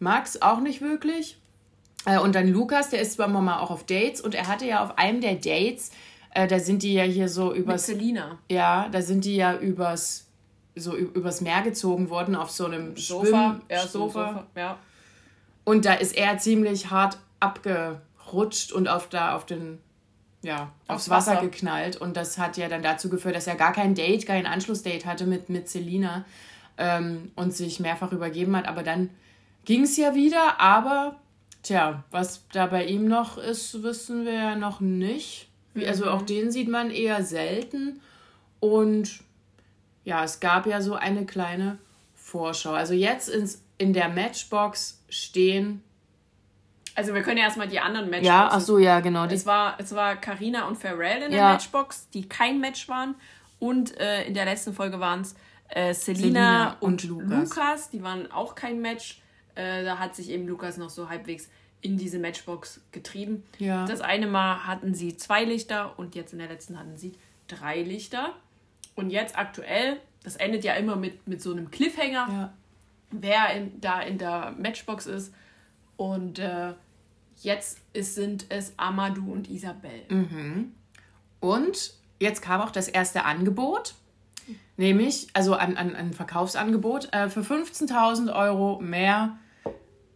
Max 0.00 0.42
auch 0.42 0.58
nicht 0.58 0.80
wirklich. 0.80 1.38
Äh, 2.04 2.18
und 2.18 2.34
dann 2.34 2.48
Lukas, 2.48 2.90
der 2.90 3.00
ist 3.00 3.12
zwar 3.12 3.28
mal 3.28 3.60
auch 3.60 3.70
auf 3.70 3.86
Dates 3.86 4.20
und 4.20 4.34
er 4.34 4.48
hatte 4.48 4.66
ja 4.66 4.82
auf 4.82 4.98
einem 4.98 5.20
der 5.20 5.36
Dates, 5.36 5.92
äh, 6.30 6.48
da 6.48 6.58
sind 6.58 6.82
die 6.82 6.94
ja 6.94 7.04
hier 7.04 7.28
so 7.28 7.54
übers. 7.54 7.86
Mit 7.86 7.98
Selina. 7.98 8.38
Ja, 8.50 8.88
da 8.88 9.02
sind 9.02 9.24
die 9.24 9.36
ja 9.36 9.56
übers 9.56 10.26
so 10.74 10.96
übers 10.96 11.42
Meer 11.42 11.62
gezogen 11.62 12.10
worden 12.10 12.34
auf 12.34 12.50
so 12.50 12.64
einem 12.64 12.96
Sofa, 12.96 13.26
Schwimm 13.26 13.62
ja, 13.70 13.86
Sofa. 13.86 14.28
Sofa. 14.32 14.46
Ja. 14.56 14.78
Und 15.62 15.84
da 15.84 15.94
ist 15.94 16.16
er 16.16 16.38
ziemlich 16.38 16.90
hart 16.90 17.18
abgerutscht 17.38 18.72
und 18.72 18.88
auf 18.88 19.08
da 19.08 19.36
auf 19.36 19.46
den 19.46 19.78
ja, 20.44 20.70
aufs, 20.86 21.08
aufs 21.08 21.10
Wasser. 21.10 21.32
Wasser. 21.32 21.42
geknallt. 21.42 21.96
Und 21.96 22.16
das 22.16 22.38
hat 22.38 22.56
ja 22.56 22.68
dann 22.68 22.82
dazu 22.82 23.08
geführt, 23.08 23.34
dass 23.34 23.46
er 23.46 23.56
gar 23.56 23.72
kein 23.72 23.94
Date, 23.94 24.26
kein 24.26 24.46
Anschlussdate 24.46 25.06
hatte 25.06 25.26
mit, 25.26 25.48
mit 25.48 25.68
Selina 25.68 26.24
ähm, 26.78 27.32
und 27.34 27.52
sich 27.52 27.80
mehrfach 27.80 28.12
übergeben 28.12 28.56
hat. 28.56 28.68
Aber 28.68 28.82
dann 28.82 29.10
ging 29.64 29.82
es 29.82 29.96
ja 29.96 30.14
wieder. 30.14 30.60
Aber, 30.60 31.16
tja, 31.62 32.04
was 32.10 32.46
da 32.52 32.66
bei 32.66 32.84
ihm 32.84 33.08
noch 33.08 33.38
ist, 33.38 33.82
wissen 33.82 34.24
wir 34.24 34.34
ja 34.34 34.56
noch 34.56 34.80
nicht. 34.80 35.48
Wie, 35.72 35.86
also 35.86 36.08
auch 36.10 36.20
mhm. 36.20 36.26
den 36.26 36.50
sieht 36.52 36.68
man 36.68 36.90
eher 36.90 37.24
selten. 37.24 38.00
Und 38.60 39.20
ja, 40.04 40.22
es 40.24 40.40
gab 40.40 40.66
ja 40.66 40.80
so 40.80 40.94
eine 40.94 41.26
kleine 41.26 41.78
Vorschau. 42.14 42.72
Also 42.72 42.94
jetzt 42.94 43.28
ins, 43.28 43.62
in 43.78 43.92
der 43.92 44.08
Matchbox 44.08 45.00
stehen. 45.08 45.82
Also 46.94 47.14
wir 47.14 47.22
können 47.22 47.38
ja 47.38 47.44
erstmal 47.44 47.68
die 47.68 47.80
anderen 47.80 48.06
Matchboxen. 48.06 48.26
Ja, 48.26 48.48
ach 48.50 48.60
so, 48.60 48.78
ja, 48.78 49.00
genau. 49.00 49.24
Es 49.24 49.46
war, 49.46 49.76
es 49.78 49.94
war 49.94 50.16
Carina 50.16 50.66
und 50.68 50.76
Pharrell 50.76 51.22
in 51.22 51.30
der 51.30 51.40
ja. 51.40 51.52
Matchbox, 51.52 52.08
die 52.10 52.28
kein 52.28 52.60
Match 52.60 52.88
waren. 52.88 53.16
Und 53.58 53.98
äh, 53.98 54.24
in 54.24 54.34
der 54.34 54.44
letzten 54.44 54.74
Folge 54.74 55.00
waren 55.00 55.22
es 55.22 55.34
äh, 55.68 55.92
Selina 55.92 56.76
und, 56.80 57.04
und 57.04 57.04
Lukas. 57.04 57.48
Lukas. 57.50 57.90
Die 57.90 58.02
waren 58.02 58.30
auch 58.30 58.54
kein 58.54 58.80
Match. 58.80 59.20
Äh, 59.54 59.84
da 59.84 59.98
hat 59.98 60.14
sich 60.14 60.30
eben 60.30 60.46
Lukas 60.46 60.76
noch 60.76 60.90
so 60.90 61.08
halbwegs 61.08 61.48
in 61.80 61.96
diese 61.98 62.18
Matchbox 62.18 62.80
getrieben. 62.92 63.44
Ja. 63.58 63.84
Das 63.86 64.00
eine 64.00 64.26
Mal 64.26 64.66
hatten 64.66 64.94
sie 64.94 65.16
zwei 65.16 65.44
Lichter 65.44 65.98
und 65.98 66.14
jetzt 66.14 66.32
in 66.32 66.38
der 66.38 66.48
letzten 66.48 66.78
hatten 66.78 66.96
sie 66.96 67.12
drei 67.48 67.82
Lichter. 67.82 68.34
Und 68.94 69.10
jetzt 69.10 69.36
aktuell, 69.36 69.98
das 70.22 70.36
endet 70.36 70.64
ja 70.64 70.74
immer 70.74 70.96
mit, 70.96 71.26
mit 71.26 71.42
so 71.42 71.52
einem 71.52 71.70
Cliffhanger, 71.70 72.28
ja. 72.30 72.52
wer 73.10 73.50
in, 73.54 73.80
da 73.80 74.00
in 74.00 74.18
der 74.18 74.54
Matchbox 74.56 75.06
ist. 75.06 75.34
Und 75.96 76.38
äh, 76.38 76.72
jetzt 77.42 77.80
sind 77.94 78.46
es 78.48 78.74
Amadou 78.76 79.32
und 79.32 79.50
Isabel. 79.50 80.02
Mhm. 80.08 80.72
Und 81.40 81.94
jetzt 82.20 82.42
kam 82.42 82.60
auch 82.60 82.70
das 82.70 82.88
erste 82.88 83.24
Angebot. 83.24 83.94
Nämlich, 84.76 85.28
also 85.32 85.54
ein, 85.54 85.76
ein, 85.76 85.94
ein 85.94 86.12
Verkaufsangebot. 86.12 87.12
Äh, 87.12 87.28
für 87.28 87.40
15.000 87.40 88.34
Euro 88.34 88.80
mehr 88.80 89.38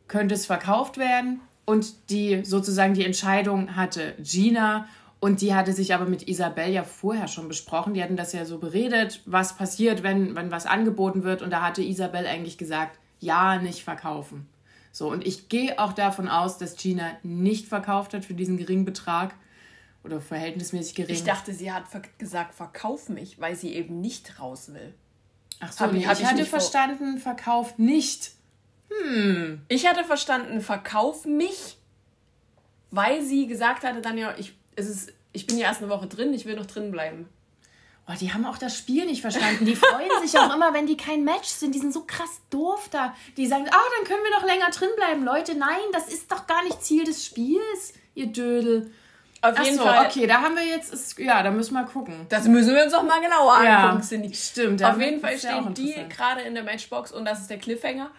könnte 0.06 0.34
es 0.34 0.46
verkauft 0.46 0.98
werden. 0.98 1.40
Und 1.64 2.10
die 2.10 2.44
sozusagen 2.44 2.94
die 2.94 3.04
Entscheidung 3.04 3.76
hatte 3.76 4.14
Gina 4.18 4.88
und 5.20 5.40
die 5.40 5.54
hatte 5.54 5.72
sich 5.72 5.94
aber 5.94 6.06
mit 6.06 6.28
Isabel 6.28 6.70
ja 6.70 6.84
vorher 6.84 7.28
schon 7.28 7.48
besprochen. 7.48 7.94
Die 7.94 8.02
hatten 8.02 8.16
das 8.16 8.32
ja 8.32 8.44
so 8.44 8.58
beredet, 8.58 9.20
was 9.26 9.56
passiert, 9.56 10.02
wenn, 10.02 10.36
wenn 10.36 10.50
was 10.50 10.66
angeboten 10.66 11.24
wird. 11.24 11.42
Und 11.42 11.50
da 11.50 11.62
hatte 11.62 11.82
Isabel 11.82 12.26
eigentlich 12.26 12.56
gesagt, 12.56 12.98
ja, 13.20 13.58
nicht 13.58 13.82
verkaufen. 13.82 14.48
So, 14.92 15.10
und 15.10 15.26
ich 15.26 15.48
gehe 15.48 15.78
auch 15.78 15.92
davon 15.92 16.28
aus, 16.28 16.58
dass 16.58 16.76
Gina 16.76 17.12
nicht 17.22 17.66
verkauft 17.66 18.14
hat 18.14 18.24
für 18.24 18.34
diesen 18.34 18.56
geringen 18.56 18.84
Betrag 18.84 19.34
oder 20.04 20.20
verhältnismäßig 20.20 20.94
gering. 20.94 21.14
Ich 21.14 21.24
dachte, 21.24 21.52
sie 21.52 21.72
hat 21.72 21.84
gesagt, 22.18 22.54
verkauf 22.54 23.08
mich, 23.08 23.40
weil 23.40 23.54
sie 23.54 23.74
eben 23.74 24.00
nicht 24.00 24.40
raus 24.40 24.72
will. 24.72 24.94
Ach 25.60 25.72
so, 25.72 25.84
hab 25.84 25.92
nee, 25.92 25.98
ich, 26.00 26.10
ich 26.10 26.24
hatte 26.24 26.44
verstanden, 26.44 27.18
verkauf 27.18 27.78
nicht. 27.78 28.32
Hm. 28.90 29.60
Ich 29.68 29.86
hatte 29.86 30.04
verstanden, 30.04 30.60
verkauf 30.60 31.26
mich, 31.26 31.76
weil 32.90 33.22
sie 33.22 33.46
gesagt 33.46 33.84
hatte 33.84 34.00
dann 34.00 34.16
ja, 34.16 34.34
ich, 34.38 34.56
es 34.76 34.88
ist, 34.88 35.12
ich 35.32 35.46
bin 35.46 35.58
ja 35.58 35.66
erst 35.66 35.82
eine 35.82 35.90
Woche 35.90 36.06
drin, 36.06 36.32
ich 36.32 36.46
will 36.46 36.56
noch 36.56 36.66
drin 36.66 36.90
bleiben. 36.90 37.28
Oh, 38.10 38.14
die 38.18 38.32
haben 38.32 38.46
auch 38.46 38.56
das 38.56 38.76
Spiel 38.76 39.04
nicht 39.04 39.20
verstanden. 39.20 39.66
Die 39.66 39.76
freuen 39.76 40.08
sich 40.22 40.38
auch 40.38 40.54
immer, 40.54 40.72
wenn 40.72 40.86
die 40.86 40.96
kein 40.96 41.24
Match 41.24 41.48
sind. 41.48 41.74
Die 41.74 41.78
sind 41.78 41.92
so 41.92 42.04
krass 42.04 42.40
doof 42.48 42.88
da. 42.90 43.14
Die 43.36 43.46
sagen, 43.46 43.66
ah, 43.70 43.76
oh, 43.76 43.90
dann 43.96 44.08
können 44.08 44.22
wir 44.24 44.38
doch 44.38 44.46
länger 44.46 44.70
drin 44.70 44.88
bleiben. 44.96 45.24
Leute, 45.24 45.54
nein, 45.54 45.76
das 45.92 46.08
ist 46.08 46.32
doch 46.32 46.46
gar 46.46 46.64
nicht 46.64 46.82
Ziel 46.82 47.04
des 47.04 47.26
Spiels, 47.26 47.92
ihr 48.14 48.28
Dödel. 48.28 48.90
Auf 49.42 49.54
Ach 49.56 49.64
jeden 49.64 49.76
so, 49.76 49.84
Fall. 49.84 50.06
Okay, 50.06 50.26
da 50.26 50.40
haben 50.40 50.56
wir 50.56 50.64
jetzt, 50.64 50.92
ist, 50.92 51.18
ja, 51.18 51.42
da 51.42 51.50
müssen 51.50 51.74
wir 51.74 51.84
gucken. 51.84 52.26
Das 52.30 52.48
müssen 52.48 52.74
wir 52.74 52.82
uns 52.82 52.94
auch 52.94 53.02
mal 53.02 53.20
genauer 53.20 53.54
angucken, 53.54 54.24
ja. 54.24 54.34
Stimmt. 54.34 54.82
Auf 54.82 54.98
jeden 54.98 55.20
Fall 55.20 55.38
stehen 55.38 55.74
die 55.74 55.94
gerade 56.08 56.40
in 56.40 56.54
der 56.54 56.64
Matchbox 56.64 57.12
und 57.12 57.26
das 57.26 57.40
ist 57.40 57.50
der 57.50 57.58
Cliffhanger. 57.58 58.10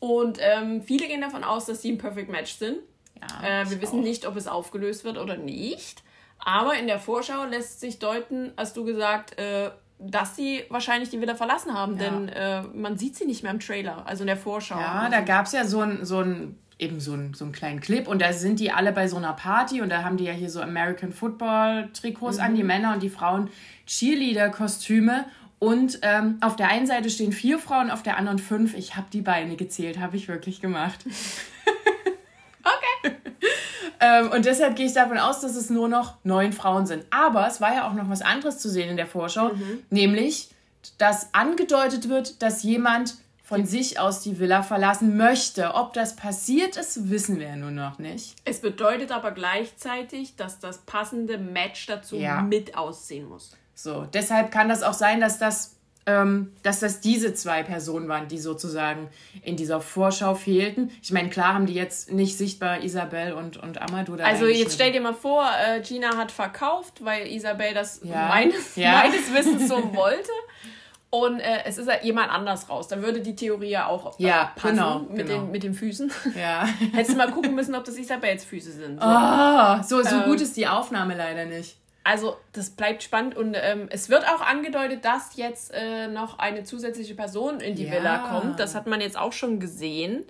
Und 0.00 0.38
ähm, 0.40 0.82
viele 0.82 1.06
gehen 1.06 1.20
davon 1.20 1.44
aus, 1.44 1.66
dass 1.66 1.82
sie 1.82 1.92
ein 1.92 1.98
Perfect 1.98 2.30
Match 2.30 2.56
sind. 2.56 2.78
Ja, 3.20 3.62
äh, 3.62 3.70
wir 3.70 3.80
wissen 3.80 4.00
auch. 4.00 4.04
nicht, 4.04 4.26
ob 4.26 4.36
es 4.36 4.46
aufgelöst 4.46 5.04
wird 5.04 5.16
oder 5.16 5.36
nicht. 5.36 6.02
Aber 6.46 6.78
in 6.78 6.86
der 6.86 7.00
Vorschau 7.00 7.44
lässt 7.44 7.80
sich 7.80 7.98
deuten, 7.98 8.52
hast 8.56 8.76
du 8.76 8.84
gesagt, 8.84 9.36
äh, 9.36 9.70
dass 9.98 10.36
sie 10.36 10.62
wahrscheinlich 10.68 11.10
die 11.10 11.20
Villa 11.20 11.34
verlassen 11.34 11.74
haben, 11.74 11.98
ja. 11.98 12.04
denn 12.04 12.28
äh, 12.28 12.62
man 12.62 12.96
sieht 12.96 13.16
sie 13.16 13.26
nicht 13.26 13.42
mehr 13.42 13.50
im 13.50 13.58
Trailer, 13.58 14.06
also 14.06 14.22
in 14.22 14.28
der 14.28 14.36
Vorschau. 14.36 14.78
Ja, 14.78 15.00
also. 15.00 15.10
da 15.10 15.20
gab 15.22 15.46
es 15.46 15.52
ja 15.52 15.64
so 15.64 15.80
ein, 15.80 16.04
so 16.04 16.20
ein 16.20 16.56
eben 16.78 17.00
so, 17.00 17.14
ein, 17.14 17.34
so 17.34 17.44
einen 17.44 17.52
kleinen 17.52 17.80
Clip 17.80 18.06
und 18.06 18.22
da 18.22 18.32
sind 18.32 18.60
die 18.60 18.70
alle 18.70 18.92
bei 18.92 19.08
so 19.08 19.16
einer 19.16 19.32
Party 19.32 19.82
und 19.82 19.88
da 19.88 20.04
haben 20.04 20.18
die 20.18 20.24
ja 20.24 20.32
hier 20.32 20.48
so 20.48 20.60
American 20.60 21.12
Football 21.12 21.88
Trikots 21.92 22.36
mhm. 22.36 22.44
an, 22.44 22.54
die 22.54 22.62
Männer 22.62 22.92
und 22.92 23.02
die 23.02 23.10
Frauen 23.10 23.50
Cheerleader 23.86 24.50
Kostüme 24.50 25.24
und 25.58 25.98
ähm, 26.02 26.38
auf 26.42 26.54
der 26.54 26.68
einen 26.68 26.86
Seite 26.86 27.10
stehen 27.10 27.32
vier 27.32 27.58
Frauen, 27.58 27.90
auf 27.90 28.04
der 28.04 28.18
anderen 28.18 28.38
fünf. 28.38 28.74
Ich 28.74 28.94
habe 28.94 29.08
die 29.12 29.22
Beine 29.22 29.56
gezählt, 29.56 29.98
habe 29.98 30.16
ich 30.16 30.28
wirklich 30.28 30.60
gemacht. 30.60 31.04
okay. 32.62 33.16
Ähm, 34.00 34.30
und 34.32 34.44
deshalb 34.44 34.76
gehe 34.76 34.86
ich 34.86 34.92
davon 34.92 35.18
aus, 35.18 35.40
dass 35.40 35.56
es 35.56 35.70
nur 35.70 35.88
noch 35.88 36.14
neun 36.24 36.52
Frauen 36.52 36.86
sind. 36.86 37.04
Aber 37.10 37.46
es 37.46 37.60
war 37.60 37.74
ja 37.74 37.88
auch 37.88 37.94
noch 37.94 38.08
was 38.08 38.22
anderes 38.22 38.58
zu 38.58 38.68
sehen 38.68 38.90
in 38.90 38.96
der 38.96 39.06
Vorschau, 39.06 39.54
mhm. 39.54 39.82
nämlich, 39.90 40.50
dass 40.98 41.34
angedeutet 41.34 42.08
wird, 42.08 42.42
dass 42.42 42.62
jemand 42.62 43.14
von 43.46 43.64
sich 43.64 44.00
aus 44.00 44.22
die 44.22 44.40
Villa 44.40 44.64
verlassen 44.64 45.16
möchte. 45.16 45.74
Ob 45.74 45.92
das 45.92 46.16
passiert 46.16 46.76
ist, 46.76 47.10
wissen 47.10 47.38
wir 47.38 47.46
ja 47.46 47.56
nur 47.56 47.70
noch 47.70 48.00
nicht. 48.00 48.34
Es 48.44 48.60
bedeutet 48.60 49.12
aber 49.12 49.30
gleichzeitig, 49.30 50.34
dass 50.34 50.58
das 50.58 50.78
passende 50.78 51.38
Match 51.38 51.86
dazu 51.86 52.16
ja. 52.16 52.42
mit 52.42 52.76
aussehen 52.76 53.28
muss. 53.28 53.52
So, 53.76 54.04
deshalb 54.12 54.50
kann 54.50 54.68
das 54.68 54.82
auch 54.82 54.94
sein, 54.94 55.20
dass 55.20 55.38
das, 55.38 55.75
ähm, 56.06 56.52
dass 56.62 56.78
das 56.78 57.00
diese 57.00 57.34
zwei 57.34 57.64
Personen 57.64 58.08
waren, 58.08 58.28
die 58.28 58.38
sozusagen 58.38 59.08
in 59.42 59.56
dieser 59.56 59.80
Vorschau 59.80 60.34
fehlten. 60.34 60.92
Ich 61.02 61.10
meine, 61.10 61.28
klar 61.30 61.54
haben 61.54 61.66
die 61.66 61.74
jetzt 61.74 62.12
nicht 62.12 62.38
sichtbar 62.38 62.82
Isabel 62.84 63.32
und, 63.32 63.56
und 63.56 63.82
Amadou 63.82 64.14
da 64.14 64.24
Also 64.24 64.46
jetzt 64.46 64.74
stell 64.74 64.92
dir 64.92 65.00
mal 65.00 65.14
vor, 65.14 65.44
äh, 65.44 65.80
Gina 65.80 66.16
hat 66.16 66.30
verkauft, 66.30 67.04
weil 67.04 67.26
Isabel 67.26 67.74
das 67.74 68.00
ja. 68.04 68.28
Meines, 68.28 68.76
ja. 68.76 68.92
meines 68.92 69.34
Wissens 69.34 69.68
so 69.68 69.76
wollte. 69.94 70.30
Und 71.10 71.40
äh, 71.40 71.64
es 71.64 71.78
ist 71.78 71.88
halt 71.88 72.04
jemand 72.04 72.30
anders 72.30 72.68
raus. 72.68 72.88
Dann 72.88 73.02
würde 73.02 73.20
die 73.20 73.34
Theorie 73.34 73.70
ja 73.70 73.86
auch 73.86 74.18
äh, 74.18 74.24
ja, 74.24 74.52
passen 74.54 74.76
genau, 74.76 74.98
mit, 75.00 75.26
genau. 75.26 75.40
Den, 75.40 75.50
mit 75.50 75.62
den 75.62 75.74
Füßen. 75.74 76.12
Ja. 76.38 76.66
Hättest 76.92 77.12
du 77.12 77.16
mal 77.16 77.30
gucken 77.30 77.54
müssen, 77.54 77.74
ob 77.74 77.84
das 77.84 77.96
Isabels 77.96 78.44
Füße 78.44 78.72
sind. 78.72 79.00
So, 79.00 79.06
oh, 79.06 79.82
so, 79.82 80.02
so 80.02 80.16
ähm, 80.16 80.24
gut 80.24 80.40
ist 80.40 80.56
die 80.56 80.66
Aufnahme 80.66 81.16
leider 81.16 81.46
nicht. 81.46 81.76
Also, 82.08 82.36
das 82.52 82.70
bleibt 82.70 83.02
spannend 83.02 83.36
und 83.36 83.56
ähm, 83.60 83.88
es 83.90 84.08
wird 84.08 84.28
auch 84.28 84.40
angedeutet, 84.40 85.04
dass 85.04 85.34
jetzt 85.34 85.72
äh, 85.74 86.06
noch 86.06 86.38
eine 86.38 86.62
zusätzliche 86.62 87.16
Person 87.16 87.58
in 87.58 87.74
die 87.74 87.86
ja. 87.86 87.94
Villa 87.94 88.18
kommt. 88.18 88.60
Das 88.60 88.76
hat 88.76 88.86
man 88.86 89.00
jetzt 89.00 89.18
auch 89.18 89.32
schon 89.32 89.58
gesehen. 89.58 90.24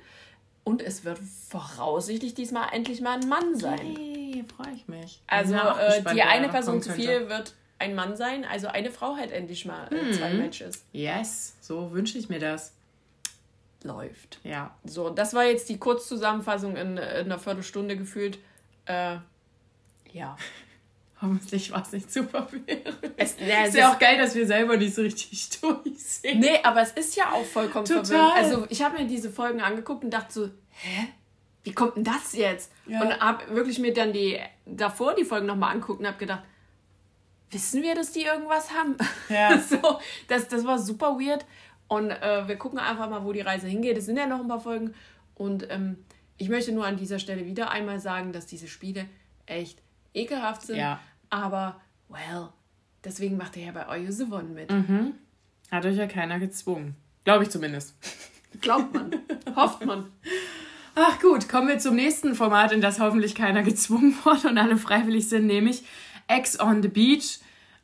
Und 0.64 0.80
es 0.80 1.04
wird 1.04 1.18
voraussichtlich 1.50 2.32
diesmal 2.32 2.68
endlich 2.72 3.02
mal 3.02 3.20
ein 3.20 3.28
Mann 3.28 3.56
sein. 3.56 3.78
Hey, 3.78 4.42
freue 4.56 4.72
ich 4.74 4.88
mich. 4.88 5.20
Also, 5.26 5.54
äh, 5.54 6.02
die 6.14 6.22
eine 6.22 6.48
Person 6.48 6.80
zu 6.80 6.92
viel 6.92 7.28
wird 7.28 7.54
ein 7.78 7.94
Mann 7.94 8.16
sein. 8.16 8.46
Also 8.46 8.68
eine 8.68 8.90
Frau 8.90 9.16
hat 9.16 9.30
endlich 9.30 9.66
mal 9.66 9.92
äh, 9.92 10.12
zwei 10.12 10.30
Mhm. 10.32 10.38
Matches. 10.38 10.82
Yes, 10.92 11.56
so 11.60 11.92
wünsche 11.92 12.16
ich 12.16 12.30
mir 12.30 12.38
das. 12.38 12.72
Läuft. 13.82 14.40
Ja. 14.44 14.74
So, 14.84 15.10
das 15.10 15.34
war 15.34 15.44
jetzt 15.44 15.68
die 15.68 15.76
Kurzzusammenfassung 15.76 16.76
in, 16.76 16.96
in 16.96 16.98
einer 16.98 17.38
Viertelstunde 17.38 17.98
gefühlt. 17.98 18.38
Äh, 18.86 19.18
ja. 20.10 20.36
Hoffentlich 21.20 21.72
war 21.72 21.82
es 21.82 21.92
nicht 21.92 22.12
super 22.12 22.46
verwirrend. 22.46 22.98
Es, 23.16 23.36
ja, 23.40 23.64
ist 23.64 23.74
ja 23.74 23.92
auch 23.92 23.98
geil, 23.98 24.18
dass 24.18 24.34
wir 24.34 24.46
selber 24.46 24.76
nicht 24.76 24.94
so 24.94 25.02
richtig 25.02 25.48
durchsehen. 25.60 26.40
Nee, 26.40 26.58
aber 26.62 26.82
es 26.82 26.92
ist 26.92 27.16
ja 27.16 27.32
auch 27.32 27.44
vollkommen 27.44 27.86
Total. 27.86 28.04
verwirrend. 28.04 28.34
Also 28.34 28.66
ich 28.68 28.82
habe 28.82 28.98
mir 28.98 29.06
diese 29.06 29.30
Folgen 29.30 29.60
angeguckt 29.60 30.04
und 30.04 30.10
dachte 30.10 30.32
so, 30.32 30.50
hä? 30.70 31.08
Wie 31.64 31.72
kommt 31.72 31.96
denn 31.96 32.04
das 32.04 32.34
jetzt? 32.34 32.70
Ja. 32.86 33.00
Und 33.00 33.18
habe 33.18 33.54
wirklich 33.54 33.78
mir 33.78 33.92
dann 33.92 34.12
die 34.12 34.38
davor 34.66 35.14
die 35.14 35.24
Folgen 35.24 35.46
nochmal 35.46 35.72
angeguckt 35.72 35.98
und 35.98 36.06
habe 36.06 36.18
gedacht, 36.18 36.42
wissen 37.50 37.82
wir, 37.82 37.94
dass 37.94 38.12
die 38.12 38.22
irgendwas 38.22 38.70
haben? 38.72 38.96
Ja. 39.28 39.58
so, 39.68 39.98
das, 40.28 40.46
das 40.48 40.64
war 40.64 40.78
super 40.78 41.18
weird. 41.18 41.44
Und 41.88 42.10
äh, 42.10 42.46
wir 42.46 42.56
gucken 42.56 42.78
einfach 42.78 43.08
mal, 43.08 43.24
wo 43.24 43.32
die 43.32 43.40
Reise 43.40 43.66
hingeht. 43.66 43.96
Es 43.96 44.06
sind 44.06 44.16
ja 44.16 44.26
noch 44.26 44.40
ein 44.40 44.48
paar 44.48 44.60
Folgen. 44.60 44.94
Und 45.34 45.68
ähm, 45.70 46.04
ich 46.36 46.48
möchte 46.48 46.72
nur 46.72 46.86
an 46.86 46.96
dieser 46.96 47.18
Stelle 47.18 47.46
wieder 47.46 47.70
einmal 47.70 48.00
sagen, 48.00 48.32
dass 48.32 48.46
diese 48.46 48.68
Spiele 48.68 49.06
echt 49.46 49.82
ekelhaft 50.16 50.62
sind. 50.62 50.76
Ja. 50.76 50.98
Aber, 51.30 51.80
well, 52.08 52.48
deswegen 53.04 53.36
macht 53.36 53.56
er 53.56 53.66
ja 53.66 53.72
bei 53.72 53.98
You 53.98 54.10
the 54.10 54.24
One 54.24 54.44
mit. 54.44 54.70
Mhm. 54.70 55.14
Hat 55.70 55.84
euch 55.84 55.96
ja 55.96 56.06
keiner 56.06 56.38
gezwungen. 56.38 56.96
Glaube 57.24 57.44
ich 57.44 57.50
zumindest. 57.50 57.94
Glaubt 58.60 58.94
man. 58.94 59.14
Hofft 59.54 59.84
man. 59.84 60.10
Ach 60.94 61.20
gut, 61.20 61.48
kommen 61.48 61.68
wir 61.68 61.78
zum 61.78 61.94
nächsten 61.94 62.34
Format, 62.34 62.72
in 62.72 62.80
das 62.80 63.00
hoffentlich 63.00 63.34
keiner 63.34 63.62
gezwungen 63.62 64.16
wurde 64.24 64.48
und 64.48 64.58
alle 64.58 64.76
freiwillig 64.76 65.28
sind, 65.28 65.46
nämlich 65.46 65.84
Ex 66.28 66.58
on 66.58 66.82
the 66.82 66.88
Beach. 66.88 67.40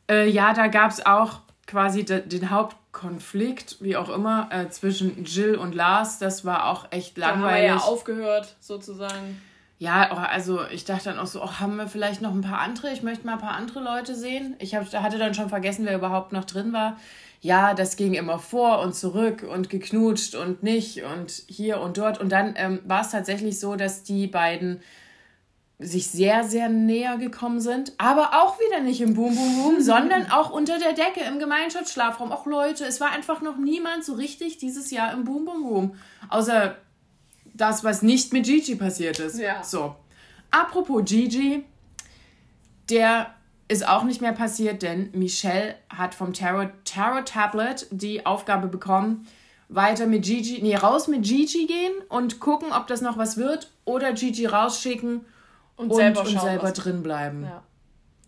Äh, 0.09 0.29
ja, 0.31 0.55
da 0.55 0.69
gab 0.69 0.91
es 0.91 1.05
auch 1.05 1.41
quasi 1.67 2.05
de 2.05 2.27
den 2.27 2.51
Hauptkonflikt, 2.51 3.79
wie 3.81 3.97
auch 3.97 4.09
immer, 4.09 4.49
äh, 4.51 4.69
zwischen 4.71 5.25
Jill 5.25 5.57
und 5.57 5.75
Lars. 5.75 6.19
Das 6.19 6.45
war 6.45 6.67
auch 6.71 6.91
echt 6.91 7.19
Da 7.19 7.29
haben 7.29 7.41
wir 7.41 7.47
langweilig. 7.49 7.69
ja 7.69 7.77
aufgehört, 7.79 8.57
sozusagen. 8.61 9.41
Ja, 9.83 10.11
oh, 10.13 10.17
also 10.17 10.61
ich 10.71 10.85
dachte 10.85 11.07
dann 11.07 11.19
auch 11.19 11.27
so, 11.27 11.43
oh, 11.43 11.59
haben 11.59 11.75
wir 11.75 11.89
vielleicht 11.89 12.23
noch 12.23 12.33
ein 12.33 12.41
paar 12.41 12.61
andere? 12.61 12.93
Ich 12.93 13.03
möchte 13.03 13.27
mal 13.27 13.33
ein 13.33 13.41
paar 13.41 13.57
andere 13.57 13.81
Leute 13.81 14.15
sehen. 14.15 14.55
Ich 14.61 14.77
hab, 14.77 14.93
hatte 14.93 15.19
dann 15.19 15.35
schon 15.35 15.49
vergessen, 15.49 15.85
wer 15.87 15.97
überhaupt 15.97 16.31
noch 16.31 16.45
drin 16.45 16.73
war. 16.73 17.01
Ja, 17.41 17.75
das 17.75 17.97
ging 17.97 18.15
immer 18.15 18.39
vor 18.39 18.79
und 18.79 18.95
zurück 18.95 19.43
und 19.43 19.71
geknutscht 19.71 20.37
und 20.37 20.63
nicht 20.63 21.03
und 21.03 21.33
hier 21.49 21.81
und 21.81 21.99
dort. 21.99 22.21
Und 22.21 22.31
dann 22.31 22.55
ähm, 22.57 22.79
war 22.87 23.01
es 23.01 23.11
tatsächlich 23.11 23.59
so, 23.59 23.75
dass 23.75 24.05
die 24.05 24.29
beiden 24.29 24.81
sich 25.81 26.07
sehr, 26.07 26.45
sehr 26.45 26.69
näher 26.69 27.17
gekommen 27.17 27.59
sind. 27.59 27.93
Aber 27.99 28.41
auch 28.41 28.61
wieder 28.61 28.79
nicht 28.79 29.01
im 29.01 29.15
Boom 29.15 29.35
Boom 29.35 29.63
Boom, 29.65 29.81
sondern 29.81 30.31
auch 30.31 30.51
unter 30.51 30.79
der 30.79 30.93
Decke 30.93 31.23
im 31.27 31.41
Gemeinschaftsschlafraum. 31.41 32.31
Auch 32.31 32.47
Leute, 32.47 32.85
es 32.85 33.01
war 33.01 33.11
einfach 33.11 33.43
noch 33.43 33.57
niemand 33.57 34.05
so 34.05 34.13
richtig 34.13 34.59
dieses 34.59 34.93
Jahr 34.93 35.13
im 35.13 35.25
Boom 35.25 35.45
Boom 35.45 35.67
Room. 35.67 35.95
Außer 36.29 36.77
das, 37.55 37.85
was 37.85 38.03
nicht 38.03 38.33
mit 38.33 38.45
Gigi 38.45 38.77
passiert 38.77 39.19
ist. 39.19 39.39
Ja. 39.39 39.63
So. 39.63 39.97
Apropos 40.51 41.03
Gigi, 41.05 41.65
der 42.91 43.35
ist 43.69 43.87
auch 43.87 44.05
nicht 44.05 44.21
mehr 44.21 44.33
passiert, 44.33 44.83
denn 44.83 45.11
Michelle 45.13 45.77
hat 45.89 46.15
vom 46.15 46.35
Tarot, 46.35 46.71
Tarot 46.85 47.27
Tablet 47.27 47.87
die 47.91 48.27
Aufgabe 48.27 48.69
bekommen, 48.69 49.27
weiter 49.69 50.07
mit 50.07 50.25
Gigi, 50.25 50.61
nee, 50.63 50.77
raus 50.77 51.09
mit 51.09 51.23
Gigi 51.23 51.67
gehen 51.67 51.93
und 52.09 52.41
gucken, 52.41 52.73
ob 52.73 52.87
das 52.87 53.01
noch 53.01 53.17
was 53.17 53.37
wird 53.37 53.71
oder 53.85 54.13
Gigi 54.13 54.47
rausschicken 54.47 55.25
Und, 55.77 55.91
und, 55.91 55.97
selber 55.97 56.21
und 56.21 56.41
selber 56.41 56.73
drin 56.73 57.03
bleiben. 57.03 57.45
Ja. 57.45 57.63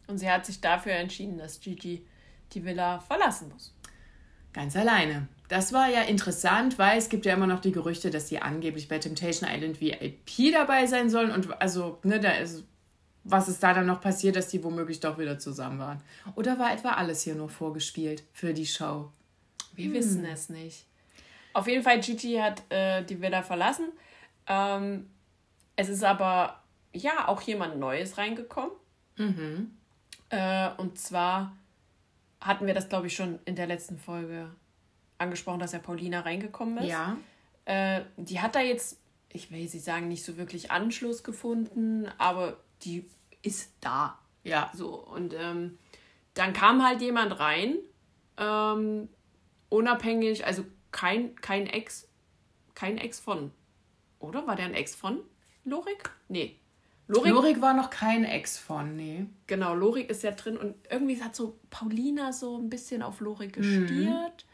Und 0.06 0.18
sie 0.18 0.30
hat 0.30 0.46
sich 0.46 0.60
dafür 0.60 0.92
entschieden, 0.92 1.38
dass 1.38 1.60
Gigi 1.60 2.06
die 2.52 2.64
Villa 2.64 3.00
verlassen 3.00 3.50
muss. 3.52 3.74
Ganz 4.52 4.76
alleine. 4.76 5.28
Das 5.48 5.72
war 5.72 5.88
ja 5.88 6.02
interessant, 6.02 6.78
weil 6.78 6.98
es 6.98 7.08
gibt 7.08 7.26
ja 7.26 7.34
immer 7.34 7.46
noch 7.46 7.60
die 7.60 7.72
Gerüchte, 7.72 8.10
dass 8.10 8.28
sie 8.28 8.38
angeblich 8.38 8.88
bei 8.88 8.98
Temptation 8.98 9.48
Island 9.48 9.80
VIP 9.80 10.52
dabei 10.52 10.86
sein 10.86 11.10
sollen. 11.10 11.30
Und 11.30 11.60
also, 11.60 11.98
ne, 12.02 12.18
da 12.18 12.30
ist, 12.32 12.64
was 13.24 13.48
ist 13.48 13.62
da 13.62 13.74
dann 13.74 13.86
noch 13.86 14.00
passiert, 14.00 14.36
dass 14.36 14.48
die 14.48 14.64
womöglich 14.64 15.00
doch 15.00 15.18
wieder 15.18 15.38
zusammen 15.38 15.78
waren? 15.78 16.02
Oder 16.34 16.58
war 16.58 16.72
etwa 16.72 16.90
alles 16.92 17.22
hier 17.22 17.34
nur 17.34 17.50
vorgespielt 17.50 18.22
für 18.32 18.54
die 18.54 18.66
Show? 18.66 19.10
Wir 19.74 19.92
wissen 19.92 20.24
es 20.24 20.48
nicht. 20.48 20.86
Auf 21.52 21.68
jeden 21.68 21.82
Fall, 21.82 22.00
Gigi 22.00 22.36
hat 22.36 22.62
äh, 22.70 23.04
die 23.04 23.20
Villa 23.20 23.42
verlassen. 23.42 23.86
Ähm, 24.46 25.10
es 25.76 25.88
ist 25.88 26.04
aber 26.04 26.62
ja 26.92 27.28
auch 27.28 27.42
jemand 27.42 27.78
Neues 27.78 28.18
reingekommen. 28.18 28.72
Äh, 30.30 30.70
und 30.78 30.98
zwar 30.98 31.56
hatten 32.40 32.66
wir 32.66 32.74
das, 32.74 32.88
glaube 32.88 33.08
ich, 33.08 33.14
schon 33.14 33.38
in 33.44 33.56
der 33.56 33.66
letzten 33.66 33.98
Folge 33.98 34.50
angesprochen, 35.18 35.60
dass 35.60 35.72
ja 35.72 35.78
Paulina 35.78 36.20
reingekommen 36.20 36.78
ist. 36.78 36.88
Ja. 36.88 37.16
Äh, 37.64 38.02
die 38.16 38.40
hat 38.40 38.54
da 38.54 38.60
jetzt, 38.60 39.00
ich 39.30 39.50
will 39.50 39.68
sie 39.68 39.78
sagen, 39.78 40.08
nicht 40.08 40.24
so 40.24 40.36
wirklich 40.36 40.70
Anschluss 40.70 41.22
gefunden, 41.22 42.08
aber 42.18 42.58
die 42.82 43.06
ist 43.42 43.72
da. 43.80 44.18
Ja. 44.42 44.70
So, 44.74 44.94
und 44.94 45.34
ähm, 45.34 45.78
dann 46.34 46.52
kam 46.52 46.84
halt 46.84 47.00
jemand 47.00 47.38
rein, 47.38 47.76
ähm, 48.36 49.08
unabhängig, 49.68 50.44
also 50.46 50.64
kein, 50.90 51.34
kein 51.36 51.66
Ex, 51.66 52.08
kein 52.74 52.98
Ex 52.98 53.20
von, 53.20 53.50
oder? 54.18 54.46
War 54.46 54.56
der 54.56 54.66
ein 54.66 54.74
Ex 54.74 54.94
von 54.94 55.20
Lorik? 55.64 56.10
Nee. 56.28 56.56
Lorik, 57.06 57.32
Lorik 57.32 57.60
war 57.60 57.74
noch 57.74 57.90
kein 57.90 58.24
Ex 58.24 58.56
von, 58.56 58.96
nee. 58.96 59.26
genau, 59.46 59.74
Lorik 59.74 60.08
ist 60.08 60.22
ja 60.22 60.30
drin 60.30 60.56
und 60.56 60.74
irgendwie 60.90 61.22
hat 61.22 61.36
so 61.36 61.58
Paulina 61.68 62.32
so 62.32 62.56
ein 62.56 62.70
bisschen 62.70 63.02
auf 63.02 63.20
Lorik 63.20 63.54
gestiert. 63.54 64.46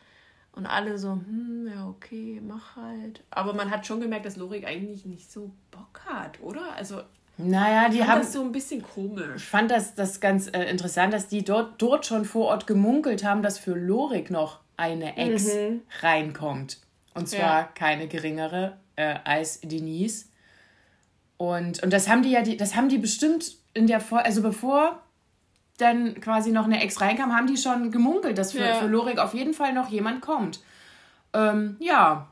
Und 0.60 0.66
alle 0.66 0.98
so, 0.98 1.12
hm, 1.12 1.70
ja, 1.74 1.88
okay, 1.88 2.38
mach 2.46 2.76
halt. 2.76 3.22
Aber 3.30 3.54
man 3.54 3.70
hat 3.70 3.86
schon 3.86 3.98
gemerkt, 3.98 4.26
dass 4.26 4.36
Lorik 4.36 4.66
eigentlich 4.66 5.06
nicht 5.06 5.32
so 5.32 5.50
Bock 5.70 6.02
hat, 6.04 6.38
oder? 6.42 6.74
Also, 6.76 7.00
Naja, 7.38 7.88
die 7.88 8.04
haben. 8.04 8.20
das 8.20 8.34
so 8.34 8.42
ein 8.42 8.52
bisschen 8.52 8.82
komisch. 8.82 9.36
Ich 9.36 9.44
fand 9.46 9.70
das, 9.70 9.94
das 9.94 10.20
ganz 10.20 10.48
äh, 10.48 10.64
interessant, 10.70 11.14
dass 11.14 11.28
die 11.28 11.42
dort, 11.44 11.80
dort 11.80 12.04
schon 12.04 12.26
vor 12.26 12.48
Ort 12.48 12.66
gemunkelt 12.66 13.24
haben, 13.24 13.42
dass 13.42 13.58
für 13.58 13.72
Lorik 13.74 14.30
noch 14.30 14.60
eine 14.76 15.16
Ex 15.16 15.48
reinkommt. 16.02 16.78
Und 17.14 17.26
zwar 17.30 17.40
Ja. 17.60 17.62
keine 17.74 18.06
geringere 18.06 18.76
äh, 18.96 19.14
als 19.24 19.62
Denise. 19.62 20.26
Und, 21.38 21.82
und 21.82 21.90
das 21.90 22.06
haben 22.06 22.22
die 22.22 22.32
ja, 22.32 22.42
die, 22.42 22.58
das 22.58 22.76
haben 22.76 22.90
die 22.90 22.98
bestimmt 22.98 23.56
in 23.72 23.86
der 23.86 24.00
Folge, 24.00 24.26
also 24.26 24.42
bevor 24.42 25.00
dann 25.80 26.20
quasi 26.20 26.50
noch 26.52 26.64
eine 26.64 26.82
Ex 26.82 27.00
reinkam, 27.00 27.34
haben 27.34 27.46
die 27.46 27.56
schon 27.56 27.90
gemunkelt, 27.90 28.38
dass 28.38 28.52
für, 28.52 28.58
Ja. 28.64 28.74
für 28.74 28.86
Lorik 28.86 29.18
auf 29.18 29.34
jeden 29.34 29.54
Fall 29.54 29.72
noch 29.72 29.88
jemand 29.88 30.20
kommt. 30.20 30.60
Ähm, 31.32 31.76
ja. 31.80 32.28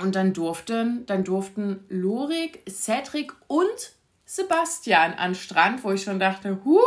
Und 0.00 0.14
dann 0.14 0.32
durften, 0.32 1.04
dann 1.06 1.24
durften 1.24 1.84
Lorik, 1.88 2.62
Cedric 2.68 3.32
und 3.48 3.92
Sebastian 4.24 5.14
an 5.14 5.34
Strand, 5.34 5.82
wo 5.82 5.90
ich 5.92 6.02
schon 6.02 6.20
dachte, 6.20 6.58
huh, 6.64 6.78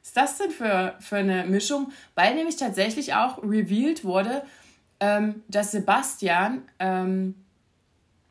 was 0.00 0.08
ist 0.08 0.16
das 0.16 0.38
denn 0.38 0.50
für, 0.50 0.94
für 0.98 1.16
eine 1.16 1.44
Mischung? 1.44 1.92
Weil 2.16 2.34
nämlich 2.34 2.56
tatsächlich 2.56 3.14
auch 3.14 3.42
revealed 3.42 4.04
wurde, 4.04 4.42
ähm, 4.98 5.42
dass 5.48 5.70
Sebastian 5.70 6.62
ähm, 6.80 7.34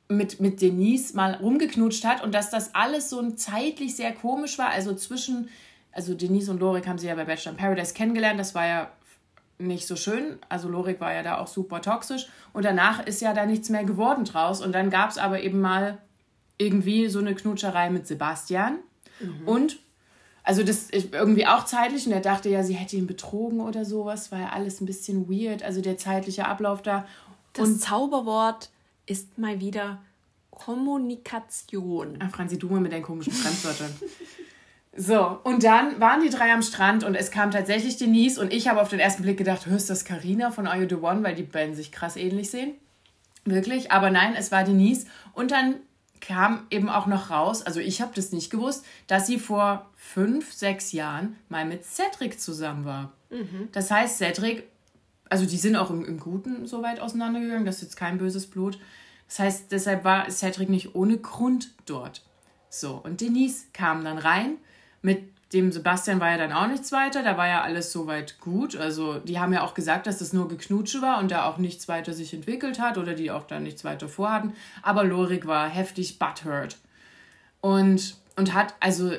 mit, 0.09 0.41
mit 0.41 0.61
Denise 0.61 1.13
mal 1.13 1.35
rumgeknutscht 1.35 2.03
hat 2.03 2.21
und 2.23 2.33
dass 2.33 2.49
das 2.49 2.75
alles 2.75 3.09
so 3.09 3.19
ein 3.19 3.37
zeitlich 3.37 3.95
sehr 3.95 4.11
komisch 4.13 4.57
war. 4.57 4.69
Also 4.69 4.93
zwischen, 4.95 5.47
also 5.91 6.13
Denise 6.13 6.49
und 6.49 6.59
Lorik 6.59 6.87
haben 6.87 6.97
sie 6.97 7.07
ja 7.07 7.15
bei 7.15 7.25
Bachelor 7.25 7.51
in 7.51 7.57
Paradise 7.57 7.93
kennengelernt, 7.93 8.39
das 8.39 8.55
war 8.55 8.65
ja 8.65 8.91
nicht 9.57 9.87
so 9.87 9.95
schön. 9.95 10.39
Also 10.49 10.69
Lorik 10.69 10.99
war 10.99 11.13
ja 11.13 11.23
da 11.23 11.37
auch 11.37 11.47
super 11.47 11.81
toxisch 11.81 12.27
und 12.53 12.65
danach 12.65 13.05
ist 13.05 13.21
ja 13.21 13.33
da 13.33 13.45
nichts 13.45 13.69
mehr 13.69 13.83
geworden 13.83 14.25
draus. 14.25 14.61
Und 14.61 14.73
dann 14.73 14.89
gab 14.89 15.09
es 15.11 15.17
aber 15.17 15.41
eben 15.41 15.61
mal 15.61 15.97
irgendwie 16.57 17.07
so 17.07 17.19
eine 17.19 17.35
Knutscherei 17.35 17.89
mit 17.89 18.07
Sebastian 18.07 18.79
und 19.45 19.79
also 20.43 20.63
das 20.63 20.89
ist 20.89 21.13
irgendwie 21.13 21.45
auch 21.45 21.65
zeitlich 21.65 22.07
und 22.07 22.13
er 22.13 22.21
dachte 22.21 22.49
ja, 22.49 22.63
sie 22.63 22.73
hätte 22.73 22.95
ihn 22.95 23.05
betrogen 23.05 23.59
oder 23.59 23.85
sowas, 23.85 24.31
war 24.31 24.39
ja 24.39 24.49
alles 24.49 24.81
ein 24.81 24.85
bisschen 24.85 25.29
weird, 25.29 25.61
also 25.61 25.81
der 25.81 25.97
zeitliche 25.97 26.47
Ablauf 26.47 26.81
da. 26.81 27.05
Das 27.53 27.79
Zauberwort 27.79 28.69
ist 29.05 29.37
mal 29.37 29.59
wieder 29.59 30.01
Kommunikation. 30.49 32.17
Ah, 32.19 32.29
Franzi, 32.29 32.57
du 32.57 32.69
mal 32.69 32.79
mit 32.79 32.91
deinen 32.91 33.03
komischen 33.03 33.33
Fremdwörtern. 33.33 33.91
So, 34.95 35.39
und 35.43 35.63
dann 35.63 36.01
waren 36.01 36.21
die 36.21 36.29
drei 36.29 36.51
am 36.51 36.61
Strand 36.61 37.03
und 37.05 37.15
es 37.15 37.31
kam 37.31 37.51
tatsächlich 37.51 37.97
Denise 37.97 38.37
und 38.37 38.51
ich 38.51 38.67
habe 38.67 38.81
auf 38.81 38.89
den 38.89 38.99
ersten 38.99 39.23
Blick 39.23 39.37
gedacht, 39.37 39.65
hörst 39.65 39.89
das 39.89 40.03
Karina 40.03 40.51
von 40.51 40.67
Are 40.67 40.81
You 40.81 40.89
The 40.89 40.95
One, 40.95 41.23
weil 41.23 41.35
die 41.35 41.43
beiden 41.43 41.75
sich 41.75 41.91
krass 41.93 42.17
ähnlich 42.17 42.51
sehen. 42.51 42.73
Wirklich, 43.45 43.91
aber 43.91 44.09
nein, 44.09 44.35
es 44.35 44.51
war 44.51 44.63
Denise 44.65 45.07
und 45.33 45.51
dann 45.51 45.75
kam 46.19 46.67
eben 46.69 46.89
auch 46.89 47.07
noch 47.07 47.31
raus, 47.31 47.63
also 47.63 47.79
ich 47.79 48.01
habe 48.01 48.11
das 48.13 48.31
nicht 48.31 48.51
gewusst, 48.51 48.85
dass 49.07 49.25
sie 49.27 49.39
vor 49.39 49.89
fünf, 49.95 50.53
sechs 50.53 50.91
Jahren 50.91 51.37
mal 51.49 51.65
mit 51.65 51.83
Cedric 51.83 52.39
zusammen 52.39 52.85
war. 52.85 53.11
Das 53.71 53.89
heißt, 53.89 54.17
Cedric, 54.17 54.67
also 55.29 55.45
die 55.45 55.57
sind 55.57 55.77
auch 55.77 55.89
im, 55.89 56.05
im 56.05 56.19
Guten 56.19 56.67
so 56.67 56.83
weit 56.83 56.99
auseinandergegangen, 56.99 57.65
das 57.65 57.77
ist 57.77 57.81
jetzt 57.83 57.95
kein 57.95 58.17
böses 58.17 58.45
Blut. 58.45 58.77
Das 59.27 59.39
heißt, 59.39 59.71
deshalb 59.71 60.03
war 60.03 60.29
Cedric 60.29 60.69
nicht 60.69 60.93
ohne 60.95 61.17
Grund 61.17 61.71
dort. 61.85 62.23
So, 62.69 63.01
und 63.03 63.21
Denise 63.21 63.67
kam 63.73 64.03
dann 64.03 64.17
rein, 64.17 64.57
Mit 65.01 65.31
dem 65.53 65.71
Sebastian 65.71 66.19
war 66.19 66.31
ja 66.31 66.37
dann 66.37 66.53
auch 66.53 66.67
nichts 66.67 66.91
weiter, 66.91 67.23
da 67.23 67.37
war 67.37 67.47
ja 67.47 67.61
alles 67.61 67.91
soweit 67.91 68.39
gut. 68.39 68.77
Also 68.77 69.19
die 69.19 69.39
haben 69.39 69.51
ja 69.51 69.63
auch 69.63 69.73
gesagt, 69.73 70.07
dass 70.07 70.19
das 70.19 70.31
nur 70.31 70.47
Geknutsche 70.47 71.01
war 71.01 71.19
und 71.19 71.31
da 71.31 71.45
auch 71.45 71.57
nichts 71.57 71.87
weiter 71.87 72.13
sich 72.13 72.33
entwickelt 72.33 72.79
hat 72.79 72.97
oder 72.97 73.13
die 73.13 73.31
auch 73.31 73.43
da 73.43 73.59
nichts 73.59 73.83
weiter 73.83 74.07
vorhatten. 74.07 74.53
Aber 74.81 75.03
Lorik 75.03 75.47
war 75.47 75.67
heftig 75.67 76.19
butthurt. 76.19 76.77
Und, 77.59 78.15
und 78.37 78.53
hat 78.53 78.75
also 78.79 79.11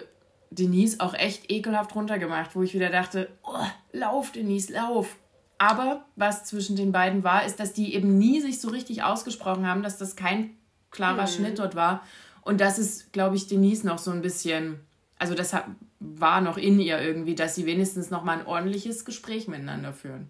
Denise 0.50 1.00
auch 1.00 1.14
echt 1.14 1.50
ekelhaft 1.50 1.94
runtergemacht, 1.94 2.54
wo 2.54 2.62
ich 2.62 2.74
wieder 2.74 2.90
dachte, 2.90 3.28
oh, 3.42 3.66
lauf 3.92 4.32
Denise, 4.32 4.72
lauf. 4.72 5.16
Aber 5.58 6.04
was 6.16 6.44
zwischen 6.44 6.76
den 6.76 6.92
beiden 6.92 7.24
war, 7.24 7.44
ist, 7.44 7.60
dass 7.60 7.72
die 7.72 7.94
eben 7.94 8.18
nie 8.18 8.40
sich 8.40 8.60
so 8.60 8.68
richtig 8.68 9.02
ausgesprochen 9.02 9.66
haben, 9.66 9.82
dass 9.82 9.98
das 9.98 10.16
kein 10.16 10.50
klarer 10.90 11.22
mhm. 11.22 11.28
Schnitt 11.28 11.58
dort 11.58 11.76
war. 11.76 12.02
Und 12.40 12.60
das 12.60 12.78
ist, 12.78 13.12
glaube 13.12 13.36
ich, 13.36 13.46
Denise 13.46 13.86
noch 13.86 13.98
so 13.98 14.10
ein 14.10 14.22
bisschen, 14.22 14.80
also 15.22 15.36
das 15.36 15.54
war 16.00 16.40
noch 16.40 16.56
in 16.56 16.80
ihr 16.80 17.00
irgendwie, 17.00 17.36
dass 17.36 17.54
sie 17.54 17.64
wenigstens 17.64 18.10
noch 18.10 18.24
mal 18.24 18.40
ein 18.40 18.46
ordentliches 18.46 19.04
Gespräch 19.04 19.46
miteinander 19.46 19.92
führen. 19.92 20.28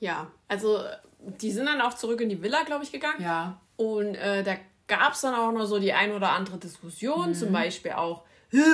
Ja, 0.00 0.28
also 0.48 0.78
die 1.18 1.50
sind 1.50 1.66
dann 1.66 1.82
auch 1.82 1.92
zurück 1.92 2.22
in 2.22 2.30
die 2.30 2.42
Villa, 2.42 2.62
glaube 2.62 2.82
ich, 2.82 2.92
gegangen. 2.92 3.22
Ja. 3.22 3.60
Und 3.76 4.14
äh, 4.14 4.42
da 4.42 4.54
gab 4.86 5.12
es 5.12 5.20
dann 5.20 5.34
auch 5.34 5.52
noch 5.52 5.66
so 5.66 5.78
die 5.78 5.92
ein 5.92 6.12
oder 6.12 6.30
andere 6.30 6.56
Diskussion, 6.56 7.28
mhm. 7.28 7.34
zum 7.34 7.52
Beispiel 7.52 7.92
auch, 7.92 8.24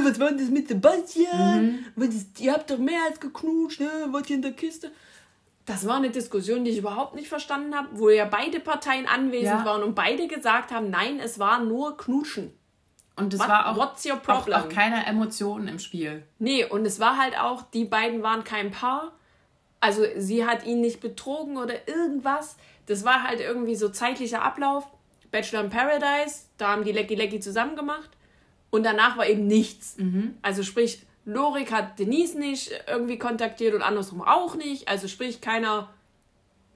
was 0.04 0.20
war 0.20 0.28
denn 0.28 0.38
das 0.38 0.50
mit 0.50 0.68
Sebastian? 0.68 1.84
Mhm. 1.96 2.24
ihr 2.38 2.52
habt 2.52 2.70
doch 2.70 2.78
mehr 2.78 3.00
als 3.08 3.18
geknutscht, 3.18 3.80
ne? 3.80 3.90
wart 4.10 4.30
ihr 4.30 4.36
in 4.36 4.42
der 4.42 4.52
Kiste? 4.52 4.92
Das 5.64 5.88
war 5.88 5.96
eine 5.96 6.10
Diskussion, 6.10 6.64
die 6.64 6.70
ich 6.70 6.78
überhaupt 6.78 7.16
nicht 7.16 7.28
verstanden 7.28 7.74
habe, 7.74 7.88
wo 7.94 8.10
ja 8.10 8.26
beide 8.26 8.60
Parteien 8.60 9.08
anwesend 9.08 9.58
ja. 9.58 9.64
waren 9.64 9.82
und 9.82 9.96
beide 9.96 10.28
gesagt 10.28 10.70
haben, 10.70 10.88
nein, 10.88 11.18
es 11.18 11.40
war 11.40 11.64
nur 11.64 11.96
Knutschen. 11.96 12.52
Und 13.16 13.32
es 13.32 13.40
war 13.40 13.68
auch, 13.68 13.76
what's 13.76 14.04
your 14.04 14.16
problem? 14.16 14.56
Auch, 14.56 14.66
auch 14.66 14.68
keine 14.68 15.06
Emotionen 15.06 15.68
im 15.68 15.78
Spiel. 15.78 16.22
Nee, 16.38 16.64
und 16.64 16.84
es 16.84 17.00
war 17.00 17.16
halt 17.16 17.38
auch, 17.38 17.62
die 17.62 17.86
beiden 17.86 18.22
waren 18.22 18.44
kein 18.44 18.70
Paar. 18.70 19.12
Also 19.80 20.04
sie 20.16 20.46
hat 20.46 20.66
ihn 20.66 20.82
nicht 20.82 21.00
betrogen 21.00 21.56
oder 21.56 21.88
irgendwas. 21.88 22.56
Das 22.84 23.04
war 23.04 23.22
halt 23.22 23.40
irgendwie 23.40 23.74
so 23.74 23.88
zeitlicher 23.88 24.42
Ablauf. 24.42 24.86
Bachelor 25.30 25.64
in 25.64 25.70
Paradise, 25.70 26.44
da 26.56 26.68
haben 26.68 26.84
die 26.84 26.92
Lecky 26.92 27.14
Lecky 27.14 27.40
zusammen 27.40 27.74
gemacht. 27.74 28.10
Und 28.70 28.84
danach 28.84 29.16
war 29.16 29.26
eben 29.26 29.46
nichts. 29.46 29.96
Mhm. 29.96 30.36
Also 30.42 30.62
sprich, 30.62 31.02
Lorik 31.24 31.72
hat 31.72 31.98
Denise 31.98 32.38
nicht 32.38 32.70
irgendwie 32.86 33.18
kontaktiert 33.18 33.74
und 33.74 33.82
andersrum 33.82 34.22
auch 34.22 34.54
nicht. 34.54 34.88
Also 34.88 35.08
sprich, 35.08 35.40
keiner 35.40 35.90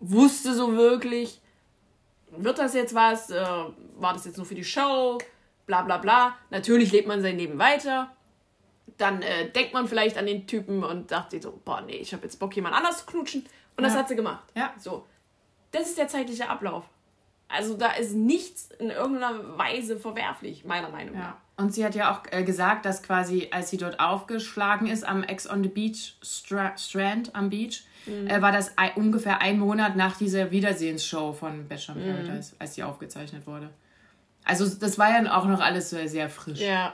wusste 0.01 0.55
so 0.55 0.77
wirklich, 0.77 1.41
wird 2.31 2.59
das 2.59 2.75
jetzt 2.75 2.95
was? 2.95 3.31
Äh, 3.31 3.45
war 3.45 4.15
das 4.15 4.25
jetzt 4.25 4.37
nur 4.37 4.47
für 4.47 4.55
die 4.55 4.65
Show? 4.65 5.19
Bla 5.71 5.83
bla 5.83 5.99
bla. 5.99 6.37
Natürlich 6.51 6.91
lebt 6.91 7.07
man 7.07 7.23
sein 7.23 7.39
Leben 7.39 7.57
weiter. 7.57 8.11
Dann 8.99 9.23
äh, 9.23 9.49
denkt 9.51 9.73
man 9.73 9.87
vielleicht 9.87 10.19
an 10.19 10.27
den 10.27 10.49
Typen 10.49 10.83
und 10.83 11.11
sagt 11.11 11.31
sich 11.31 11.45
so, 11.45 11.61
boah, 11.65 11.81
nee, 11.81 11.95
ich 11.95 12.13
habe 12.13 12.25
jetzt 12.25 12.41
Bock, 12.41 12.57
jemand 12.57 12.75
anders 12.75 12.99
zu 12.99 13.07
knutschen. 13.07 13.43
Und 13.77 13.85
ja. 13.85 13.89
das 13.89 13.97
hat 13.97 14.09
sie 14.09 14.17
gemacht. 14.17 14.43
Ja. 14.57 14.75
So. 14.79 15.07
Das 15.71 15.83
ist 15.83 15.97
der 15.97 16.09
zeitliche 16.09 16.49
Ablauf. 16.49 16.87
Also 17.47 17.77
da 17.77 17.93
ist 17.93 18.15
nichts 18.15 18.71
in 18.81 18.91
irgendeiner 18.91 19.57
Weise 19.57 19.97
verwerflich, 19.97 20.65
meiner 20.65 20.89
Meinung 20.89 21.15
nach. 21.15 21.21
Ja. 21.21 21.37
Und 21.57 21.73
sie 21.73 21.85
hat 21.85 21.95
ja 21.95 22.13
auch 22.13 22.23
äh, 22.33 22.43
gesagt, 22.43 22.85
dass 22.85 23.05
quasi, 23.05 23.47
als 23.53 23.71
sie 23.71 23.77
dort 23.77 24.01
aufgeschlagen 24.01 24.89
ist 24.89 25.05
am 25.05 25.23
Ex 25.23 25.49
on 25.49 25.63
the 25.63 25.69
Beach 25.69 26.17
Stra 26.21 26.77
Strand 26.77 27.37
am 27.37 27.49
Beach, 27.49 27.85
mhm. 28.07 28.27
äh, 28.27 28.43
war 28.43 28.51
das 28.51 28.77
ein, 28.77 28.91
ungefähr 28.97 29.41
ein 29.41 29.61
Monat 29.61 29.95
nach 29.95 30.17
dieser 30.17 30.51
Wiedersehensshow 30.51 31.33
von 31.33 31.69
Bachelor 31.69 31.95
mhm. 31.95 32.25
Paradise, 32.25 32.57
als 32.59 32.75
sie 32.75 32.83
aufgezeichnet 32.83 33.47
wurde. 33.47 33.71
Also 34.51 34.67
das 34.69 34.99
war 34.99 35.11
ja 35.11 35.39
auch 35.39 35.47
noch 35.47 35.61
alles 35.61 35.91
sehr, 35.91 36.09
sehr 36.09 36.29
frisch. 36.29 36.59
Ja. 36.59 36.93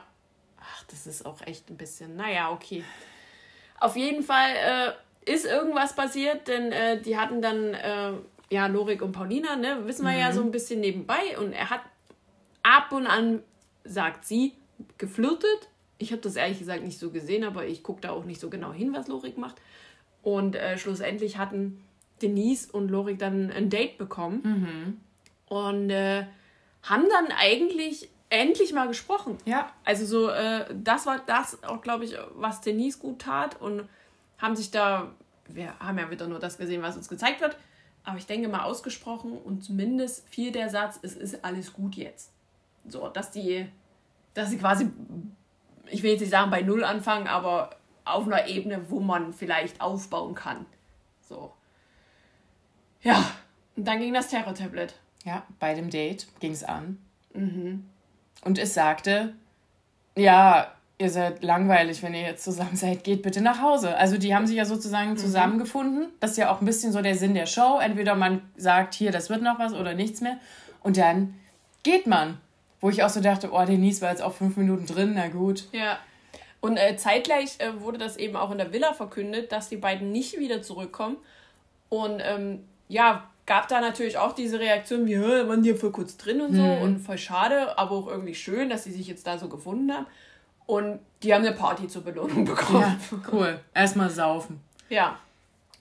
Ach, 0.60 0.84
das 0.88 1.06
ist 1.06 1.24
auch 1.24 1.40
echt 1.46 1.70
ein 1.70 1.78
bisschen, 1.78 2.14
naja, 2.14 2.50
okay. 2.50 2.84
Auf 3.80 3.96
jeden 3.96 4.22
Fall 4.22 4.50
äh, 5.24 5.32
ist 5.32 5.46
irgendwas 5.46 5.96
passiert, 5.96 6.48
denn 6.48 6.70
äh, 6.70 7.00
die 7.00 7.16
hatten 7.16 7.40
dann, 7.40 7.72
äh, 7.72 8.12
ja, 8.50 8.66
Lorik 8.66 9.00
und 9.00 9.12
Paulina, 9.12 9.56
ne, 9.56 9.86
wissen 9.86 10.04
wir 10.04 10.12
mhm. 10.12 10.18
ja 10.18 10.32
so 10.32 10.42
ein 10.42 10.50
bisschen 10.50 10.80
nebenbei 10.80 11.38
und 11.38 11.54
er 11.54 11.70
hat 11.70 11.80
ab 12.62 12.92
und 12.92 13.06
an 13.06 13.42
sagt 13.84 14.26
sie, 14.26 14.52
geflirtet. 14.98 15.70
Ich 15.96 16.12
habe 16.12 16.20
das 16.20 16.36
ehrlich 16.36 16.58
gesagt 16.58 16.84
nicht 16.84 16.98
so 16.98 17.10
gesehen, 17.10 17.42
aber 17.42 17.64
ich 17.64 17.82
gucke 17.82 18.02
da 18.02 18.10
auch 18.10 18.26
nicht 18.26 18.38
so 18.38 18.50
genau 18.50 18.74
hin, 18.74 18.92
was 18.92 19.08
Lorik 19.08 19.38
macht. 19.38 19.56
Und 20.22 20.56
äh, 20.56 20.76
schlussendlich 20.76 21.38
hatten 21.38 21.82
Denise 22.20 22.70
und 22.70 22.90
Lorik 22.90 23.18
dann 23.18 23.50
ein 23.50 23.70
Date 23.70 23.96
bekommen. 23.96 24.42
Mhm. 24.44 25.00
Und 25.48 25.88
äh, 25.88 26.26
haben 26.88 27.04
dann 27.10 27.36
eigentlich 27.36 28.08
endlich 28.30 28.72
mal 28.72 28.88
gesprochen. 28.88 29.38
Ja. 29.44 29.70
Also 29.84 30.06
so, 30.06 30.30
äh, 30.30 30.64
das 30.74 31.06
war 31.06 31.20
das 31.26 31.62
auch, 31.62 31.80
glaube 31.80 32.04
ich, 32.04 32.16
was 32.34 32.60
Denise 32.60 32.98
gut 32.98 33.20
tat. 33.20 33.60
Und 33.60 33.88
haben 34.38 34.56
sich 34.56 34.70
da, 34.70 35.12
wir 35.48 35.78
haben 35.78 35.98
ja 35.98 36.10
wieder 36.10 36.26
nur 36.26 36.38
das 36.38 36.58
gesehen, 36.58 36.82
was 36.82 36.96
uns 36.96 37.08
gezeigt 37.08 37.40
wird. 37.40 37.56
Aber 38.04 38.18
ich 38.18 38.26
denke 38.26 38.48
mal 38.48 38.62
ausgesprochen 38.62 39.32
und 39.32 39.64
zumindest 39.64 40.28
fiel 40.28 40.52
der 40.52 40.70
Satz, 40.70 40.98
es 41.02 41.14
ist 41.16 41.44
alles 41.44 41.72
gut 41.72 41.96
jetzt. 41.96 42.30
So, 42.86 43.08
dass 43.08 43.32
die, 43.32 43.68
dass 44.34 44.50
sie 44.50 44.58
quasi, 44.58 44.88
ich 45.86 46.02
will 46.02 46.12
jetzt 46.12 46.20
nicht 46.20 46.30
sagen 46.30 46.50
bei 46.50 46.62
Null 46.62 46.84
anfangen, 46.84 47.26
aber 47.26 47.70
auf 48.04 48.26
einer 48.26 48.46
Ebene, 48.46 48.88
wo 48.90 49.00
man 49.00 49.32
vielleicht 49.32 49.80
aufbauen 49.80 50.36
kann. 50.36 50.66
So. 51.20 51.52
Ja, 53.02 53.24
und 53.74 53.86
dann 53.86 53.98
ging 53.98 54.14
das 54.14 54.28
Terror-Tablet. 54.28 54.94
Ja, 55.26 55.42
bei 55.58 55.74
dem 55.74 55.90
Date 55.90 56.28
ging 56.38 56.52
es 56.52 56.62
an. 56.62 56.98
Mhm. 57.34 57.84
Und 58.44 58.58
es 58.58 58.74
sagte, 58.74 59.34
ja, 60.16 60.72
ihr 60.98 61.10
seid 61.10 61.42
langweilig, 61.42 62.02
wenn 62.02 62.14
ihr 62.14 62.22
jetzt 62.22 62.44
zusammen 62.44 62.76
seid, 62.76 63.02
geht 63.02 63.22
bitte 63.22 63.40
nach 63.40 63.60
Hause. 63.60 63.96
Also 63.96 64.18
die 64.18 64.34
haben 64.34 64.46
sich 64.46 64.56
ja 64.56 64.64
sozusagen 64.64 65.10
mhm. 65.10 65.16
zusammengefunden. 65.16 66.08
Das 66.20 66.30
ist 66.30 66.36
ja 66.36 66.50
auch 66.50 66.60
ein 66.60 66.64
bisschen 66.64 66.92
so 66.92 67.02
der 67.02 67.16
Sinn 67.16 67.34
der 67.34 67.46
Show. 67.46 67.80
Entweder 67.80 68.14
man 68.14 68.40
sagt, 68.56 68.94
hier, 68.94 69.10
das 69.10 69.28
wird 69.28 69.42
noch 69.42 69.58
was 69.58 69.74
oder 69.74 69.94
nichts 69.94 70.20
mehr. 70.20 70.38
Und 70.82 70.96
dann 70.96 71.34
geht 71.82 72.06
man. 72.06 72.38
Wo 72.80 72.90
ich 72.90 73.02
auch 73.02 73.08
so 73.08 73.20
dachte, 73.20 73.50
oh, 73.52 73.64
Denise 73.64 74.02
war 74.02 74.10
jetzt 74.10 74.22
auch 74.22 74.34
fünf 74.34 74.56
Minuten 74.56 74.86
drin, 74.86 75.14
na 75.16 75.28
gut. 75.28 75.64
Ja. 75.72 75.98
Und 76.60 76.76
äh, 76.76 76.96
zeitgleich 76.96 77.58
äh, 77.58 77.80
wurde 77.80 77.98
das 77.98 78.16
eben 78.16 78.36
auch 78.36 78.50
in 78.52 78.58
der 78.58 78.72
Villa 78.72 78.92
verkündet, 78.92 79.50
dass 79.50 79.70
die 79.70 79.76
beiden 79.76 80.12
nicht 80.12 80.38
wieder 80.38 80.62
zurückkommen. 80.62 81.16
Und 81.88 82.20
ähm, 82.22 82.64
ja, 82.88 83.28
gab 83.46 83.68
da 83.68 83.80
natürlich 83.80 84.18
auch 84.18 84.34
diese 84.34 84.58
Reaktion 84.58 85.06
wie, 85.06 85.20
waren 85.20 85.62
die 85.62 85.74
voll 85.74 85.92
kurz 85.92 86.16
drin 86.16 86.40
und 86.40 86.54
so 86.54 86.62
mhm. 86.62 86.82
und 86.82 86.98
voll 86.98 87.16
schade, 87.16 87.78
aber 87.78 87.92
auch 87.92 88.08
irgendwie 88.08 88.34
schön, 88.34 88.68
dass 88.68 88.84
sie 88.84 88.92
sich 88.92 89.06
jetzt 89.06 89.26
da 89.26 89.38
so 89.38 89.48
gefunden 89.48 89.92
haben. 89.92 90.06
Und 90.66 90.98
die 91.22 91.32
haben 91.32 91.44
eine 91.46 91.54
Party 91.54 91.86
zur 91.86 92.02
Belohnung 92.02 92.44
bekommen. 92.44 93.00
Ja, 93.10 93.18
cool. 93.32 93.60
Erstmal 93.72 94.10
saufen. 94.10 94.60
Ja. 94.88 95.18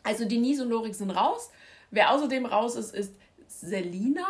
Also 0.03 0.25
Denise 0.25 0.61
und 0.61 0.69
Lorik 0.69 0.93
sind 0.93 1.09
raus. 1.09 1.51
Wer 1.89 2.11
außerdem 2.11 2.45
raus 2.45 2.75
ist, 2.75 2.93
ist 2.93 3.13
Selina. 3.47 4.27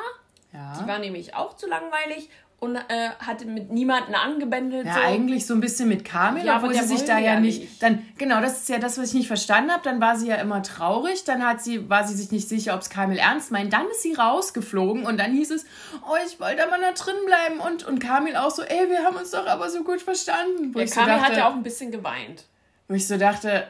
Ja. 0.53 0.79
Die 0.79 0.87
war 0.87 0.99
nämlich 0.99 1.35
auch 1.35 1.57
zu 1.57 1.67
langweilig 1.67 2.29
und 2.59 2.75
äh, 2.75 3.09
hatte 3.19 3.45
mit 3.45 3.71
niemanden 3.71 4.15
angebändelt. 4.15 4.85
Ja, 4.85 4.95
so. 4.95 4.99
eigentlich 5.01 5.45
so 5.45 5.53
ein 5.53 5.59
bisschen 5.59 5.89
mit 5.89 6.05
Kamil, 6.05 6.45
ja, 6.45 6.57
obwohl 6.57 6.73
sie 6.73 6.83
sich 6.83 7.03
da 7.05 7.19
ja 7.19 7.39
nicht, 7.39 7.61
nicht. 7.61 7.83
Dann 7.83 8.05
genau, 8.17 8.41
das 8.41 8.61
ist 8.61 8.69
ja 8.69 8.79
das, 8.79 8.97
was 8.97 9.09
ich 9.09 9.13
nicht 9.13 9.27
verstanden 9.27 9.71
habe. 9.71 9.83
Dann 9.83 10.01
war 10.01 10.17
sie 10.17 10.27
ja 10.27 10.35
immer 10.35 10.63
traurig. 10.63 11.23
Dann 11.25 11.45
hat 11.45 11.61
sie 11.61 11.89
war 11.89 12.07
sie 12.07 12.15
sich 12.15 12.31
nicht 12.31 12.47
sicher, 12.47 12.73
ob 12.73 12.81
es 12.81 12.89
Kamil 12.89 13.17
ernst 13.17 13.51
meint. 13.51 13.73
Dann 13.73 13.87
ist 13.91 14.01
sie 14.01 14.13
rausgeflogen 14.13 15.05
und 15.05 15.19
dann 15.19 15.31
hieß 15.31 15.51
es, 15.51 15.65
oh, 16.09 16.15
ich 16.25 16.39
wollte 16.39 16.63
aber 16.63 16.77
noch 16.77 16.93
drin 16.93 17.15
bleiben 17.25 17.59
und 17.59 17.85
und 17.85 17.99
Kamil 17.99 18.35
auch 18.35 18.51
so, 18.51 18.63
ey, 18.63 18.89
wir 18.89 19.03
haben 19.03 19.17
uns 19.17 19.31
doch 19.31 19.45
aber 19.45 19.69
so 19.69 19.83
gut 19.83 20.01
verstanden. 20.01 20.73
Wo 20.73 20.79
ja, 20.79 20.85
Kamil 20.85 21.19
so 21.19 21.21
hat 21.21 21.37
ja 21.37 21.49
auch 21.49 21.55
ein 21.55 21.63
bisschen 21.63 21.91
geweint. 21.91 22.45
Wo 22.87 22.95
ich 22.95 23.07
so 23.07 23.17
dachte, 23.17 23.67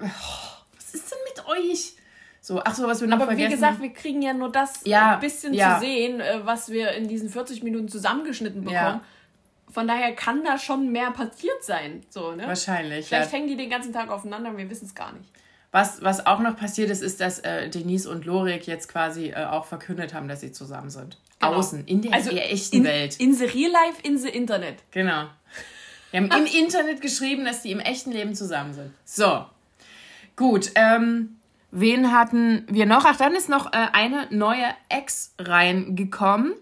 oh, 0.00 0.06
was 0.76 0.94
ist 0.94 1.10
denn 1.10 1.18
mit 1.26 1.46
euch? 1.48 1.97
So, 2.48 2.62
ach 2.64 2.74
so, 2.74 2.86
was 2.86 3.02
wir 3.02 3.08
noch 3.08 3.16
Aber 3.16 3.26
vergessen. 3.26 3.50
wie 3.50 3.54
gesagt, 3.54 3.82
wir 3.82 3.92
kriegen 3.92 4.22
ja 4.22 4.32
nur 4.32 4.50
das 4.50 4.80
ja, 4.84 5.16
ein 5.16 5.20
bisschen 5.20 5.52
ja. 5.52 5.74
zu 5.74 5.84
sehen, 5.84 6.20
äh, 6.20 6.40
was 6.44 6.70
wir 6.70 6.92
in 6.92 7.06
diesen 7.06 7.28
40 7.28 7.62
Minuten 7.62 7.88
zusammengeschnitten 7.88 8.62
bekommen. 8.62 8.74
Ja. 8.74 9.04
Von 9.70 9.86
daher 9.86 10.14
kann 10.14 10.42
da 10.44 10.56
schon 10.56 10.90
mehr 10.90 11.10
passiert 11.10 11.62
sein. 11.62 12.00
So, 12.08 12.32
ne? 12.32 12.46
Wahrscheinlich. 12.46 13.08
Vielleicht 13.08 13.32
hängen 13.32 13.48
die 13.48 13.56
den 13.56 13.68
ganzen 13.68 13.92
Tag 13.92 14.08
aufeinander 14.08 14.48
und 14.48 14.56
wir 14.56 14.70
wissen 14.70 14.86
es 14.86 14.94
gar 14.94 15.12
nicht. 15.12 15.28
Was, 15.72 16.02
was 16.02 16.24
auch 16.24 16.38
noch 16.38 16.56
passiert 16.56 16.88
ist, 16.88 17.02
ist, 17.02 17.20
dass 17.20 17.40
äh, 17.40 17.68
Denise 17.68 18.06
und 18.06 18.24
Lorik 18.24 18.66
jetzt 18.66 18.88
quasi 18.88 19.26
äh, 19.28 19.44
auch 19.44 19.66
verkündet 19.66 20.14
haben, 20.14 20.26
dass 20.26 20.40
sie 20.40 20.50
zusammen 20.50 20.88
sind. 20.88 21.18
Genau. 21.40 21.52
Außen, 21.52 21.84
in 21.84 22.00
der 22.00 22.14
also 22.14 22.30
echten 22.30 22.76
in, 22.76 22.84
Welt. 22.84 23.20
In 23.20 23.34
the 23.34 23.44
real 23.44 23.70
life, 23.70 24.00
in 24.02 24.16
the 24.16 24.30
Internet. 24.30 24.76
Genau. 24.92 25.26
Wir 26.12 26.20
haben 26.22 26.30
im 26.30 26.46
Internet 26.64 27.02
geschrieben, 27.02 27.44
dass 27.44 27.60
die 27.60 27.72
im 27.72 27.80
echten 27.80 28.10
Leben 28.10 28.34
zusammen 28.34 28.72
sind. 28.72 28.94
So. 29.04 29.44
Gut, 30.34 30.70
ähm, 30.76 31.37
Wen 31.70 32.12
hatten 32.12 32.64
wir 32.68 32.86
noch? 32.86 33.04
Ach, 33.04 33.16
dann 33.16 33.34
ist 33.34 33.48
noch 33.48 33.72
äh, 33.72 33.88
eine 33.92 34.26
neue 34.30 34.64
Ex 34.88 35.34
reingekommen. 35.38 36.54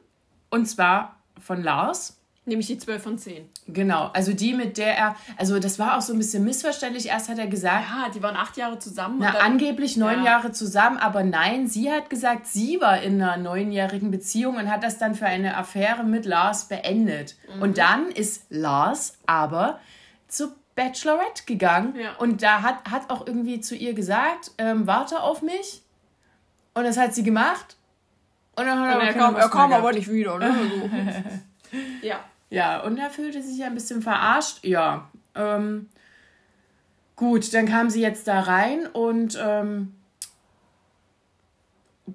Und 0.50 0.66
zwar 0.66 1.16
von 1.38 1.62
Lars. 1.62 2.16
Nämlich 2.48 2.68
die 2.68 2.78
12 2.78 3.02
von 3.02 3.18
10. 3.18 3.48
Genau, 3.66 4.08
also 4.14 4.32
die, 4.32 4.54
mit 4.54 4.78
der 4.78 4.96
er, 4.96 5.16
also 5.36 5.58
das 5.58 5.80
war 5.80 5.98
auch 5.98 6.00
so 6.00 6.12
ein 6.12 6.18
bisschen 6.18 6.44
missverständlich. 6.44 7.08
Erst 7.08 7.28
hat 7.28 7.38
er 7.40 7.48
gesagt. 7.48 7.86
Ja, 7.90 8.08
die 8.08 8.22
waren 8.22 8.36
acht 8.36 8.56
Jahre 8.56 8.78
zusammen. 8.78 9.16
Na, 9.18 9.32
dann, 9.32 9.42
angeblich 9.42 9.96
neun 9.96 10.20
ja. 10.20 10.26
Jahre 10.26 10.52
zusammen, 10.52 10.98
aber 10.98 11.24
nein, 11.24 11.66
sie 11.66 11.90
hat 11.90 12.08
gesagt, 12.08 12.46
sie 12.46 12.80
war 12.80 13.02
in 13.02 13.20
einer 13.20 13.36
neunjährigen 13.36 14.12
Beziehung 14.12 14.58
und 14.58 14.70
hat 14.70 14.84
das 14.84 14.98
dann 14.98 15.16
für 15.16 15.26
eine 15.26 15.56
Affäre 15.56 16.04
mit 16.04 16.24
Lars 16.24 16.68
beendet. 16.68 17.34
Mhm. 17.56 17.62
Und 17.62 17.78
dann 17.78 18.06
ist 18.10 18.44
Lars 18.48 19.18
aber 19.26 19.80
zu 20.28 20.52
Bachelorette 20.76 21.44
gegangen 21.46 21.96
ja. 21.96 22.14
und 22.16 22.42
da 22.42 22.62
hat, 22.62 22.88
hat 22.88 23.10
auch 23.10 23.26
irgendwie 23.26 23.60
zu 23.60 23.74
ihr 23.74 23.94
gesagt, 23.94 24.52
ähm, 24.58 24.86
warte 24.86 25.20
auf 25.20 25.42
mich. 25.42 25.82
Und 26.74 26.84
das 26.84 26.98
hat 26.98 27.14
sie 27.14 27.22
gemacht. 27.22 27.76
Und 28.54 28.66
dann 28.66 28.78
hat 28.78 28.96
und 28.96 29.02
er, 29.02 29.14
kam, 29.14 29.36
er 29.36 29.48
kam 29.48 29.72
aber 29.72 29.92
nicht 29.92 30.10
wieder. 30.10 30.38
Ne? 30.38 30.54
So. 31.68 32.06
ja. 32.06 32.20
Ja, 32.48 32.80
und 32.82 32.96
er 32.96 33.10
fühlte 33.10 33.42
sich 33.42 33.64
ein 33.64 33.74
bisschen 33.74 34.02
verarscht. 34.02 34.64
Ja. 34.64 35.10
Ähm, 35.34 35.88
gut, 37.16 37.52
dann 37.52 37.66
kam 37.66 37.90
sie 37.90 38.00
jetzt 38.00 38.28
da 38.28 38.40
rein 38.40 38.86
und 38.86 39.36
ähm, 39.42 39.94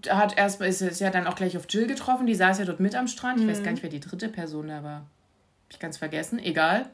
hat 0.08 0.38
erstmal 0.38 0.70
ist 0.70 0.82
es 0.82 1.00
ja 1.00 1.10
dann 1.10 1.28
auch 1.28 1.36
gleich 1.36 1.58
auf 1.58 1.66
Jill 1.68 1.86
getroffen. 1.86 2.28
Die 2.28 2.36
saß 2.36 2.60
ja 2.60 2.66
dort 2.66 2.80
mit 2.80 2.96
am 2.96 3.08
Strand. 3.08 3.40
Ich 3.40 3.46
mhm. 3.46 3.50
weiß 3.50 3.64
gar 3.64 3.72
nicht, 3.72 3.84
wer 3.84 3.90
die 3.90 4.00
dritte 4.00 4.30
Person 4.30 4.70
da 4.70 4.84
war. 4.84 5.02
Hab 5.02 5.72
ich 5.72 5.80
ganz 5.80 5.98
vergessen. 5.98 6.40
Egal. 6.40 6.90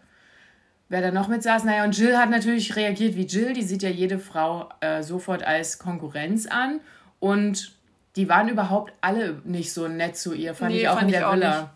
Wer 0.90 1.02
da 1.02 1.12
noch 1.12 1.28
mit 1.28 1.44
saß, 1.44 1.66
naja, 1.66 1.84
und 1.84 1.98
Jill 1.98 2.18
hat 2.18 2.30
natürlich 2.30 2.76
reagiert 2.76 3.16
wie 3.16 3.26
Jill. 3.26 3.54
Die 3.54 3.64
sieht 3.64 3.84
ja 3.84 3.90
jede 3.90 4.20
Frau 4.20 4.70
äh, 4.80 5.04
sofort 5.04 5.44
als 5.44 5.80
Konkurrenz 5.80 6.46
an. 6.48 6.80
Und 7.20 7.78
die 8.16 8.30
waren 8.30 8.48
überhaupt 8.48 8.94
alle 9.02 9.42
nicht 9.44 9.74
so 9.74 9.88
nett 9.88 10.18
zu 10.18 10.34
ihr, 10.34 10.56
fand 10.56 10.72
nee, 10.72 10.82
ich 10.82 10.90
auch 10.90 10.96
fand 10.96 11.14
in 11.14 11.20
der 11.20 11.32
Villa. 11.32 11.74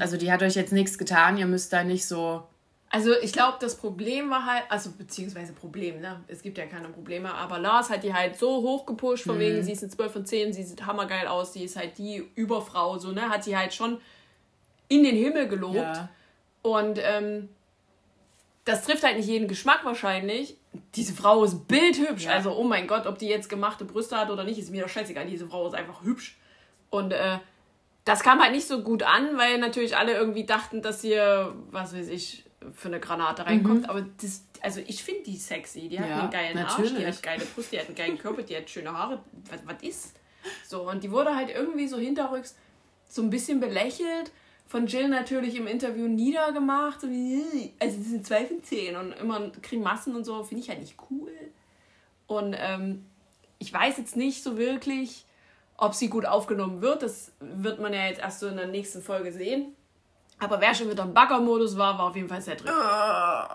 Also 0.00 0.16
die 0.16 0.32
hat 0.32 0.42
euch 0.42 0.54
jetzt 0.54 0.72
nichts 0.72 0.98
getan, 0.98 1.36
ihr 1.36 1.46
müsst 1.46 1.72
da 1.72 1.84
nicht 1.84 2.06
so. 2.06 2.42
Also 2.88 3.12
ich 3.22 3.32
glaube, 3.32 3.58
das 3.60 3.76
Problem 3.76 4.28
war 4.30 4.44
halt, 4.44 4.64
also 4.68 4.90
beziehungsweise 4.90 5.52
Problem, 5.52 6.00
ne? 6.00 6.20
Es 6.26 6.42
gibt 6.42 6.58
ja 6.58 6.66
keine 6.66 6.88
Probleme, 6.88 7.32
aber 7.32 7.58
Lars 7.58 7.90
hat 7.90 8.02
die 8.02 8.12
halt 8.12 8.38
so 8.38 8.62
hoch 8.62 8.86
gepusht, 8.86 9.24
von 9.24 9.36
mhm. 9.36 9.40
wegen, 9.40 9.62
sie 9.62 9.72
ist 9.72 9.82
eine 9.82 9.92
12 9.92 10.12
von 10.12 10.26
10, 10.26 10.52
sie 10.52 10.62
sieht 10.62 10.84
hammergeil 10.84 11.26
aus, 11.26 11.52
sie 11.52 11.64
ist 11.64 11.76
halt 11.76 11.96
die 11.98 12.22
Überfrau, 12.34 12.98
so, 12.98 13.12
ne? 13.12 13.28
Hat 13.28 13.44
sie 13.44 13.56
halt 13.56 13.72
schon 13.72 13.98
in 14.88 15.04
den 15.04 15.16
Himmel 15.16 15.48
gelobt. 15.48 15.76
Ja. 15.76 16.08
Und 16.62 16.98
ähm, 17.02 17.48
das 18.64 18.84
trifft 18.84 19.02
halt 19.02 19.16
nicht 19.16 19.28
jeden 19.28 19.48
Geschmack 19.48 19.84
wahrscheinlich. 19.84 20.56
Diese 20.94 21.12
Frau 21.12 21.44
ist 21.44 21.66
bildhübsch. 21.68 22.24
Ja. 22.24 22.32
Also, 22.32 22.54
oh 22.56 22.64
mein 22.64 22.86
Gott, 22.86 23.06
ob 23.06 23.18
die 23.18 23.26
jetzt 23.26 23.48
gemachte 23.48 23.84
Brüste 23.84 24.16
hat 24.16 24.30
oder 24.30 24.44
nicht, 24.44 24.58
ist 24.58 24.70
mir 24.70 24.82
doch 24.82 24.88
scheißegal. 24.88 25.26
Diese 25.26 25.48
Frau 25.48 25.66
ist 25.66 25.74
einfach 25.74 26.02
hübsch. 26.02 26.38
Und 26.90 27.12
äh, 27.12 27.38
das 28.04 28.22
kam 28.22 28.40
halt 28.40 28.52
nicht 28.52 28.66
so 28.66 28.82
gut 28.82 29.02
an, 29.02 29.36
weil 29.36 29.58
natürlich 29.58 29.96
alle 29.96 30.14
irgendwie 30.14 30.44
dachten, 30.44 30.82
dass 30.82 31.02
hier, 31.02 31.54
was 31.70 31.94
weiß 31.94 32.08
ich, 32.08 32.44
für 32.72 32.88
eine 32.88 33.00
Granate 33.00 33.44
reinkommt. 33.46 33.82
Mhm. 33.82 33.90
Aber 33.90 34.06
das, 34.20 34.44
also 34.60 34.80
ich 34.86 35.02
finde 35.02 35.24
die 35.24 35.36
sexy. 35.36 35.88
Die 35.88 35.98
hat 35.98 36.08
ja, 36.08 36.20
einen 36.20 36.30
geilen 36.30 36.56
natürlich. 36.56 36.92
Arsch, 36.92 37.00
die 37.00 37.06
hat 37.06 37.22
geile 37.22 37.44
Brust, 37.44 37.72
die 37.72 37.78
hat 37.78 37.86
einen 37.86 37.96
geilen 37.96 38.18
Körper, 38.18 38.42
die 38.42 38.56
hat 38.56 38.70
schöne 38.70 38.92
Haare. 38.92 39.22
Was, 39.50 39.60
was 39.66 39.82
ist? 39.82 40.14
So, 40.66 40.88
und 40.88 41.02
die 41.02 41.10
wurde 41.10 41.34
halt 41.34 41.50
irgendwie 41.50 41.88
so 41.88 41.98
hinterrücks 41.98 42.56
so 43.08 43.22
ein 43.22 43.30
bisschen 43.30 43.60
belächelt 43.60 44.32
von 44.66 44.86
Jill 44.86 45.08
natürlich 45.08 45.56
im 45.56 45.66
Interview 45.66 46.08
niedergemacht. 46.08 47.02
Wie, 47.02 47.72
also 47.78 47.96
sie 47.96 48.10
sind 48.10 48.26
zwei 48.26 48.46
von 48.46 48.62
zehn 48.62 48.96
und 48.96 49.12
immer 49.12 49.50
Grimassen 49.62 50.16
und 50.16 50.24
so, 50.24 50.42
finde 50.44 50.62
ich 50.62 50.70
halt 50.70 50.80
nicht 50.80 50.96
cool. 51.10 51.32
Und 52.26 52.56
ähm, 52.58 53.04
ich 53.58 53.72
weiß 53.72 53.98
jetzt 53.98 54.16
nicht 54.16 54.42
so 54.42 54.56
wirklich, 54.56 55.26
ob 55.76 55.94
sie 55.94 56.08
gut 56.08 56.26
aufgenommen 56.26 56.80
wird. 56.80 57.02
Das 57.02 57.32
wird 57.40 57.80
man 57.80 57.92
ja 57.92 58.06
jetzt 58.06 58.20
erst 58.20 58.40
so 58.40 58.48
in 58.48 58.56
der 58.56 58.68
nächsten 58.68 59.02
Folge 59.02 59.32
sehen. 59.32 59.74
Aber 60.42 60.60
wer 60.60 60.74
schon 60.74 60.90
wieder 60.90 61.04
im 61.04 61.14
Bagger-Modus 61.14 61.76
war, 61.78 61.96
war 61.98 62.08
auf 62.08 62.16
jeden 62.16 62.28
Fall 62.28 62.42
sehr 62.42 62.56
drin. 62.56 62.72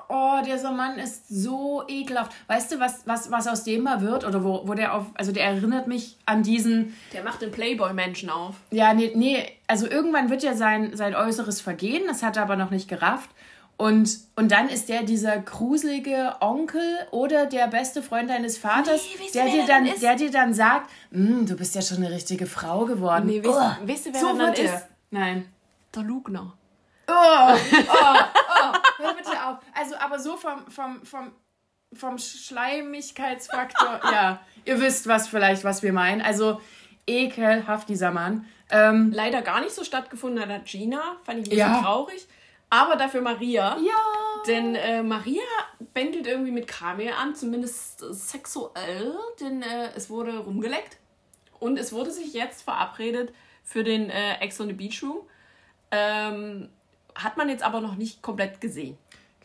Oh, 0.08 0.38
dieser 0.46 0.72
Mann 0.72 0.98
ist 0.98 1.28
so 1.28 1.84
ekelhaft. 1.88 2.32
Weißt 2.48 2.72
du, 2.72 2.80
was, 2.80 3.02
was, 3.06 3.30
was 3.30 3.48
aus 3.48 3.64
dem 3.66 3.84
mal 3.84 4.02
wird? 4.02 4.26
Oder 4.26 4.44
wo, 4.44 4.66
wo 4.66 4.74
der 4.74 4.94
auf. 4.94 5.08
Also, 5.16 5.34
der 5.34 5.44
erinnert 5.44 5.88
mich 5.88 6.18
an 6.26 6.44
diesen. 6.44 6.96
Der 7.12 7.24
macht 7.24 7.42
den 7.42 7.52
Playboy-Menschen 7.52 8.30
auf. 8.30 8.56
Ja, 8.72 8.94
nee, 8.94 9.12
nee. 9.16 9.46
Also, 9.68 9.86
irgendwann 9.88 10.30
wird 10.30 10.44
ja 10.44 10.54
sein, 10.54 10.96
sein 10.96 11.14
Äußeres 11.14 11.60
vergehen. 11.60 12.04
Das 12.08 12.24
hat 12.24 12.38
er 12.38 12.44
aber 12.44 12.56
noch 12.56 12.72
nicht 12.72 12.88
gerafft. 12.88 13.30
Und, 13.76 14.18
und 14.36 14.52
dann 14.52 14.70
ist 14.70 14.90
der 14.90 15.04
dieser 15.04 15.38
gruselige 15.38 16.36
Onkel 16.40 16.82
oder 17.12 17.46
der 17.46 17.68
beste 17.68 18.02
Freund 18.02 18.30
deines 18.30 18.58
Vaters, 18.58 19.02
nee, 19.20 19.30
der, 19.34 19.46
dir 19.46 19.66
dann, 19.68 19.88
der 20.02 20.16
dir 20.16 20.32
dann 20.32 20.54
sagt: 20.54 20.90
hm, 21.12 21.46
Du 21.46 21.56
bist 21.56 21.76
ja 21.76 21.82
schon 21.82 21.98
eine 21.98 22.10
richtige 22.10 22.48
Frau 22.48 22.86
geworden. 22.86 23.28
Nee, 23.28 23.44
weißt, 23.44 23.80
oh, 23.84 23.88
weißt 23.88 24.06
du, 24.08 24.14
wer 24.14 24.20
so 24.20 24.38
dann 24.38 24.54
ist? 24.54 24.88
Nein. 25.12 25.48
Der 25.94 26.04
Lugner. 26.04 26.57
Oh, 27.08 27.14
oh, 27.14 27.56
oh, 27.90 28.74
hör 28.98 29.14
bitte 29.14 29.46
auf. 29.46 29.58
Also, 29.74 29.96
aber 29.98 30.20
so 30.20 30.36
vom, 30.36 30.70
vom, 30.70 31.06
vom, 31.06 31.32
vom 31.94 32.18
Schleimigkeitsfaktor, 32.18 34.02
ja, 34.12 34.42
ihr 34.66 34.80
wisst 34.82 35.08
was 35.08 35.28
vielleicht, 35.28 35.64
was 35.64 35.84
wir 35.84 35.94
meinen. 35.94 36.22
Also, 36.22 36.62
ekelhaft 37.06 37.90
dieser 37.90 38.12
Mann. 38.12 38.46
Ähm, 38.70 39.12
Leider 39.14 39.42
gar 39.42 39.62
nicht 39.62 39.74
so 39.74 39.84
stattgefunden 39.84 40.52
hat 40.52 40.66
Gina, 40.66 41.18
fand 41.24 41.40
ich 41.40 41.46
ein 41.46 41.50
bisschen 41.50 41.58
ja. 41.58 41.82
traurig. 41.82 42.28
Aber 42.70 42.98
dafür 42.98 43.22
Maria. 43.22 43.78
Ja. 43.78 44.44
Denn 44.46 44.76
äh, 44.76 45.04
Maria 45.04 45.42
bändelt 45.94 46.28
irgendwie 46.28 46.52
mit 46.52 46.68
Kamil 46.68 47.12
an, 47.12 47.36
zumindest 47.36 48.00
sexuell, 48.14 49.18
denn 49.40 49.62
äh, 49.62 49.92
es 49.96 50.10
wurde 50.10 50.38
rumgeleckt. 50.38 50.98
Und 51.60 51.80
es 51.80 51.92
wurde 51.92 52.12
sich 52.12 52.34
jetzt 52.34 52.62
verabredet 52.62 53.34
für 53.64 53.84
den 53.84 54.10
äh, 54.10 54.36
Ex 54.40 54.60
on 54.60 54.68
the 54.68 54.74
Beach 54.74 55.02
Room. 55.02 55.22
Ähm, 55.92 56.70
hat 57.24 57.38
man 57.38 57.50
jetzt 57.50 57.64
aber 57.64 57.82
noch 57.82 57.96
nicht 57.96 58.22
komplett 58.22 58.62
gesehen. 58.62 58.98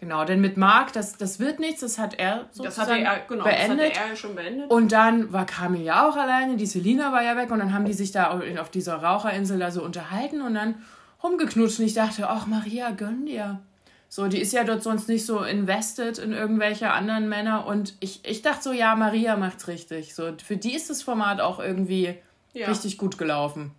Genau, 0.02 0.24
denn 0.24 0.40
mit 0.40 0.56
Marc, 0.56 0.92
das, 0.94 1.16
das 1.16 1.38
wird 1.38 1.60
nichts, 1.60 1.80
das 1.80 1.96
hat 1.96 2.14
er 2.14 2.46
sozusagen 2.50 3.04
das 3.04 3.08
hat 3.08 3.20
er, 3.20 3.26
genau, 3.28 3.44
beendet. 3.44 3.92
Das 3.92 4.00
hat 4.00 4.10
er 4.10 4.16
schon 4.16 4.34
beendet. 4.34 4.68
Und 4.68 4.90
dann 4.90 5.32
war 5.32 5.46
Kamil 5.46 5.82
ja 5.82 6.08
auch 6.08 6.16
alleine, 6.16 6.56
die 6.56 6.66
Selina 6.66 7.12
war 7.12 7.22
ja 7.22 7.36
weg 7.36 7.52
und 7.52 7.60
dann 7.60 7.72
haben 7.72 7.84
die 7.84 7.92
sich 7.92 8.10
da 8.10 8.36
auf 8.60 8.70
dieser 8.70 8.96
Raucherinsel 8.96 9.60
da 9.60 9.70
so 9.70 9.84
unterhalten 9.84 10.42
und 10.42 10.54
dann 10.54 10.82
rumgeknutscht 11.22 11.78
und 11.78 11.86
ich 11.86 11.94
dachte, 11.94 12.28
ach 12.28 12.48
Maria, 12.48 12.90
gönn 12.90 13.26
dir. 13.26 13.60
So, 14.08 14.26
die 14.26 14.40
ist 14.40 14.52
ja 14.52 14.64
dort 14.64 14.82
sonst 14.82 15.08
nicht 15.08 15.24
so 15.24 15.44
invested 15.44 16.18
in 16.18 16.32
irgendwelche 16.32 16.90
anderen 16.90 17.28
Männer 17.28 17.64
und 17.66 17.94
ich, 18.00 18.28
ich 18.28 18.42
dachte 18.42 18.62
so, 18.62 18.72
ja, 18.72 18.96
Maria 18.96 19.36
macht's 19.36 19.68
richtig. 19.68 20.16
So, 20.16 20.32
für 20.44 20.56
die 20.56 20.74
ist 20.74 20.90
das 20.90 21.02
Format 21.02 21.40
auch 21.40 21.60
irgendwie 21.60 22.16
ja. 22.54 22.66
richtig 22.66 22.98
gut 22.98 23.18
gelaufen. 23.18 23.70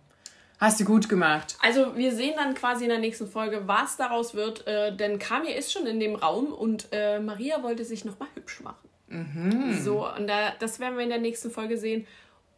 Hast 0.58 0.80
du 0.80 0.84
gut 0.84 1.08
gemacht. 1.08 1.56
Also 1.60 1.96
wir 1.96 2.14
sehen 2.14 2.34
dann 2.36 2.54
quasi 2.54 2.84
in 2.84 2.90
der 2.90 2.98
nächsten 2.98 3.26
Folge, 3.26 3.66
was 3.66 3.96
daraus 3.96 4.34
wird, 4.34 4.66
äh, 4.66 4.96
denn 4.96 5.18
Kamir 5.18 5.56
ist 5.56 5.72
schon 5.72 5.86
in 5.86 6.00
dem 6.00 6.14
Raum 6.14 6.52
und 6.52 6.88
äh, 6.92 7.18
Maria 7.18 7.62
wollte 7.62 7.84
sich 7.84 8.04
nochmal 8.04 8.28
hübsch 8.34 8.60
machen. 8.60 8.88
Mhm. 9.08 9.80
So, 9.82 10.08
und 10.08 10.26
da, 10.26 10.52
das 10.58 10.80
werden 10.80 10.96
wir 10.96 11.04
in 11.04 11.10
der 11.10 11.18
nächsten 11.18 11.50
Folge 11.50 11.76
sehen. 11.76 12.06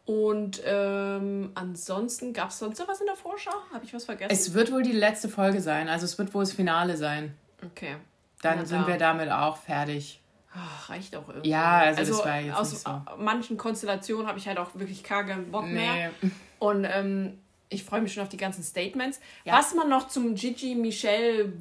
Und 0.05 0.61
ähm, 0.65 1.51
ansonsten 1.55 2.31
gab 2.31 2.51
es 2.51 2.59
sonst 2.59 2.79
noch 2.79 2.87
was 2.87 3.01
in 3.01 3.07
der 3.07 3.17
Vorschau? 3.17 3.51
Habe 3.73 3.83
ich 3.83 3.93
was 3.93 4.05
vergessen? 4.05 4.31
Es 4.31 4.53
wird 4.53 4.71
wohl 4.71 4.81
die 4.81 4.93
letzte 4.93 5.27
Folge 5.27 5.59
sein, 5.59 5.89
also 5.89 6.05
es 6.05 6.17
wird 6.17 6.33
wohl 6.33 6.43
das 6.43 6.53
Finale 6.53 6.95
sein. 6.95 7.35
Okay. 7.65 7.97
Dann 8.41 8.59
Na, 8.59 8.65
sind 8.65 8.83
da. 8.83 8.87
wir 8.87 8.97
damit 8.97 9.29
auch 9.29 9.57
fertig. 9.57 10.21
Ach, 10.53 10.89
reicht 10.89 11.13
auch 11.15 11.27
irgendwie. 11.27 11.49
Ja, 11.49 11.79
also, 11.79 11.99
also 11.99 12.13
das 12.13 12.25
war 12.25 12.39
jetzt 12.39 12.55
aus 12.55 12.83
so. 12.83 13.01
manchen 13.17 13.57
Konstellationen 13.57 14.27
habe 14.27 14.39
ich 14.39 14.47
halt 14.47 14.59
auch 14.59 14.69
wirklich 14.75 15.03
gar 15.03 15.25
keinen 15.25 15.51
Bock 15.51 15.65
nee. 15.65 15.73
mehr. 15.73 16.11
Und 16.59 16.87
ähm, 16.89 17.37
ich 17.69 17.83
freue 17.83 18.01
mich 18.01 18.13
schon 18.13 18.23
auf 18.23 18.29
die 18.29 18.37
ganzen 18.37 18.63
Statements. 18.63 19.19
Ja. 19.43 19.57
Was 19.57 19.73
man 19.73 19.89
noch 19.89 20.07
zum 20.07 20.35
Gigi 20.35 20.75
Michelle, 20.75 21.53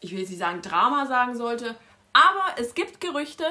ich 0.00 0.12
will 0.12 0.20
jetzt 0.20 0.30
nicht 0.30 0.38
sagen 0.38 0.62
Drama 0.62 1.06
sagen 1.06 1.36
sollte, 1.36 1.76
aber 2.12 2.58
es 2.58 2.74
gibt 2.74 3.00
Gerüchte, 3.00 3.44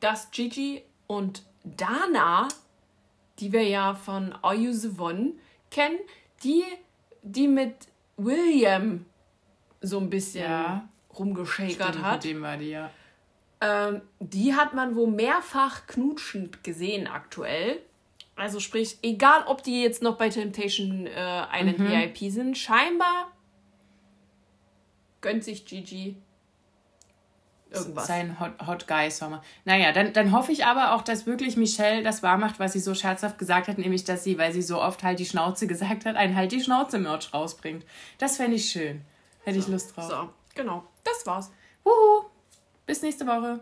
dass 0.00 0.30
Gigi 0.30 0.82
und 1.06 1.42
Dana, 1.64 2.48
die 3.38 3.52
wir 3.52 3.62
ja 3.62 3.94
von 3.94 4.32
Are 4.42 4.54
You 4.54 4.72
the 4.72 4.90
One 4.98 5.32
kennen, 5.70 5.98
die, 6.42 6.64
die 7.22 7.48
mit 7.48 7.74
William 8.16 9.06
so 9.80 9.98
ein 9.98 10.10
bisschen 10.10 10.50
ja. 10.50 10.88
rumgeschäkert 11.16 12.02
hat. 12.02 12.24
Mit 12.24 12.24
dem 12.24 12.42
war 12.42 12.56
die, 12.56 12.70
ja. 12.70 12.90
Ähm, 13.60 14.02
die 14.20 14.54
hat 14.54 14.74
man 14.74 14.94
wohl 14.94 15.10
mehrfach 15.10 15.86
knutschend 15.86 16.62
gesehen 16.62 17.06
aktuell. 17.08 17.80
Also 18.38 18.60
sprich, 18.60 18.98
egal 19.02 19.44
ob 19.46 19.62
die 19.62 19.82
jetzt 19.82 20.02
noch 20.02 20.16
bei 20.16 20.28
Temptation 20.28 21.06
äh, 21.06 21.42
Island 21.52 21.78
mhm. 21.78 21.90
VIP 21.90 22.32
sind, 22.32 22.56
scheinbar 22.56 23.32
gönnt 25.20 25.42
sich 25.42 25.66
Gigi 25.66 26.16
irgendwas. 27.70 28.06
Sein 28.06 28.40
Hot, 28.40 28.52
Hot 28.66 28.86
Guy 28.86 29.10
Sommer. 29.10 29.42
Naja, 29.64 29.92
dann, 29.92 30.12
dann 30.12 30.32
hoffe 30.32 30.52
ich 30.52 30.64
aber 30.64 30.94
auch, 30.94 31.02
dass 31.02 31.26
wirklich 31.26 31.56
Michelle 31.56 32.02
das 32.02 32.22
wahr 32.22 32.38
macht, 32.38 32.58
was 32.58 32.72
sie 32.72 32.80
so 32.80 32.94
scherzhaft 32.94 33.38
gesagt 33.38 33.68
hat, 33.68 33.78
nämlich, 33.78 34.04
dass 34.04 34.24
sie, 34.24 34.38
weil 34.38 34.52
sie 34.52 34.62
so 34.62 34.80
oft 34.80 35.02
halt 35.02 35.18
die 35.18 35.26
Schnauze 35.26 35.66
gesagt 35.66 36.06
hat, 36.06 36.16
ein 36.16 36.34
halt 36.34 36.52
die 36.52 36.62
Schnauze-Merch 36.62 37.34
rausbringt. 37.34 37.84
Das 38.18 38.36
fände 38.36 38.56
ich 38.56 38.70
schön. 38.70 39.02
Hätte 39.44 39.60
so, 39.60 39.66
ich 39.66 39.72
Lust 39.72 39.96
drauf. 39.96 40.08
So, 40.08 40.28
genau. 40.54 40.84
Das 41.04 41.26
war's. 41.26 41.50
Wuhu. 41.84 42.26
Bis 42.86 43.02
nächste 43.02 43.26
Woche. 43.26 43.60